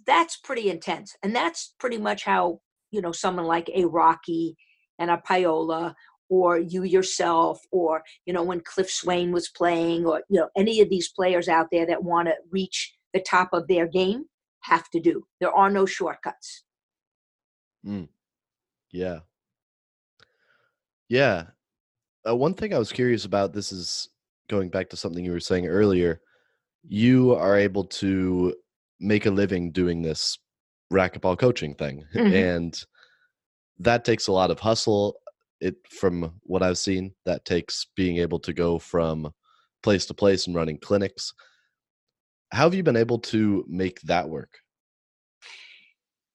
That's 0.05 0.37
pretty 0.37 0.69
intense. 0.69 1.15
And 1.23 1.35
that's 1.35 1.75
pretty 1.79 1.99
much 1.99 2.25
how, 2.25 2.61
you 2.91 3.01
know, 3.01 3.13
someone 3.13 3.47
like 3.47 3.71
a 3.73 3.85
Rocky 3.85 4.57
and 4.99 5.11
a 5.11 5.19
Paola 5.19 5.95
or 6.29 6.59
you 6.59 6.83
yourself 6.83 7.61
or, 7.71 8.03
you 8.27 8.33
know, 8.33 8.43
when 8.43 8.61
Cliff 8.61 8.91
Swain 8.91 9.33
was 9.33 9.49
playing 9.49 10.07
or, 10.07 10.23
you 10.29 10.41
know, 10.41 10.49
any 10.57 10.81
of 10.81 10.89
these 10.89 11.11
players 11.11 11.47
out 11.47 11.69
there 11.71 11.87
that 11.87 12.03
want 12.03 12.27
to 12.27 12.35
reach 12.51 12.95
the 13.13 13.21
top 13.21 13.51
of 13.53 13.69
their 13.69 13.87
game 13.87 14.25
have 14.61 14.89
to 14.91 15.01
do. 15.01 15.25
There 15.41 15.53
are 15.53 15.71
no 15.71 15.87
shortcuts. 15.87 16.65
Mm. 17.87 18.09
Yeah. 18.91 19.21
Yeah. 21.09 21.49
Uh, 22.29 22.37
one 22.37 22.55
thing 22.55 22.73
I 22.73 22.79
was 22.79 22.93
curious 22.93 23.25
about 23.25 23.53
this 23.53 23.73
is 23.73 24.09
going 24.49 24.69
back 24.71 24.89
to 24.91 24.97
something 24.97 25.25
you 25.25 25.33
were 25.33 25.41
saying 25.41 25.67
earlier. 25.67 26.21
You 26.89 27.35
are 27.35 27.57
able 27.57 27.85
to 27.85 28.55
make 29.01 29.27
a 29.27 29.31
living 29.31 29.73
doing 29.73 30.03
this 30.03 30.39
racquetball 30.93 31.39
coaching 31.39 31.75
thing, 31.75 32.05
Mhm. 32.15 32.33
and 32.33 32.85
that 33.79 34.05
takes 34.05 34.29
a 34.29 34.33
lot 34.33 34.51
of 34.51 34.61
hustle. 34.61 35.17
It 35.61 35.77
from 35.89 36.41
what 36.43 36.63
I've 36.63 36.79
seen, 36.79 37.15
that 37.25 37.45
takes 37.45 37.87
being 37.97 38.19
able 38.19 38.41
to 38.41 38.53
go 38.53 38.79
from 38.79 39.33
place 39.83 40.07
to 40.07 40.15
place 40.15 40.47
and 40.47 40.57
running 40.57 40.79
clinics. 40.79 41.33
How 42.53 42.65
have 42.65 42.75
you 42.75 42.83
been 42.83 42.97
able 42.97 43.19
to 43.21 43.65
make 43.69 44.01
that 44.03 44.29
work? 44.29 44.59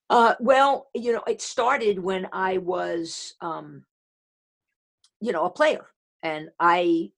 Uh, 0.09 0.35
well, 0.39 0.89
you 0.95 1.11
know, 1.11 1.23
it 1.27 1.41
started 1.41 1.99
when 1.99 2.27
I 2.31 2.57
was, 2.57 3.35
um, 3.41 3.85
you 5.21 5.31
know, 5.31 5.45
a 5.45 5.49
player, 5.49 5.87
and 6.23 6.49
I 6.59 7.11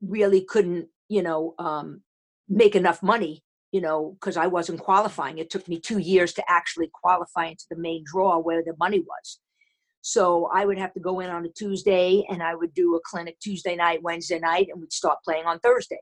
really 0.00 0.42
couldn't, 0.42 0.88
you 1.08 1.22
know, 1.22 1.54
um, 1.58 2.02
make 2.48 2.74
enough 2.74 3.02
money, 3.02 3.42
you 3.72 3.80
know, 3.80 4.16
because 4.20 4.36
I 4.36 4.46
wasn't 4.46 4.80
qualifying. 4.80 5.38
It 5.38 5.50
took 5.50 5.68
me 5.68 5.78
two 5.80 5.98
years 5.98 6.32
to 6.34 6.44
actually 6.48 6.90
qualify 6.92 7.46
into 7.46 7.64
the 7.70 7.78
main 7.78 8.04
draw 8.06 8.38
where 8.38 8.62
the 8.62 8.74
money 8.78 9.00
was. 9.00 9.40
So 10.00 10.50
I 10.52 10.64
would 10.64 10.78
have 10.78 10.92
to 10.94 11.00
go 11.00 11.20
in 11.20 11.30
on 11.30 11.46
a 11.46 11.48
Tuesday, 11.48 12.24
and 12.28 12.42
I 12.42 12.54
would 12.54 12.74
do 12.74 12.96
a 12.96 13.00
clinic 13.04 13.38
Tuesday 13.40 13.76
night, 13.76 14.02
Wednesday 14.02 14.38
night, 14.38 14.68
and 14.70 14.80
we'd 14.80 14.92
start 14.92 15.18
playing 15.24 15.46
on 15.46 15.60
Thursday. 15.60 16.00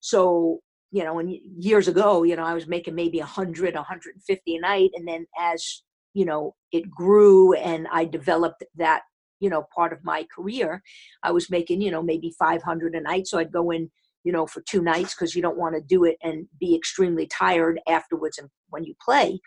So 0.00 0.60
you 0.92 1.04
know, 1.04 1.18
and 1.18 1.36
years 1.58 1.88
ago, 1.88 2.24
you 2.24 2.36
know, 2.36 2.44
I 2.44 2.54
was 2.54 2.66
making 2.66 2.94
maybe 2.94 3.18
100, 3.18 3.74
150 3.74 4.56
a 4.56 4.60
night. 4.60 4.90
And 4.94 5.06
then 5.06 5.26
as, 5.38 5.82
you 6.14 6.24
know, 6.24 6.54
it 6.72 6.90
grew 6.90 7.54
and 7.54 7.86
I 7.92 8.04
developed 8.04 8.64
that, 8.76 9.02
you 9.40 9.50
know, 9.50 9.66
part 9.74 9.92
of 9.92 10.04
my 10.04 10.26
career, 10.34 10.82
I 11.22 11.32
was 11.32 11.50
making, 11.50 11.80
you 11.80 11.90
know, 11.90 12.02
maybe 12.02 12.34
500 12.38 12.94
a 12.94 13.00
night. 13.00 13.26
So 13.26 13.38
I'd 13.38 13.52
go 13.52 13.70
in, 13.70 13.90
you 14.22 14.32
know, 14.32 14.46
for 14.46 14.62
two 14.62 14.82
nights 14.82 15.14
because 15.14 15.34
you 15.34 15.42
don't 15.42 15.58
want 15.58 15.74
to 15.74 15.80
do 15.80 16.04
it 16.04 16.16
and 16.22 16.46
be 16.58 16.76
extremely 16.76 17.26
tired 17.26 17.80
afterwards 17.88 18.38
and 18.38 18.48
when 18.68 18.84
you 18.84 18.94
play. 19.02 19.40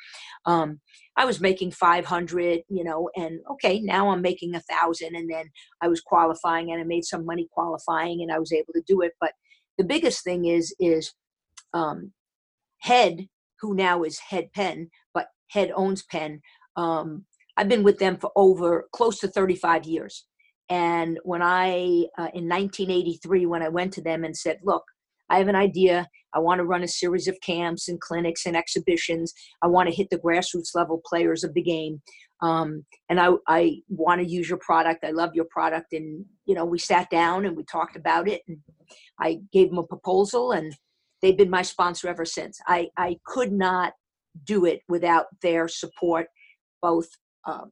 Um, 0.45 0.79
I 1.15 1.25
was 1.25 1.39
making 1.39 1.71
500, 1.71 2.61
you 2.69 2.83
know, 2.83 3.09
and 3.15 3.39
okay, 3.51 3.79
now 3.79 4.09
I'm 4.09 4.21
making 4.21 4.55
a 4.55 4.61
thousand. 4.61 5.15
And 5.15 5.29
then 5.31 5.45
I 5.81 5.87
was 5.87 6.01
qualifying 6.01 6.71
and 6.71 6.81
I 6.81 6.83
made 6.83 7.05
some 7.05 7.25
money 7.25 7.47
qualifying 7.51 8.21
and 8.21 8.31
I 8.31 8.39
was 8.39 8.51
able 8.51 8.73
to 8.73 8.83
do 8.87 9.01
it. 9.01 9.13
But 9.21 9.33
the 9.77 9.83
biggest 9.83 10.23
thing 10.23 10.45
is, 10.45 10.75
is, 10.79 11.13
um, 11.73 12.11
Head, 12.79 13.27
who 13.61 13.73
now 13.73 14.03
is 14.03 14.19
Head 14.19 14.51
Penn 14.53 14.89
but 15.13 15.27
Head 15.49 15.71
owns 15.75 16.03
Penn 16.03 16.41
Um, 16.75 17.25
I've 17.57 17.69
been 17.69 17.83
with 17.83 17.99
them 17.99 18.17
for 18.17 18.31
over 18.35 18.87
close 18.93 19.19
to 19.19 19.27
35 19.27 19.85
years. 19.85 20.25
And 20.69 21.19
when 21.23 21.41
I, 21.41 22.05
uh, 22.17 22.31
in 22.33 22.47
1983, 22.47 23.45
when 23.45 23.61
I 23.61 23.69
went 23.69 23.93
to 23.93 24.01
them 24.01 24.23
and 24.23 24.35
said, 24.35 24.59
look, 24.63 24.83
I 25.29 25.37
have 25.37 25.47
an 25.47 25.55
idea. 25.55 26.07
I 26.33 26.39
want 26.39 26.59
to 26.59 26.65
run 26.65 26.83
a 26.83 26.87
series 26.87 27.27
of 27.27 27.39
camps 27.41 27.87
and 27.87 27.99
clinics 27.99 28.45
and 28.45 28.55
exhibitions. 28.55 29.33
I 29.61 29.67
want 29.67 29.89
to 29.89 29.95
hit 29.95 30.09
the 30.09 30.19
grassroots 30.19 30.75
level 30.75 31.01
players 31.05 31.43
of 31.43 31.53
the 31.53 31.61
game. 31.61 32.01
Um, 32.41 32.85
and 33.09 33.19
I, 33.19 33.29
I 33.47 33.77
want 33.87 34.21
to 34.21 34.27
use 34.27 34.49
your 34.49 34.59
product. 34.59 35.05
I 35.05 35.11
love 35.11 35.31
your 35.33 35.47
product. 35.49 35.93
And, 35.93 36.25
you 36.45 36.55
know, 36.55 36.65
we 36.65 36.77
sat 36.77 37.09
down 37.09 37.45
and 37.45 37.55
we 37.55 37.63
talked 37.63 37.95
about 37.95 38.27
it. 38.27 38.41
And 38.47 38.57
I 39.19 39.39
gave 39.51 39.69
them 39.69 39.77
a 39.77 39.83
proposal 39.83 40.51
and 40.51 40.75
they've 41.21 41.37
been 41.37 41.49
my 41.49 41.61
sponsor 41.61 42.09
ever 42.09 42.25
since. 42.25 42.59
I, 42.67 42.89
I 42.97 43.17
could 43.25 43.51
not 43.51 43.93
do 44.43 44.65
it 44.65 44.81
without 44.89 45.27
their 45.41 45.67
support, 45.67 46.27
both 46.81 47.07
um, 47.45 47.71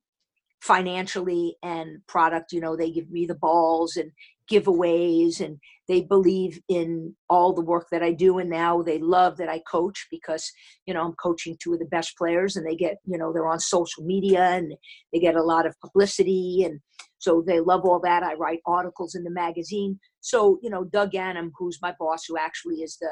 financially 0.62 1.58
and 1.64 2.06
product. 2.08 2.52
You 2.52 2.62
know, 2.62 2.76
they 2.76 2.92
give 2.92 3.10
me 3.10 3.26
the 3.26 3.36
balls 3.36 3.96
and 3.96 4.12
giveaways, 4.52 5.40
and 5.40 5.58
they 5.88 6.02
believe 6.02 6.60
in 6.68 7.16
all 7.30 7.54
the 7.54 7.62
work 7.62 7.88
that 7.92 8.04
I 8.04 8.12
do. 8.12 8.38
And 8.38 8.50
now 8.50 8.82
they 8.82 9.00
love 9.00 9.38
that 9.38 9.50
I 9.50 9.60
coach 9.60 10.08
because, 10.12 10.52
you 10.86 10.94
know, 10.94 11.02
I'm 11.02 11.14
coaching 11.14 11.58
two 11.60 11.74
of 11.74 11.80
the 11.80 11.86
best 11.86 12.18
players, 12.18 12.56
and 12.56 12.66
they 12.66 12.76
get, 12.76 12.98
you 13.06 13.18
know, 13.18 13.32
they're 13.34 13.48
on 13.48 13.60
social 13.60 14.04
media 14.04 14.42
and 14.42 14.74
they 15.12 15.20
get 15.20 15.36
a 15.36 15.44
lot 15.44 15.66
of 15.66 15.80
publicity. 15.80 16.64
And 16.66 16.80
so 17.18 17.44
they 17.46 17.60
love 17.60 17.82
all 17.86 18.00
that. 18.02 18.24
I 18.24 18.34
write 18.34 18.60
articles 18.66 19.16
in 19.16 19.24
the 19.24 19.32
magazine. 19.32 20.00
So, 20.22 20.60
you 20.62 20.70
know, 20.70 20.84
Doug 20.84 21.12
Ganim, 21.12 21.52
who's 21.58 21.80
my 21.82 21.94
boss, 22.00 22.26
who 22.28 22.38
actually 22.38 22.78
is 22.78 22.98
the 23.00 23.10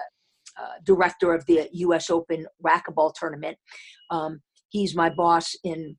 uh, 0.60 0.74
director 0.84 1.34
of 1.34 1.46
the 1.46 1.70
U.S. 1.72 2.10
Open 2.10 2.46
racquetball 2.66 3.14
tournament. 3.14 3.58
Um, 4.10 4.42
he's 4.70 4.96
my 4.96 5.10
boss 5.10 5.56
in. 5.64 5.98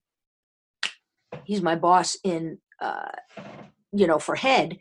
He's 1.45 1.63
my 1.63 1.77
boss 1.77 2.17
in. 2.25 2.59
Uh, 2.81 3.11
you 3.93 4.07
know, 4.07 4.19
for 4.19 4.37
head. 4.37 4.79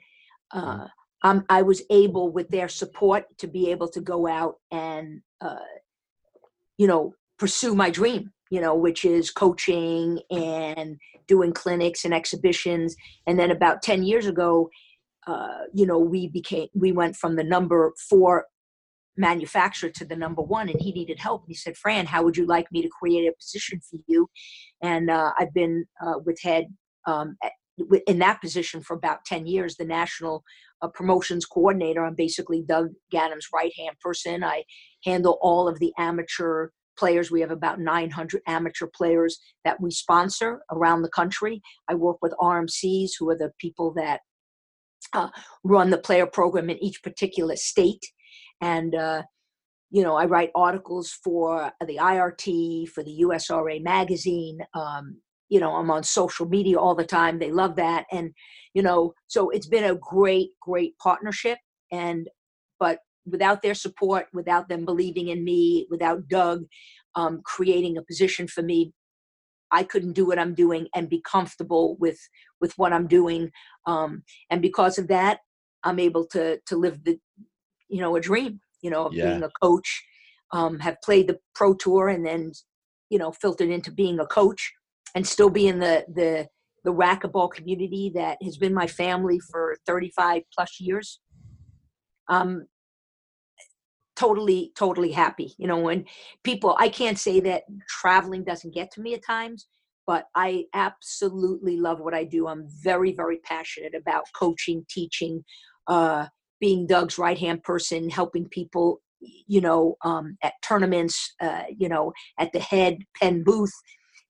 Uh, 0.53 0.87
um, 1.23 1.43
I 1.49 1.63
was 1.63 1.81
able, 1.89 2.31
with 2.31 2.47
their 2.49 2.69
support, 2.69 3.25
to 3.39 3.47
be 3.47 3.71
able 3.71 3.87
to 3.89 3.99
go 3.99 4.27
out 4.27 4.55
and, 4.71 5.21
uh, 5.41 5.55
you 6.77 6.87
know, 6.87 7.13
pursue 7.37 7.75
my 7.75 7.89
dream. 7.89 8.31
You 8.51 8.61
know, 8.61 8.75
which 8.75 9.03
is 9.03 9.31
coaching 9.31 10.21
and 10.31 10.97
doing 11.27 11.53
clinics 11.53 12.05
and 12.05 12.13
exhibitions. 12.13 12.95
And 13.27 13.37
then 13.39 13.51
about 13.51 13.81
ten 13.81 14.03
years 14.03 14.27
ago, 14.27 14.69
uh, 15.27 15.65
you 15.73 15.85
know, 15.85 15.99
we 15.99 16.27
became 16.27 16.67
we 16.73 16.91
went 16.91 17.15
from 17.15 17.35
the 17.35 17.43
number 17.43 17.93
four 18.09 18.45
manufacturer 19.17 19.89
to 19.89 20.05
the 20.05 20.15
number 20.15 20.41
one 20.41 20.69
and 20.69 20.79
he 20.79 20.91
needed 20.91 21.19
help. 21.19 21.43
And 21.43 21.49
he 21.49 21.55
said 21.55 21.77
fran 21.77 22.05
how 22.05 22.23
would 22.23 22.37
you 22.37 22.45
like 22.45 22.71
me 22.71 22.81
to 22.81 22.89
create 22.89 23.27
a 23.27 23.33
position 23.33 23.79
for 23.81 23.97
you? 24.07 24.29
And 24.81 25.09
uh, 25.09 25.31
i've 25.37 25.53
been 25.53 25.85
uh, 26.05 26.19
with 26.25 26.39
head 26.41 26.67
um, 27.05 27.37
in 28.07 28.19
that 28.19 28.41
position 28.41 28.81
for 28.81 28.95
about 28.95 29.25
10 29.25 29.45
years 29.45 29.75
the 29.75 29.85
national 29.85 30.43
uh, 30.81 30.87
promotions 30.87 31.45
coordinator. 31.45 32.05
I'm 32.05 32.15
basically 32.15 32.61
doug 32.61 32.89
ganim's 33.11 33.47
right 33.53 33.71
hand 33.77 33.97
person. 33.99 34.43
I 34.43 34.63
handle 35.03 35.37
all 35.41 35.67
of 35.67 35.79
the 35.79 35.93
amateur 35.97 36.69
players. 36.97 37.31
We 37.31 37.41
have 37.41 37.51
about 37.51 37.79
900 37.79 38.41
amateur 38.47 38.87
players 38.87 39.39
that 39.63 39.81
we 39.81 39.91
sponsor 39.91 40.61
around 40.71 41.01
the 41.01 41.09
country. 41.09 41.61
I 41.87 41.95
work 41.95 42.17
with 42.21 42.33
rmcs 42.41 43.11
who 43.17 43.29
are 43.29 43.37
the 43.37 43.51
people 43.59 43.93
that 43.95 44.21
uh, 45.13 45.29
run 45.63 45.89
the 45.89 45.97
player 45.97 46.27
program 46.27 46.69
in 46.69 46.83
each 46.83 47.01
particular 47.01 47.55
state 47.55 48.05
and 48.61 48.95
uh, 48.95 49.21
you 49.91 50.03
know 50.03 50.15
i 50.15 50.25
write 50.25 50.51
articles 50.55 51.17
for 51.23 51.71
the 51.85 51.97
irt 51.97 52.89
for 52.89 53.03
the 53.03 53.21
usra 53.21 53.81
magazine 53.81 54.59
um, 54.73 55.17
you 55.49 55.59
know 55.59 55.75
i'm 55.75 55.91
on 55.91 56.03
social 56.03 56.47
media 56.47 56.77
all 56.77 56.95
the 56.95 57.05
time 57.05 57.39
they 57.39 57.51
love 57.51 57.75
that 57.75 58.05
and 58.11 58.31
you 58.73 58.81
know 58.81 59.13
so 59.27 59.49
it's 59.49 59.67
been 59.67 59.83
a 59.85 59.95
great 59.95 60.49
great 60.61 60.97
partnership 60.97 61.57
and 61.91 62.29
but 62.79 62.99
without 63.25 63.61
their 63.61 63.73
support 63.73 64.27
without 64.33 64.69
them 64.69 64.85
believing 64.85 65.29
in 65.29 65.43
me 65.43 65.87
without 65.89 66.27
doug 66.27 66.63
um, 67.15 67.41
creating 67.43 67.97
a 67.97 68.03
position 68.03 68.47
for 68.47 68.61
me 68.61 68.93
i 69.71 69.83
couldn't 69.83 70.13
do 70.13 70.25
what 70.25 70.39
i'm 70.39 70.53
doing 70.53 70.87
and 70.95 71.09
be 71.09 71.21
comfortable 71.29 71.97
with 71.99 72.19
with 72.61 72.73
what 72.77 72.93
i'm 72.93 73.07
doing 73.07 73.51
um, 73.87 74.23
and 74.49 74.61
because 74.61 74.97
of 74.97 75.07
that 75.07 75.39
i'm 75.83 75.99
able 75.99 76.25
to 76.25 76.59
to 76.67 76.75
live 76.75 77.03
the 77.03 77.19
you 77.89 78.01
know 78.01 78.15
a 78.15 78.21
dream 78.21 78.59
you 78.81 78.89
know 78.89 79.05
of 79.07 79.13
Yeah. 79.13 79.25
being 79.25 79.43
a 79.43 79.49
coach 79.61 80.03
um, 80.51 80.79
have 80.79 80.97
played 81.03 81.27
the 81.27 81.37
pro 81.55 81.73
tour 81.73 82.09
and 82.09 82.25
then 82.25 82.51
you 83.09 83.19
know 83.19 83.31
filtered 83.31 83.69
into 83.69 83.91
being 83.91 84.19
a 84.19 84.25
coach 84.27 84.71
and 85.15 85.25
still 85.25 85.49
be 85.49 85.67
in 85.67 85.79
the 85.79 86.05
the 86.13 86.47
the 86.85 86.93
racquetball 86.93 87.51
community 87.51 88.11
that 88.15 88.37
has 88.43 88.57
been 88.57 88.73
my 88.73 88.87
family 88.87 89.39
for 89.39 89.75
35 89.85 90.43
plus 90.55 90.79
years 90.79 91.19
um 92.29 92.65
totally 94.15 94.71
totally 94.77 95.11
happy 95.11 95.53
you 95.57 95.67
know 95.67 95.77
when 95.79 96.05
people 96.43 96.75
i 96.79 96.89
can't 96.89 97.17
say 97.17 97.39
that 97.39 97.63
traveling 97.87 98.43
doesn't 98.43 98.73
get 98.73 98.91
to 98.91 99.01
me 99.01 99.13
at 99.13 99.25
times 99.25 99.67
but 100.05 100.25
i 100.35 100.65
absolutely 100.73 101.77
love 101.77 101.99
what 101.99 102.13
i 102.13 102.23
do 102.23 102.47
i'm 102.47 102.67
very 102.83 103.13
very 103.13 103.37
passionate 103.37 103.95
about 103.95 104.25
coaching 104.37 104.85
teaching 104.89 105.43
uh 105.87 106.25
being 106.59 106.87
doug's 106.87 107.17
right 107.17 107.37
hand 107.37 107.63
person 107.63 108.09
helping 108.09 108.47
people 108.49 109.01
you 109.21 109.59
know 109.59 109.95
um 110.05 110.37
at 110.43 110.53
tournaments 110.63 111.33
uh 111.41 111.63
you 111.77 111.89
know 111.89 112.11
at 112.39 112.51
the 112.53 112.59
head 112.59 112.99
Penn 113.19 113.43
booth 113.43 113.73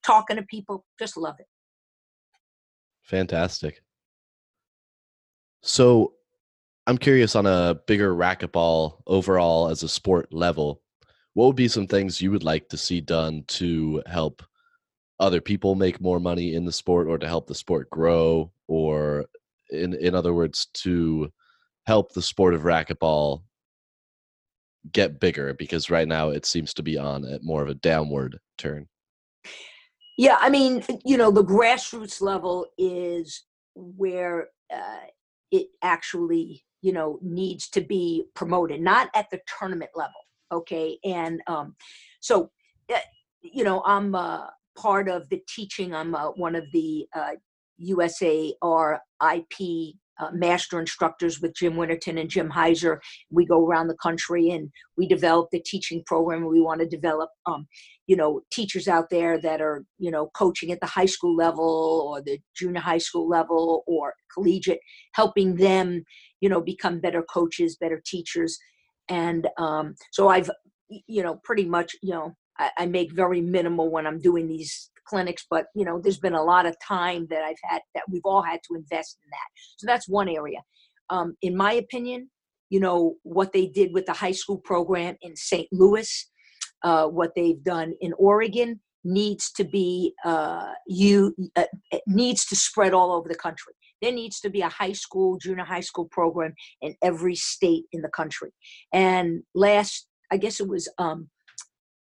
talking 0.03 0.37
to 0.37 0.43
people 0.43 0.85
just 0.97 1.17
love 1.17 1.35
it 1.39 1.45
Fantastic. 3.09 3.81
So, 5.63 6.13
I'm 6.85 6.99
curious 6.99 7.35
on 7.35 7.47
a 7.47 7.79
bigger 7.87 8.13
racquetball 8.13 9.01
overall 9.07 9.69
as 9.69 9.81
a 9.81 9.89
sport 9.89 10.31
level, 10.31 10.81
what 11.33 11.47
would 11.47 11.55
be 11.55 11.67
some 11.67 11.87
things 11.87 12.21
you 12.21 12.29
would 12.29 12.43
like 12.43 12.69
to 12.69 12.77
see 12.77 13.01
done 13.01 13.45
to 13.47 14.03
help 14.05 14.43
other 15.19 15.41
people 15.41 15.73
make 15.73 15.99
more 15.99 16.19
money 16.19 16.53
in 16.53 16.65
the 16.65 16.71
sport 16.71 17.07
or 17.07 17.17
to 17.17 17.27
help 17.27 17.47
the 17.47 17.55
sport 17.55 17.89
grow 17.89 18.51
or 18.67 19.25
in 19.71 19.93
in 19.95 20.15
other 20.15 20.33
words 20.33 20.67
to 20.73 21.31
help 21.89 22.13
the 22.13 22.21
sport 22.21 22.53
of 22.53 22.61
racquetball 22.61 23.41
get 24.91 25.19
bigger 25.19 25.55
because 25.55 25.89
right 25.89 26.07
now 26.07 26.29
it 26.29 26.45
seems 26.45 26.71
to 26.71 26.83
be 26.83 26.99
on 26.99 27.25
a 27.25 27.39
more 27.41 27.63
of 27.63 27.67
a 27.67 27.73
downward 27.73 28.39
turn. 28.59 28.87
Yeah, 30.15 30.37
I 30.39 30.51
mean, 30.51 30.83
you 31.03 31.17
know, 31.17 31.31
the 31.31 31.43
grassroots 31.43 32.21
level 32.21 32.67
is 32.77 33.43
where 33.73 34.49
uh, 34.71 35.07
it 35.51 35.69
actually, 35.81 36.63
you 36.83 36.93
know, 36.93 37.17
needs 37.23 37.67
to 37.69 37.81
be 37.81 38.25
promoted, 38.35 38.81
not 38.81 39.09
at 39.15 39.25
the 39.31 39.39
tournament 39.57 39.91
level. 39.95 40.21
Okay, 40.51 40.99
and 41.03 41.41
um, 41.47 41.75
so, 42.19 42.51
uh, 42.93 42.99
you 43.41 43.63
know, 43.63 43.81
I'm 43.83 44.13
uh, 44.13 44.45
part 44.77 45.09
of 45.09 45.27
the 45.29 45.41
teaching. 45.47 45.95
I'm 45.95 46.13
uh, 46.13 46.27
one 46.33 46.53
of 46.53 46.65
the 46.71 47.07
uh, 47.15 47.31
USAR 47.81 48.99
IP 49.35 49.95
uh, 50.19 50.29
master 50.31 50.79
instructors 50.79 51.41
with 51.41 51.55
Jim 51.55 51.75
Winterton 51.75 52.17
and 52.17 52.29
Jim 52.29 52.49
Hiser. 52.49 52.99
We 53.31 53.45
go 53.45 53.65
around 53.65 53.87
the 53.87 53.97
country 54.01 54.49
and 54.51 54.69
we 54.97 55.07
develop 55.07 55.49
the 55.51 55.59
teaching 55.59 56.03
program. 56.05 56.45
We 56.45 56.61
want 56.61 56.81
to 56.81 56.87
develop, 56.87 57.29
um, 57.45 57.67
you 58.07 58.15
know, 58.15 58.41
teachers 58.51 58.87
out 58.87 59.09
there 59.09 59.39
that 59.41 59.61
are, 59.61 59.85
you 59.97 60.11
know, 60.11 60.29
coaching 60.35 60.71
at 60.71 60.79
the 60.81 60.87
high 60.87 61.05
school 61.05 61.35
level 61.35 62.09
or 62.09 62.21
the 62.21 62.39
junior 62.55 62.81
high 62.81 62.97
school 62.97 63.27
level 63.27 63.83
or 63.87 64.13
collegiate, 64.33 64.81
helping 65.13 65.55
them, 65.55 66.03
you 66.41 66.49
know, 66.49 66.61
become 66.61 66.99
better 66.99 67.23
coaches, 67.23 67.77
better 67.79 68.01
teachers. 68.05 68.57
And 69.09 69.47
um, 69.57 69.95
so 70.11 70.29
I've, 70.29 70.49
you 70.89 71.23
know, 71.23 71.39
pretty 71.43 71.65
much, 71.65 71.95
you 72.01 72.13
know, 72.13 72.35
I, 72.57 72.69
I 72.79 72.85
make 72.85 73.11
very 73.13 73.41
minimal 73.41 73.89
when 73.89 74.05
I'm 74.05 74.19
doing 74.19 74.47
these 74.47 74.91
clinics, 75.09 75.45
but 75.49 75.65
you 75.75 75.85
know, 75.85 75.99
there's 76.01 76.19
been 76.19 76.33
a 76.33 76.43
lot 76.43 76.65
of 76.65 76.75
time 76.85 77.27
that 77.29 77.43
I've 77.43 77.57
had 77.63 77.81
that 77.95 78.03
we've 78.09 78.25
all 78.25 78.41
had 78.41 78.59
to 78.67 78.75
invest 78.75 79.17
in 79.23 79.29
that. 79.31 79.49
So 79.77 79.87
that's 79.87 80.07
one 80.07 80.29
area. 80.29 80.59
Um, 81.09 81.35
in 81.41 81.57
my 81.57 81.73
opinion, 81.73 82.29
you 82.69 82.79
know, 82.79 83.15
what 83.23 83.51
they 83.51 83.67
did 83.67 83.93
with 83.93 84.05
the 84.05 84.13
high 84.13 84.31
school 84.31 84.57
program 84.57 85.15
in 85.21 85.35
St. 85.35 85.67
Louis, 85.71 86.29
uh, 86.83 87.07
what 87.07 87.31
they've 87.35 87.63
done 87.63 87.93
in 87.99 88.13
Oregon 88.17 88.79
needs 89.03 89.51
to 89.53 89.63
be 89.63 90.13
uh, 90.25 90.71
you 90.87 91.35
uh, 91.55 91.63
needs 92.05 92.45
to 92.45 92.55
spread 92.55 92.93
all 92.93 93.11
over 93.11 93.27
the 93.27 93.35
country. 93.35 93.73
There 94.01 94.11
needs 94.11 94.39
to 94.41 94.49
be 94.49 94.61
a 94.61 94.69
high 94.69 94.93
school, 94.93 95.37
junior 95.37 95.65
high 95.65 95.81
school 95.81 96.07
program 96.11 96.53
in 96.81 96.95
every 97.01 97.35
state 97.35 97.85
in 97.91 98.01
the 98.01 98.09
country. 98.09 98.51
And 98.93 99.43
last, 99.53 100.07
I 100.31 100.37
guess 100.37 100.59
it 100.59 100.67
was 100.67 100.87
um, 100.97 101.29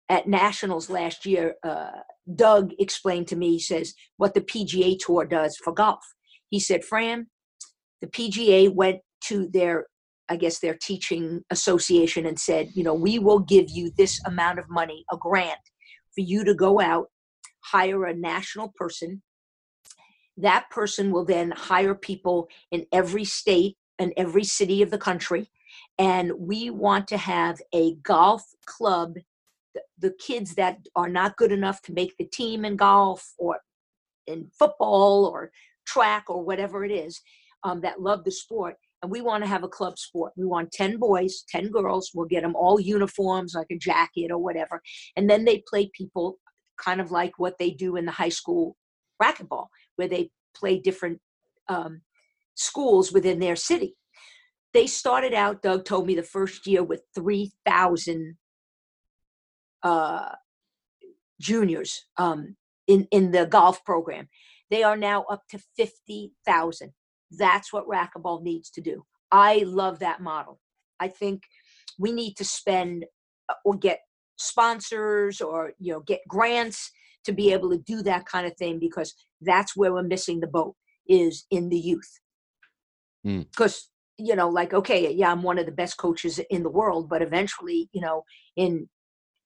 at 0.09 0.29
nationals 0.29 0.91
last 0.91 1.25
year, 1.25 1.55
uh, 1.63 1.91
Doug 2.35 2.72
explained 2.79 3.29
to 3.29 3.37
me, 3.37 3.53
he 3.53 3.61
says, 3.61 3.95
what 4.16 4.35
the 4.35 4.41
PGA 4.41 4.99
Tour 4.99 5.24
does 5.24 5.57
for 5.57 5.72
golf. 5.72 6.05
He 6.51 6.61
said, 6.61 6.85
Fran, 6.85 7.29
the 8.01 8.07
PGA 8.07 8.72
went 8.72 9.01
to 9.24 9.49
their, 9.53 9.87
I 10.29 10.37
guess, 10.37 10.59
their 10.59 10.76
teaching 10.81 11.43
association 11.51 12.26
and 12.26 12.39
said, 12.39 12.68
you 12.74 12.85
know, 12.85 12.95
we 12.95 13.18
will 13.18 13.41
give 13.41 13.66
you 13.68 13.91
this 13.97 14.20
amount 14.26 14.59
of 14.59 14.68
money, 14.68 15.05
a 15.12 15.16
grant, 15.16 15.59
for 16.14 16.20
you 16.20 16.45
to 16.45 16.55
go 16.55 16.81
out, 16.81 17.07
hire 17.64 18.05
a 18.05 18.14
national 18.14 18.72
person. 18.76 19.22
That 20.37 20.70
person 20.70 21.11
will 21.11 21.24
then 21.24 21.51
hire 21.51 21.95
people 21.95 22.49
in 22.70 22.87
every 22.93 23.24
state 23.24 23.76
and 23.99 24.12
every 24.16 24.45
city 24.45 24.83
of 24.83 24.91
the 24.91 24.99
country. 24.99 25.51
And 25.99 26.33
we 26.39 26.70
want 26.70 27.09
to 27.09 27.16
have 27.16 27.61
a 27.74 27.95
golf 27.97 28.43
club 28.66 29.14
the, 29.99 30.12
kids 30.18 30.55
that 30.55 30.79
are 30.97 31.09
not 31.09 31.37
good 31.37 31.53
enough 31.53 31.81
to 31.83 31.93
make 31.93 32.16
the 32.18 32.24
team 32.24 32.64
in 32.64 32.76
golf 32.76 33.33
or 33.39 33.59
in 34.26 34.51
football 34.59 35.24
or 35.26 35.51
track 35.87 36.24
or 36.29 36.45
whatever 36.45 36.85
it 36.85 36.91
is 36.91 37.20
um, 37.64 37.81
that 37.81 38.01
love 38.01 38.24
the 38.24 38.31
sport 38.31 38.76
and 39.03 39.11
we 39.11 39.20
want 39.20 39.45
to 39.45 39.49
have 39.49 39.62
a 39.62 39.68
club 39.68 39.99
sport. 39.99 40.33
We 40.37 40.45
want 40.45 40.72
10 40.72 40.99
boys 40.99 41.45
10 41.49 41.70
girls. 41.70 42.11
We'll 42.14 42.26
get 42.26 42.43
them 42.43 42.57
all 42.57 42.81
uniforms 42.81 43.55
like 43.55 43.68
a 43.70 43.79
jacket 43.79 44.31
or 44.31 44.39
whatever. 44.39 44.83
And 45.16 45.31
then 45.31 45.45
they 45.45 45.62
play 45.68 45.91
people 45.95 46.39
kind 46.79 47.01
of 47.01 47.11
like 47.11 47.33
what 47.39 47.59
they 47.59 47.70
do 47.70 47.97
in 47.97 48.05
the 48.05 48.12
high 48.12 48.29
school 48.29 48.76
racquetball 49.22 49.66
where 49.97 50.09
they 50.09 50.31
play 50.57 50.79
different 50.79 51.20
um, 51.68 52.03
schools 52.55 53.12
within 53.12 53.39
their 53.39 53.57
city. 53.57 53.95
They 54.74 54.87
started 54.87 55.33
out 55.33 55.62
doug 55.62 55.85
told 55.85 56.07
me 56.07 56.14
the 56.14 56.22
first 56.22 56.66
year 56.66 56.83
with 56.83 57.03
3000 57.14 58.37
uh, 59.83 60.31
juniors 61.41 62.05
um, 62.16 62.57
in 62.87 63.07
in 63.11 63.31
the 63.31 63.47
golf 63.47 63.85
program. 63.85 64.29
They 64.70 64.83
are 64.83 64.97
now 64.97 65.24
up 65.24 65.43
to 65.51 65.59
fifty 65.76 66.33
thousand. 66.47 66.93
That's 67.31 67.72
what 67.72 67.87
racquetball 67.87 68.43
needs 68.43 68.70
to 68.70 68.81
do. 68.81 69.05
I 69.31 69.64
love 69.66 69.99
that 69.99 70.20
model. 70.20 70.61
I 71.01 71.09
think 71.09 71.43
we 71.99 72.12
need 72.12 72.37
to 72.37 72.45
spend 72.45 73.05
uh, 73.49 73.55
or 73.64 73.76
get 73.76 74.01
sponsors 74.37 75.41
or 75.41 75.72
you 75.79 75.93
know 75.93 76.01
get 76.01 76.20
grants 76.29 76.91
to 77.24 77.33
be 77.33 77.53
able 77.53 77.70
to 77.70 77.79
do 77.79 78.03
that 78.03 78.24
kind 78.24 78.47
of 78.47 78.57
thing 78.57 78.79
because 78.79 79.14
that's 79.41 79.76
where 79.76 79.93
we're 79.93 80.03
missing 80.03 80.41
the 80.41 80.47
boat 80.47 80.74
is 81.09 81.45
in 81.51 81.68
the 81.68 81.79
youth 81.79 82.20
because 83.24 83.91
mm. 84.20 84.26
you 84.26 84.37
know 84.37 84.49
like 84.49 84.72
okay 84.72 85.12
yeah 85.12 85.31
i'm 85.31 85.43
one 85.43 85.59
of 85.59 85.66
the 85.66 85.72
best 85.72 85.97
coaches 85.97 86.41
in 86.51 86.62
the 86.62 86.70
world 86.70 87.09
but 87.09 87.20
eventually 87.20 87.89
you 87.93 88.01
know 88.01 88.22
in 88.57 88.89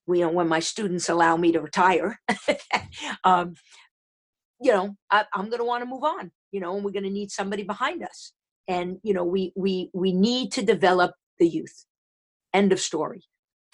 you 0.08 0.20
know 0.20 0.30
when 0.30 0.48
my 0.48 0.60
students 0.60 1.08
allow 1.08 1.36
me 1.36 1.52
to 1.52 1.60
retire. 1.60 2.20
Um, 3.24 3.54
you 4.60 4.70
know 4.70 4.96
I, 5.10 5.24
i'm 5.34 5.46
going 5.46 5.58
to 5.58 5.64
want 5.64 5.82
to 5.82 5.88
move 5.88 6.04
on 6.04 6.30
you 6.52 6.60
know 6.60 6.76
and 6.76 6.84
we're 6.84 6.92
going 6.92 7.02
to 7.04 7.10
need 7.10 7.30
somebody 7.30 7.64
behind 7.64 8.02
us. 8.02 8.32
And 8.68 8.98
you 9.02 9.12
know 9.12 9.24
we 9.24 9.52
we 9.56 9.90
we 9.92 10.12
need 10.12 10.52
to 10.52 10.62
develop 10.62 11.14
the 11.40 11.48
youth. 11.48 11.84
End 12.54 12.72
of 12.72 12.78
story. 12.78 13.22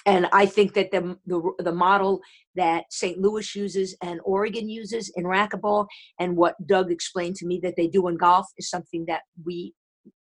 And 0.06 0.26
i 0.32 0.46
think 0.46 0.72
that 0.74 0.90
the 0.92 1.18
the, 1.26 1.52
the 1.58 1.72
model 1.72 2.20
that 2.54 2.84
st 2.90 3.18
louis 3.18 3.54
uses 3.54 3.96
and 4.00 4.20
oregon 4.24 4.68
uses 4.68 5.12
in 5.16 5.24
racquetball 5.24 5.86
and 6.18 6.36
what 6.36 6.54
doug 6.66 6.90
explained 6.90 7.36
to 7.36 7.46
me 7.46 7.60
that 7.64 7.74
they 7.76 7.88
do 7.88 8.08
in 8.08 8.16
golf 8.16 8.46
is 8.56 8.70
something 8.70 9.04
that 9.06 9.22
we 9.44 9.74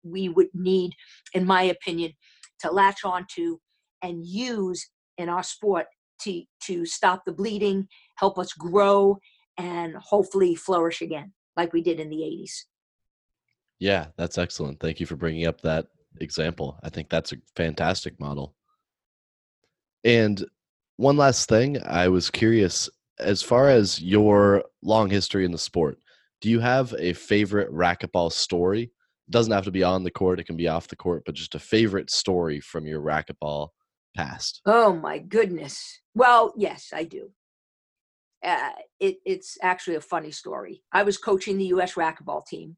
we 0.04 0.28
would 0.28 0.50
need 0.54 0.92
in 1.34 1.46
my 1.46 1.62
opinion 1.62 2.12
to 2.60 2.72
latch 2.72 3.06
on 3.06 3.26
to 3.36 3.62
and 4.02 4.26
use 4.26 4.90
in 5.18 5.30
our 5.30 5.44
sport 5.44 5.86
to 6.22 6.44
to 6.64 6.86
stop 6.86 7.24
the 7.26 7.32
bleeding, 7.32 7.88
help 8.16 8.38
us 8.38 8.54
grow, 8.54 9.18
and 9.58 9.96
hopefully 9.96 10.56
flourish 10.56 11.02
again 11.02 11.34
like 11.56 11.74
we 11.74 11.82
did 11.82 12.00
in 12.00 12.10
the 12.10 12.18
80s. 12.18 12.52
Yeah, 13.80 14.08
that's 14.18 14.38
excellent. 14.38 14.80
Thank 14.80 15.00
you 15.00 15.06
for 15.06 15.16
bringing 15.16 15.48
up 15.48 15.62
that 15.62 15.88
example. 16.20 16.80
I 16.84 16.90
think 16.90 17.10
that's 17.10 17.34
a 17.34 17.38
fantastic 17.56 18.20
model. 18.20 18.56
And 20.04 20.46
one 20.98 21.18
last 21.18 21.50
thing, 21.50 21.78
I 21.86 22.08
was 22.08 22.30
curious 22.30 22.90
as 23.20 23.42
far 23.42 23.70
as 23.70 24.02
your 24.02 24.64
long 24.82 25.10
history 25.10 25.46
in 25.46 25.52
the 25.52 25.58
sport, 25.58 25.98
do 26.42 26.50
you 26.50 26.60
have 26.60 26.94
a 26.98 27.14
favorite 27.14 27.72
racquetball 27.72 28.32
story? 28.32 28.84
It 28.84 29.32
doesn't 29.32 29.52
have 29.52 29.66
to 29.66 29.72
be 29.72 29.84
on 29.84 30.04
the 30.04 30.12
court, 30.12 30.40
it 30.40 30.46
can 30.46 30.58
be 30.58 30.68
off 30.68 30.88
the 30.88 30.96
court, 30.96 31.24
but 31.26 31.36
just 31.36 31.56
a 31.56 31.60
favorite 31.60 32.10
story 32.10 32.60
from 32.60 32.86
your 32.86 33.02
racquetball 33.02 33.70
past? 34.16 34.62
Oh 34.66 34.94
my 34.94 35.20
goodness. 35.20 36.02
Well, 36.14 36.54
yes, 36.58 36.92
I 36.94 37.04
do. 37.04 37.32
Uh, 38.46 38.72
it, 39.00 39.18
it's 39.26 39.58
actually 39.62 39.96
a 39.96 40.02
funny 40.02 40.32
story. 40.32 40.84
I 40.94 41.04
was 41.04 41.18
coaching 41.18 41.58
the 41.58 41.68
U.S. 41.68 41.96
racquetball 41.96 42.46
team, 42.46 42.78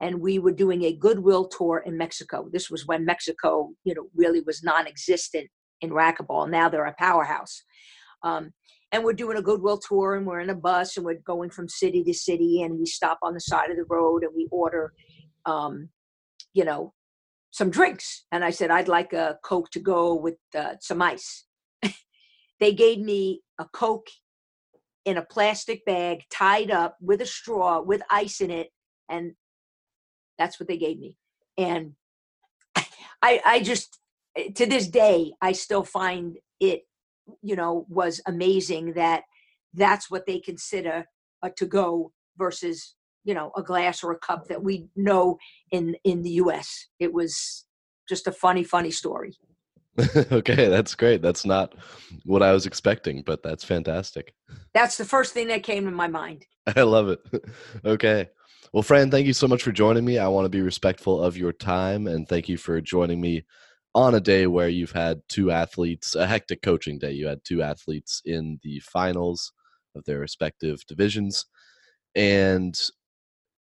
and 0.00 0.20
we 0.20 0.38
were 0.38 0.52
doing 0.52 0.84
a 0.84 0.96
goodwill 0.96 1.48
tour 1.48 1.82
in 1.84 1.96
Mexico. 1.96 2.48
This 2.52 2.70
was 2.70 2.86
when 2.86 3.04
Mexico, 3.04 3.70
you 3.84 3.94
know, 3.94 4.06
really 4.14 4.40
was 4.40 4.62
non-existent 4.62 5.48
in 5.80 5.90
racquetball. 5.90 6.48
Now 6.48 6.68
they're 6.68 6.84
a 6.84 6.94
powerhouse. 6.98 7.62
Um, 8.22 8.52
and 8.92 9.04
we're 9.04 9.12
doing 9.12 9.36
a 9.36 9.42
goodwill 9.42 9.78
tour, 9.78 10.16
and 10.16 10.26
we're 10.26 10.40
in 10.40 10.50
a 10.50 10.54
bus, 10.54 10.96
and 10.96 11.06
we're 11.06 11.20
going 11.24 11.50
from 11.50 11.68
city 11.68 12.02
to 12.04 12.14
city, 12.14 12.62
and 12.62 12.78
we 12.78 12.86
stop 12.86 13.18
on 13.22 13.34
the 13.34 13.40
side 13.40 13.70
of 13.70 13.76
the 13.76 13.84
road, 13.88 14.22
and 14.24 14.32
we 14.34 14.48
order, 14.50 14.92
um, 15.46 15.88
you 16.54 16.64
know, 16.64 16.92
some 17.60 17.70
drinks. 17.70 18.24
And 18.32 18.42
I 18.42 18.48
said, 18.48 18.70
I'd 18.70 18.88
like 18.88 19.12
a 19.12 19.38
Coke 19.44 19.70
to 19.72 19.80
go 19.80 20.14
with 20.14 20.36
uh, 20.56 20.76
some 20.80 21.02
ice. 21.02 21.44
they 22.60 22.72
gave 22.72 23.00
me 23.00 23.42
a 23.58 23.66
Coke 23.70 24.08
in 25.04 25.18
a 25.18 25.26
plastic 25.26 25.84
bag, 25.84 26.22
tied 26.30 26.70
up 26.70 26.96
with 27.02 27.20
a 27.20 27.26
straw, 27.26 27.82
with 27.82 28.00
ice 28.10 28.40
in 28.40 28.50
it. 28.50 28.68
And 29.10 29.32
that's 30.38 30.58
what 30.58 30.68
they 30.68 30.78
gave 30.78 30.98
me. 30.98 31.16
And 31.58 31.92
I, 33.22 33.42
I 33.44 33.60
just, 33.60 33.98
to 34.54 34.64
this 34.64 34.88
day, 34.88 35.34
I 35.42 35.52
still 35.52 35.84
find 35.84 36.38
it, 36.60 36.84
you 37.42 37.56
know, 37.56 37.84
was 37.90 38.22
amazing 38.26 38.94
that 38.94 39.24
that's 39.74 40.10
what 40.10 40.24
they 40.24 40.40
consider 40.40 41.04
a 41.42 41.50
to 41.58 41.66
go 41.66 42.12
versus 42.38 42.94
you 43.24 43.34
know 43.34 43.52
a 43.56 43.62
glass 43.62 44.02
or 44.02 44.12
a 44.12 44.18
cup 44.18 44.46
that 44.48 44.62
we 44.62 44.88
know 44.96 45.38
in 45.70 45.96
in 46.04 46.22
the 46.22 46.30
us 46.32 46.86
it 46.98 47.12
was 47.12 47.66
just 48.08 48.26
a 48.26 48.32
funny 48.32 48.64
funny 48.64 48.90
story. 48.90 49.36
Okay 50.32 50.68
that's 50.68 50.94
great. 50.94 51.22
That's 51.22 51.44
not 51.44 51.74
what 52.24 52.42
i 52.42 52.52
was 52.52 52.66
expecting 52.66 53.22
but 53.24 53.42
that's 53.42 53.64
fantastic. 53.64 54.34
That's 54.74 54.96
the 54.96 55.04
first 55.04 55.34
thing 55.34 55.48
that 55.48 55.62
came 55.62 55.84
to 55.84 55.90
my 55.90 56.08
mind. 56.08 56.46
I 56.76 56.82
love 56.82 57.08
it. 57.08 57.20
Okay. 57.84 58.28
Well 58.72 58.82
fran 58.82 59.10
thank 59.10 59.26
you 59.26 59.32
so 59.32 59.48
much 59.48 59.62
for 59.62 59.72
joining 59.72 60.04
me. 60.04 60.18
I 60.18 60.28
want 60.28 60.44
to 60.44 60.50
be 60.50 60.62
respectful 60.62 61.22
of 61.22 61.36
your 61.36 61.52
time 61.52 62.06
and 62.06 62.28
thank 62.28 62.48
you 62.48 62.56
for 62.56 62.80
joining 62.80 63.20
me 63.20 63.44
on 63.94 64.14
a 64.14 64.20
day 64.20 64.46
where 64.46 64.68
you've 64.68 64.92
had 64.92 65.20
two 65.28 65.50
athletes 65.50 66.14
a 66.14 66.26
hectic 66.26 66.62
coaching 66.62 66.98
day. 66.98 67.12
You 67.12 67.26
had 67.26 67.44
two 67.44 67.62
athletes 67.62 68.22
in 68.24 68.60
the 68.62 68.80
finals 68.80 69.52
of 69.96 70.04
their 70.04 70.20
respective 70.20 70.86
divisions 70.86 71.44
and 72.14 72.78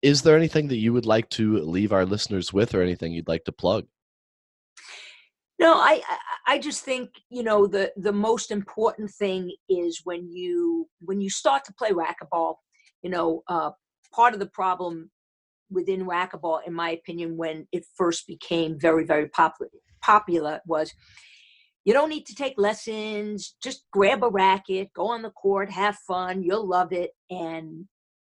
is 0.02 0.22
there 0.22 0.36
anything 0.36 0.68
that 0.68 0.76
you 0.76 0.92
would 0.92 1.06
like 1.06 1.28
to 1.30 1.58
leave 1.58 1.92
our 1.92 2.06
listeners 2.06 2.52
with 2.52 2.74
or 2.74 2.82
anything 2.82 3.12
you'd 3.12 3.28
like 3.28 3.44
to 3.44 3.52
plug 3.52 3.86
no 5.58 5.74
i 5.74 6.00
i 6.46 6.58
just 6.58 6.84
think 6.84 7.10
you 7.28 7.42
know 7.42 7.66
the 7.66 7.92
the 7.96 8.12
most 8.12 8.50
important 8.50 9.10
thing 9.10 9.52
is 9.68 10.00
when 10.04 10.30
you 10.30 10.88
when 11.00 11.20
you 11.20 11.30
start 11.30 11.64
to 11.64 11.72
play 11.74 11.90
racquetball 11.90 12.56
you 13.02 13.10
know 13.10 13.42
uh, 13.48 13.70
part 14.12 14.34
of 14.34 14.40
the 14.40 14.46
problem 14.46 15.10
within 15.70 16.04
racquetball, 16.04 16.60
in 16.66 16.74
my 16.74 16.90
opinion, 16.90 17.36
when 17.36 17.66
it 17.72 17.84
first 17.96 18.26
became 18.26 18.78
very, 18.78 19.04
very 19.04 19.28
popular, 19.28 19.70
popular 20.02 20.60
was 20.66 20.92
you 21.84 21.94
don't 21.94 22.10
need 22.10 22.26
to 22.26 22.34
take 22.34 22.54
lessons. 22.58 23.56
Just 23.62 23.86
grab 23.92 24.22
a 24.22 24.28
racket, 24.28 24.92
go 24.94 25.08
on 25.08 25.22
the 25.22 25.30
court, 25.30 25.70
have 25.70 25.96
fun. 26.06 26.42
You'll 26.42 26.68
love 26.68 26.92
it. 26.92 27.12
And, 27.30 27.86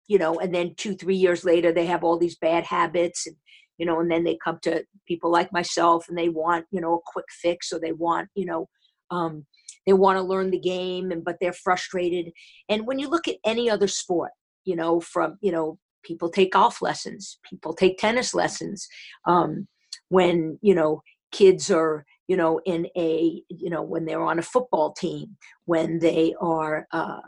you 0.07 0.17
know, 0.17 0.39
and 0.39 0.53
then 0.53 0.73
two, 0.75 0.95
three 0.95 1.15
years 1.15 1.43
later, 1.43 1.71
they 1.71 1.85
have 1.85 2.03
all 2.03 2.17
these 2.17 2.37
bad 2.37 2.63
habits. 2.63 3.27
And, 3.27 3.35
you 3.77 3.85
know, 3.85 3.99
and 3.99 4.09
then 4.09 4.23
they 4.23 4.37
come 4.43 4.59
to 4.63 4.83
people 5.07 5.31
like 5.31 5.51
myself 5.51 6.07
and 6.09 6.17
they 6.17 6.29
want, 6.29 6.65
you 6.71 6.81
know, 6.81 6.95
a 6.95 7.11
quick 7.11 7.25
fix 7.29 7.71
or 7.71 7.79
they 7.79 7.91
want, 7.91 8.29
you 8.35 8.45
know, 8.45 8.67
um, 9.11 9.45
they 9.85 9.93
want 9.93 10.17
to 10.17 10.23
learn 10.23 10.51
the 10.51 10.59
game 10.59 11.11
and 11.11 11.23
but 11.23 11.37
they're 11.39 11.53
frustrated. 11.53 12.31
And 12.69 12.87
when 12.87 12.99
you 12.99 13.09
look 13.09 13.27
at 13.27 13.37
any 13.45 13.69
other 13.69 13.87
sport, 13.87 14.31
you 14.65 14.75
know, 14.75 14.99
from, 14.99 15.37
you 15.41 15.51
know, 15.51 15.77
people 16.03 16.29
take 16.29 16.53
golf 16.53 16.81
lessons, 16.81 17.39
people 17.49 17.73
take 17.73 17.97
tennis 17.97 18.33
lessons. 18.33 18.87
Um, 19.25 19.67
when, 20.09 20.57
you 20.61 20.73
know, 20.73 21.03
kids 21.31 21.69
are 21.69 22.05
you 22.27 22.37
know 22.37 22.59
in 22.65 22.87
a 22.97 23.41
you 23.49 23.69
know 23.69 23.81
when 23.81 24.05
they're 24.05 24.21
on 24.21 24.39
a 24.39 24.43
football 24.43 24.91
team 24.93 25.37
when 25.65 25.99
they 25.99 26.33
are 26.41 26.87
uh, 26.91 27.19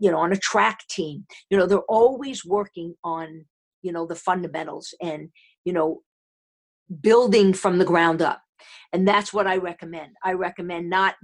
you 0.00 0.10
know 0.10 0.18
on 0.18 0.32
a 0.32 0.36
track 0.36 0.80
team 0.88 1.26
you 1.50 1.58
know 1.58 1.66
they're 1.66 1.78
always 1.80 2.44
working 2.44 2.94
on 3.04 3.44
you 3.82 3.92
know 3.92 4.06
the 4.06 4.14
fundamentals 4.14 4.94
and 5.02 5.28
you 5.64 5.72
know 5.72 6.00
building 7.00 7.52
from 7.52 7.78
the 7.78 7.84
ground 7.84 8.22
up. 8.22 8.42
And 8.92 9.06
that's 9.06 9.32
what 9.32 9.46
i 9.46 9.56
recommend. 9.56 10.12
I 10.24 10.32
recommend 10.32 10.88
not 10.88 11.14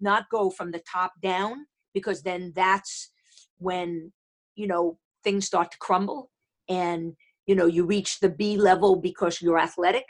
not 0.00 0.28
go 0.30 0.50
from 0.50 0.70
the 0.70 0.82
top 0.90 1.12
down 1.22 1.66
because 1.94 2.22
then 2.22 2.52
that's 2.54 3.10
when 3.58 4.12
you 4.54 4.66
know 4.66 4.98
things 5.24 5.46
start 5.46 5.70
to 5.70 5.78
crumble 5.78 6.30
and 6.68 7.14
you 7.46 7.54
know 7.54 7.64
you 7.64 7.86
reach 7.86 8.20
the 8.20 8.28
b 8.28 8.58
level 8.58 8.96
because 8.96 9.40
you're 9.40 9.58
athletic 9.58 10.04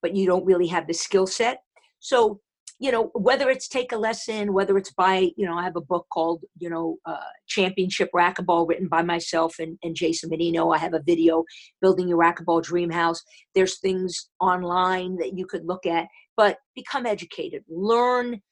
but 0.00 0.14
you 0.14 0.24
don't 0.24 0.46
really 0.46 0.68
have 0.68 0.86
the 0.86 0.94
skill 0.94 1.26
set 1.26 1.63
so, 2.04 2.38
you 2.78 2.92
know, 2.92 3.10
whether 3.14 3.48
it's 3.48 3.66
take 3.66 3.92
a 3.92 3.96
lesson, 3.96 4.52
whether 4.52 4.76
it's 4.76 4.92
buy, 4.92 5.30
you 5.38 5.46
know, 5.46 5.56
I 5.56 5.62
have 5.62 5.76
a 5.76 5.80
book 5.80 6.06
called, 6.12 6.44
you 6.58 6.68
know, 6.68 6.98
uh, 7.06 7.30
Championship 7.46 8.10
Racquetball 8.14 8.68
written 8.68 8.88
by 8.88 9.00
myself 9.00 9.58
and, 9.58 9.78
and 9.82 9.96
Jason 9.96 10.28
Mannino. 10.28 10.74
I 10.74 10.78
have 10.78 10.92
a 10.92 11.00
video, 11.00 11.44
Building 11.80 12.06
Your 12.06 12.18
Racquetball 12.18 12.62
Dream 12.62 12.90
House. 12.90 13.22
There's 13.54 13.78
things 13.78 14.28
online 14.38 15.16
that 15.16 15.38
you 15.38 15.46
could 15.46 15.64
look 15.64 15.86
at, 15.86 16.08
but 16.36 16.58
become 16.74 17.06
educated. 17.06 17.64
Learn 17.70 18.42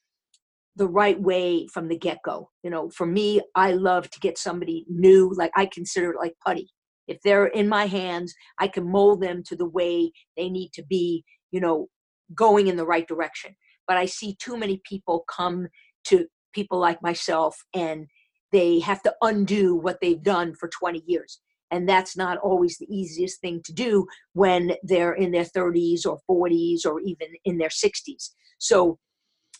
the 0.76 0.88
right 0.88 1.20
way 1.20 1.66
from 1.66 1.88
the 1.88 1.98
get 1.98 2.20
go. 2.24 2.48
You 2.62 2.70
know, 2.70 2.88
for 2.88 3.06
me, 3.06 3.42
I 3.54 3.72
love 3.72 4.08
to 4.08 4.20
get 4.20 4.38
somebody 4.38 4.86
new, 4.88 5.30
like 5.36 5.50
I 5.54 5.66
consider 5.66 6.12
it 6.12 6.18
like 6.18 6.32
putty. 6.42 6.70
If 7.06 7.18
they're 7.22 7.48
in 7.48 7.68
my 7.68 7.84
hands, 7.84 8.32
I 8.58 8.68
can 8.68 8.90
mold 8.90 9.20
them 9.20 9.42
to 9.48 9.56
the 9.56 9.68
way 9.68 10.10
they 10.38 10.48
need 10.48 10.70
to 10.72 10.82
be, 10.82 11.22
you 11.50 11.60
know, 11.60 11.88
going 12.34 12.68
in 12.68 12.76
the 12.76 12.86
right 12.86 13.06
direction. 13.06 13.54
But 13.86 13.96
I 13.96 14.06
see 14.06 14.36
too 14.36 14.56
many 14.56 14.80
people 14.84 15.24
come 15.28 15.68
to 16.04 16.26
people 16.54 16.78
like 16.78 17.02
myself 17.02 17.56
and 17.74 18.06
they 18.52 18.80
have 18.80 19.02
to 19.02 19.14
undo 19.22 19.74
what 19.74 19.98
they've 20.00 20.22
done 20.22 20.54
for 20.54 20.68
20 20.68 21.02
years. 21.06 21.40
And 21.70 21.88
that's 21.88 22.16
not 22.16 22.36
always 22.38 22.76
the 22.76 22.94
easiest 22.94 23.40
thing 23.40 23.62
to 23.64 23.72
do 23.72 24.06
when 24.34 24.74
they're 24.82 25.14
in 25.14 25.32
their 25.32 25.44
30s 25.44 26.00
or 26.06 26.18
40s 26.30 26.84
or 26.84 27.00
even 27.00 27.28
in 27.46 27.56
their 27.56 27.70
60s. 27.70 28.30
So, 28.58 28.98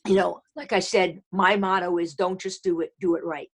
you 0.07 0.15
know, 0.15 0.41
like 0.55 0.75
I 0.75 0.81
said, 0.81 1.23
my 1.33 1.57
motto 1.57 1.97
is 1.97 2.15
don't 2.15 2.41
just 2.41 2.63
do 2.63 2.81
it, 2.81 2.91
do 3.01 3.15
it 3.15 3.25
right. 3.25 3.49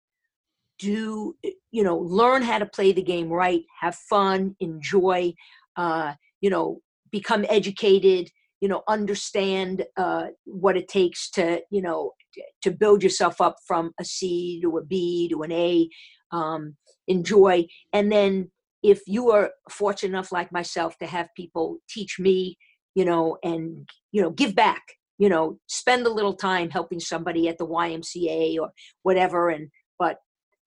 Do, 0.80 1.36
you 1.72 1.84
know, 1.84 1.98
learn 1.98 2.42
how 2.44 2.60
to 2.60 2.66
play 2.66 2.94
the 2.94 3.02
game 3.02 3.30
right, 3.30 3.64
have 3.80 3.96
fun, 3.96 4.56
enjoy, 4.62 5.34
uh, 5.76 6.14
you 6.40 6.50
know, 6.50 6.80
become 7.12 7.46
educated, 7.50 8.30
you 8.62 8.68
know 8.68 8.84
understand 8.88 9.86
uh, 9.98 10.28
what 10.46 10.78
it 10.78 10.88
takes 10.88 11.30
to 11.32 11.62
you 11.70 11.82
know 11.82 12.14
to 12.62 12.72
build 12.72 13.04
yourself 13.04 13.42
up 13.42 13.56
from 13.68 13.92
a 14.00 14.06
c 14.06 14.60
to 14.62 14.78
a 14.78 14.84
b 14.84 15.30
to 15.30 15.42
an 15.44 15.52
a 15.52 15.88
um, 16.32 16.76
enjoy 17.08 17.66
and 17.94 18.12
then 18.12 18.50
if 18.84 19.02
you 19.08 19.32
are 19.32 19.52
fortunate 19.70 20.10
enough 20.10 20.32
like 20.32 20.52
myself 20.52 20.98
to 20.98 21.06
have 21.06 21.28
people 21.36 21.78
teach 21.90 22.20
me 22.20 22.58
you 22.94 23.06
know 23.06 23.38
and 23.44 23.88
you 24.12 24.22
know 24.22 24.32
give 24.32 24.56
back 24.56 24.84
you 25.18 25.30
know 25.30 25.58
spend 25.68 26.06
a 26.06 26.12
little 26.12 26.34
time 26.34 26.70
helping 26.70 27.00
somebody 27.00 27.48
at 27.48 27.58
the 27.58 27.68
ymca 27.68 28.58
or 28.60 28.70
whatever 29.04 29.50
and 29.50 29.70
but 29.98 30.18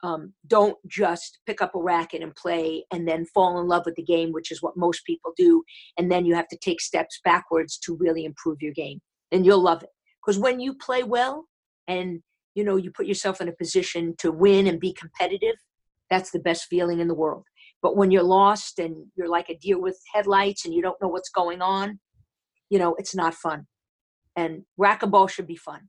um, 0.02 0.32
don't 0.46 0.76
just 0.86 1.38
pick 1.46 1.60
up 1.60 1.74
a 1.74 1.82
racket 1.82 2.22
and 2.22 2.34
play 2.34 2.84
and 2.92 3.06
then 3.06 3.26
fall 3.26 3.60
in 3.60 3.66
love 3.66 3.82
with 3.84 3.96
the 3.96 4.02
game, 4.02 4.32
which 4.32 4.50
is 4.50 4.62
what 4.62 4.76
most 4.76 5.04
people 5.04 5.32
do. 5.36 5.62
And 5.96 6.10
then 6.10 6.24
you 6.24 6.34
have 6.34 6.48
to 6.48 6.58
take 6.58 6.80
steps 6.80 7.20
backwards 7.24 7.78
to 7.78 7.96
really 7.98 8.24
improve 8.24 8.58
your 8.60 8.72
game. 8.72 9.00
And 9.32 9.44
you'll 9.44 9.62
love 9.62 9.82
it. 9.82 9.90
Because 10.24 10.38
when 10.38 10.60
you 10.60 10.74
play 10.74 11.02
well 11.02 11.46
and 11.86 12.20
you 12.54 12.64
know 12.64 12.76
you 12.76 12.90
put 12.90 13.06
yourself 13.06 13.40
in 13.40 13.48
a 13.48 13.52
position 13.52 14.14
to 14.18 14.30
win 14.30 14.66
and 14.66 14.80
be 14.80 14.92
competitive, 14.92 15.56
that's 16.10 16.30
the 16.30 16.38
best 16.38 16.66
feeling 16.66 17.00
in 17.00 17.08
the 17.08 17.14
world. 17.14 17.44
But 17.82 17.96
when 17.96 18.10
you're 18.10 18.22
lost 18.22 18.78
and 18.78 19.06
you're 19.16 19.28
like 19.28 19.48
a 19.48 19.56
deer 19.56 19.78
with 19.78 19.98
headlights 20.12 20.64
and 20.64 20.74
you 20.74 20.82
don't 20.82 21.00
know 21.00 21.08
what's 21.08 21.28
going 21.28 21.62
on, 21.62 22.00
you 22.70 22.78
know, 22.78 22.94
it's 22.98 23.14
not 23.14 23.34
fun. 23.34 23.66
And 24.36 24.64
racquetball 24.80 25.30
should 25.30 25.46
be 25.46 25.56
fun. 25.56 25.88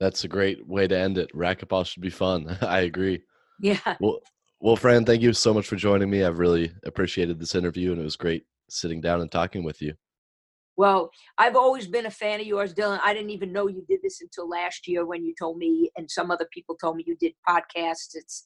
That's 0.00 0.24
a 0.24 0.28
great 0.28 0.66
way 0.66 0.88
to 0.88 0.98
end 0.98 1.18
it. 1.18 1.30
Racquetball 1.34 1.86
should 1.86 2.02
be 2.02 2.10
fun. 2.10 2.56
I 2.62 2.80
agree. 2.80 3.22
Yeah. 3.60 3.96
Well, 4.00 4.20
well, 4.60 4.76
Fran, 4.76 5.04
thank 5.04 5.22
you 5.22 5.32
so 5.32 5.54
much 5.54 5.66
for 5.66 5.76
joining 5.76 6.10
me. 6.10 6.24
I've 6.24 6.38
really 6.38 6.72
appreciated 6.84 7.38
this 7.38 7.54
interview, 7.54 7.92
and 7.92 8.00
it 8.00 8.04
was 8.04 8.16
great 8.16 8.44
sitting 8.68 9.00
down 9.00 9.20
and 9.20 9.30
talking 9.30 9.62
with 9.62 9.80
you. 9.80 9.94
Well, 10.76 11.10
I've 11.36 11.56
always 11.56 11.86
been 11.86 12.06
a 12.06 12.10
fan 12.10 12.40
of 12.40 12.46
yours, 12.46 12.72
Dylan. 12.72 13.00
I 13.04 13.12
didn't 13.12 13.30
even 13.30 13.52
know 13.52 13.68
you 13.68 13.84
did 13.86 14.00
this 14.02 14.22
until 14.22 14.48
last 14.48 14.88
year 14.88 15.04
when 15.04 15.24
you 15.24 15.34
told 15.38 15.58
me, 15.58 15.90
and 15.96 16.10
some 16.10 16.30
other 16.30 16.46
people 16.52 16.76
told 16.76 16.96
me 16.96 17.04
you 17.06 17.16
did 17.20 17.32
podcasts. 17.46 18.14
It's, 18.14 18.44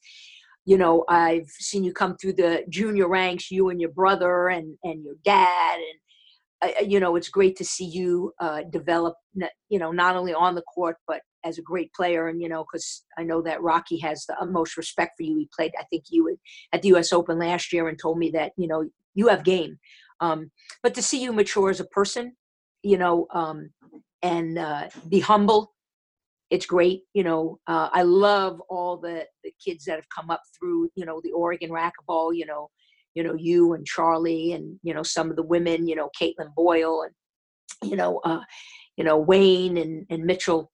you 0.64 0.76
know, 0.76 1.04
I've 1.08 1.48
seen 1.48 1.84
you 1.84 1.92
come 1.92 2.16
through 2.16 2.34
the 2.34 2.64
junior 2.68 3.08
ranks, 3.08 3.50
you 3.50 3.68
and 3.68 3.80
your 3.80 3.90
brother 3.90 4.48
and 4.48 4.76
and 4.82 5.04
your 5.04 5.14
dad, 5.24 5.78
and 5.78 6.74
uh, 6.76 6.80
you 6.84 6.98
know, 6.98 7.14
it's 7.14 7.28
great 7.28 7.56
to 7.56 7.64
see 7.64 7.84
you 7.84 8.32
uh, 8.40 8.62
develop, 8.70 9.14
you 9.68 9.78
know, 9.78 9.92
not 9.92 10.16
only 10.16 10.34
on 10.34 10.54
the 10.54 10.62
court 10.62 10.96
but 11.06 11.20
as 11.44 11.58
a 11.58 11.62
great 11.62 11.92
player. 11.92 12.28
And 12.28 12.40
you 12.40 12.48
know, 12.48 12.64
because 12.64 13.04
I 13.18 13.22
know 13.22 13.42
that 13.42 13.62
Rocky 13.62 13.98
has 13.98 14.24
the 14.26 14.36
utmost 14.40 14.76
respect 14.76 15.12
for 15.16 15.24
you. 15.24 15.36
He 15.36 15.48
played, 15.54 15.72
I 15.78 15.84
think, 15.84 16.04
you 16.10 16.36
at 16.72 16.82
the 16.82 16.88
U.S. 16.88 17.12
Open 17.12 17.38
last 17.38 17.72
year, 17.72 17.88
and 17.88 17.98
told 17.98 18.18
me 18.18 18.30
that 18.30 18.52
you 18.56 18.68
know 18.68 18.84
you 19.14 19.28
have 19.28 19.44
game. 19.44 19.78
Um, 20.20 20.50
but 20.82 20.94
to 20.94 21.02
see 21.02 21.22
you 21.22 21.32
mature 21.32 21.70
as 21.70 21.80
a 21.80 21.86
person, 21.86 22.36
you 22.82 22.98
know, 22.98 23.26
um, 23.32 23.70
and 24.22 24.58
uh, 24.58 24.88
be 25.08 25.20
humble, 25.20 25.74
it's 26.50 26.66
great. 26.66 27.02
You 27.14 27.24
know, 27.24 27.58
uh, 27.66 27.88
I 27.92 28.02
love 28.02 28.60
all 28.68 28.96
the 28.96 29.26
the 29.42 29.52
kids 29.64 29.84
that 29.84 29.96
have 29.96 30.08
come 30.08 30.30
up 30.30 30.42
through, 30.58 30.90
you 30.94 31.04
know, 31.04 31.20
the 31.22 31.32
Oregon 31.32 31.70
racquetball. 31.70 32.34
You 32.34 32.46
know, 32.46 32.68
you 33.14 33.22
know 33.22 33.34
you 33.34 33.72
and 33.72 33.86
charlie 33.86 34.52
and 34.52 34.78
you 34.82 34.92
know 34.92 35.02
some 35.02 35.30
of 35.30 35.36
the 35.36 35.42
women 35.42 35.86
you 35.86 35.94
know 35.94 36.10
caitlin 36.20 36.52
boyle 36.54 37.02
and 37.02 37.90
you 37.90 37.96
know 37.96 38.20
uh 38.24 38.40
you 38.96 39.04
know 39.04 39.16
wayne 39.16 39.76
and 39.76 40.04
and 40.10 40.24
mitchell 40.24 40.70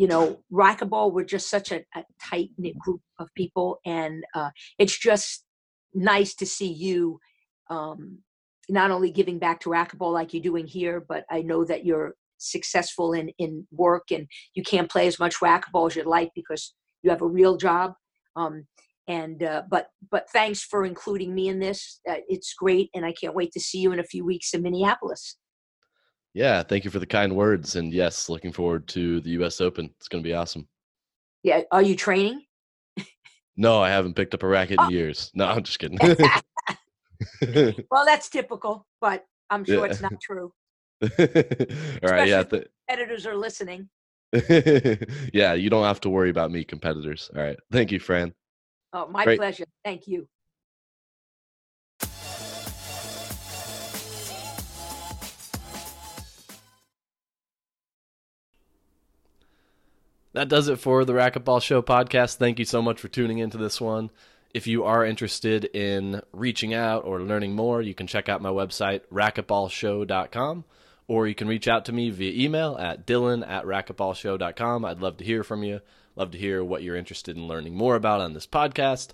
you 0.00 0.08
know 0.08 0.40
racquetball 0.50 1.12
we're 1.12 1.32
just 1.36 1.50
such 1.50 1.70
a, 1.72 1.84
a 1.94 2.02
tight 2.18 2.48
knit 2.56 2.78
group 2.78 3.02
of 3.18 3.28
people 3.34 3.80
and 3.84 4.24
uh 4.34 4.48
it's 4.78 4.98
just 4.98 5.44
nice 5.92 6.34
to 6.34 6.46
see 6.46 6.72
you 6.72 7.20
um 7.68 8.18
not 8.70 8.90
only 8.90 9.10
giving 9.10 9.38
back 9.38 9.60
to 9.60 9.68
racquetball 9.68 10.10
like 10.14 10.32
you're 10.32 10.42
doing 10.42 10.66
here 10.66 11.04
but 11.06 11.24
i 11.30 11.42
know 11.42 11.66
that 11.66 11.84
you're 11.84 12.14
successful 12.38 13.12
in 13.12 13.28
in 13.36 13.66
work 13.72 14.04
and 14.10 14.26
you 14.54 14.62
can't 14.62 14.90
play 14.90 15.06
as 15.06 15.18
much 15.18 15.36
racquetball 15.40 15.86
as 15.86 15.96
you'd 15.96 16.06
like 16.06 16.30
because 16.34 16.74
you 17.02 17.10
have 17.10 17.20
a 17.20 17.34
real 17.38 17.58
job 17.58 17.92
um 18.36 18.64
and 19.06 19.42
uh, 19.42 19.62
but 19.68 19.88
but 20.10 20.30
thanks 20.30 20.62
for 20.62 20.86
including 20.86 21.34
me 21.34 21.48
in 21.48 21.58
this 21.58 22.00
uh, 22.08 22.22
it's 22.26 22.54
great 22.54 22.88
and 22.94 23.04
i 23.04 23.12
can't 23.12 23.34
wait 23.34 23.52
to 23.52 23.60
see 23.60 23.80
you 23.80 23.92
in 23.92 24.00
a 24.00 24.10
few 24.14 24.24
weeks 24.24 24.54
in 24.54 24.62
minneapolis 24.62 25.36
yeah 26.34 26.62
thank 26.62 26.84
you 26.84 26.90
for 26.90 26.98
the 26.98 27.06
kind 27.06 27.34
words 27.34 27.76
and 27.76 27.92
yes 27.92 28.28
looking 28.28 28.52
forward 28.52 28.86
to 28.88 29.20
the 29.20 29.30
us 29.32 29.60
open 29.60 29.90
it's 29.98 30.08
going 30.08 30.22
to 30.22 30.28
be 30.28 30.34
awesome 30.34 30.66
yeah 31.42 31.60
are 31.72 31.82
you 31.82 31.96
training 31.96 32.42
no 33.56 33.80
i 33.80 33.88
haven't 33.88 34.14
picked 34.14 34.34
up 34.34 34.42
a 34.42 34.46
racket 34.46 34.78
oh. 34.80 34.84
in 34.84 34.90
years 34.90 35.30
no 35.34 35.46
i'm 35.46 35.62
just 35.62 35.78
kidding 35.78 35.98
well 37.90 38.04
that's 38.04 38.28
typical 38.28 38.86
but 39.00 39.26
i'm 39.50 39.64
sure 39.64 39.86
yeah. 39.86 39.90
it's 39.90 40.00
not 40.00 40.12
true 40.20 40.52
all 41.02 42.10
right 42.10 42.28
yeah 42.28 42.42
th- 42.42 42.66
competitors 42.88 43.26
are 43.26 43.36
listening 43.36 43.88
yeah 45.32 45.54
you 45.54 45.70
don't 45.70 45.84
have 45.84 46.00
to 46.00 46.08
worry 46.08 46.30
about 46.30 46.50
me 46.50 46.62
competitors 46.62 47.30
all 47.34 47.42
right 47.42 47.58
thank 47.72 47.90
you 47.90 47.98
fran 47.98 48.32
Oh, 48.92 49.06
my 49.06 49.24
Great. 49.24 49.38
pleasure. 49.38 49.66
Thank 49.84 50.08
you. 50.08 50.26
That 60.32 60.48
does 60.48 60.68
it 60.68 60.78
for 60.78 61.04
the 61.04 61.12
Racquetball 61.12 61.60
Show 61.60 61.82
podcast. 61.82 62.36
Thank 62.36 62.58
you 62.58 62.64
so 62.64 62.80
much 62.80 63.00
for 63.00 63.08
tuning 63.08 63.38
into 63.38 63.58
this 63.58 63.80
one. 63.80 64.10
if 64.52 64.66
you 64.66 64.84
are 64.84 65.04
interested 65.04 65.64
in 65.66 66.20
reaching 66.32 66.74
out 66.74 67.04
or 67.04 67.20
learning 67.20 67.54
more, 67.54 67.80
you 67.80 67.94
can 67.94 68.06
check 68.06 68.28
out 68.28 68.42
my 68.42 68.48
website, 68.50 69.02
racquetballshow.com, 69.12 70.64
or 71.06 71.26
you 71.26 71.34
can 71.34 71.48
reach 71.48 71.68
out 71.68 71.84
to 71.84 71.92
me 71.92 72.10
via 72.10 72.32
email 72.44 72.76
at 72.78 73.06
dylan 73.06 73.48
at 73.48 73.64
racquetballshow.com. 73.64 74.84
I'd 74.84 75.00
love 75.00 75.16
to 75.18 75.24
hear 75.24 75.44
from 75.44 75.62
you. 75.62 75.80
Love 76.16 76.32
to 76.32 76.38
hear 76.38 76.64
what 76.64 76.82
you're 76.82 76.96
interested 76.96 77.36
in 77.36 77.46
learning 77.46 77.74
more 77.74 77.94
about 77.94 78.20
on 78.20 78.34
this 78.34 78.46
podcast, 78.46 79.10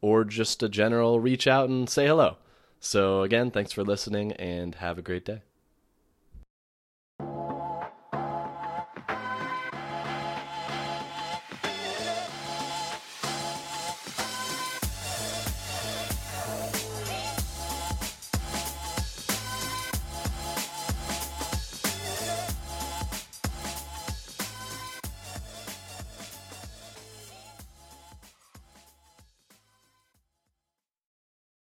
or 0.00 0.24
just 0.24 0.62
a 0.62 0.68
general 0.68 1.20
reach 1.20 1.46
out 1.46 1.68
and 1.68 1.88
say 1.88 2.06
hello. 2.06 2.36
So, 2.80 3.22
again, 3.22 3.52
thanks 3.52 3.70
for 3.70 3.84
listening 3.84 4.32
and 4.32 4.74
have 4.76 4.98
a 4.98 5.02
great 5.02 5.24
day. 5.24 5.42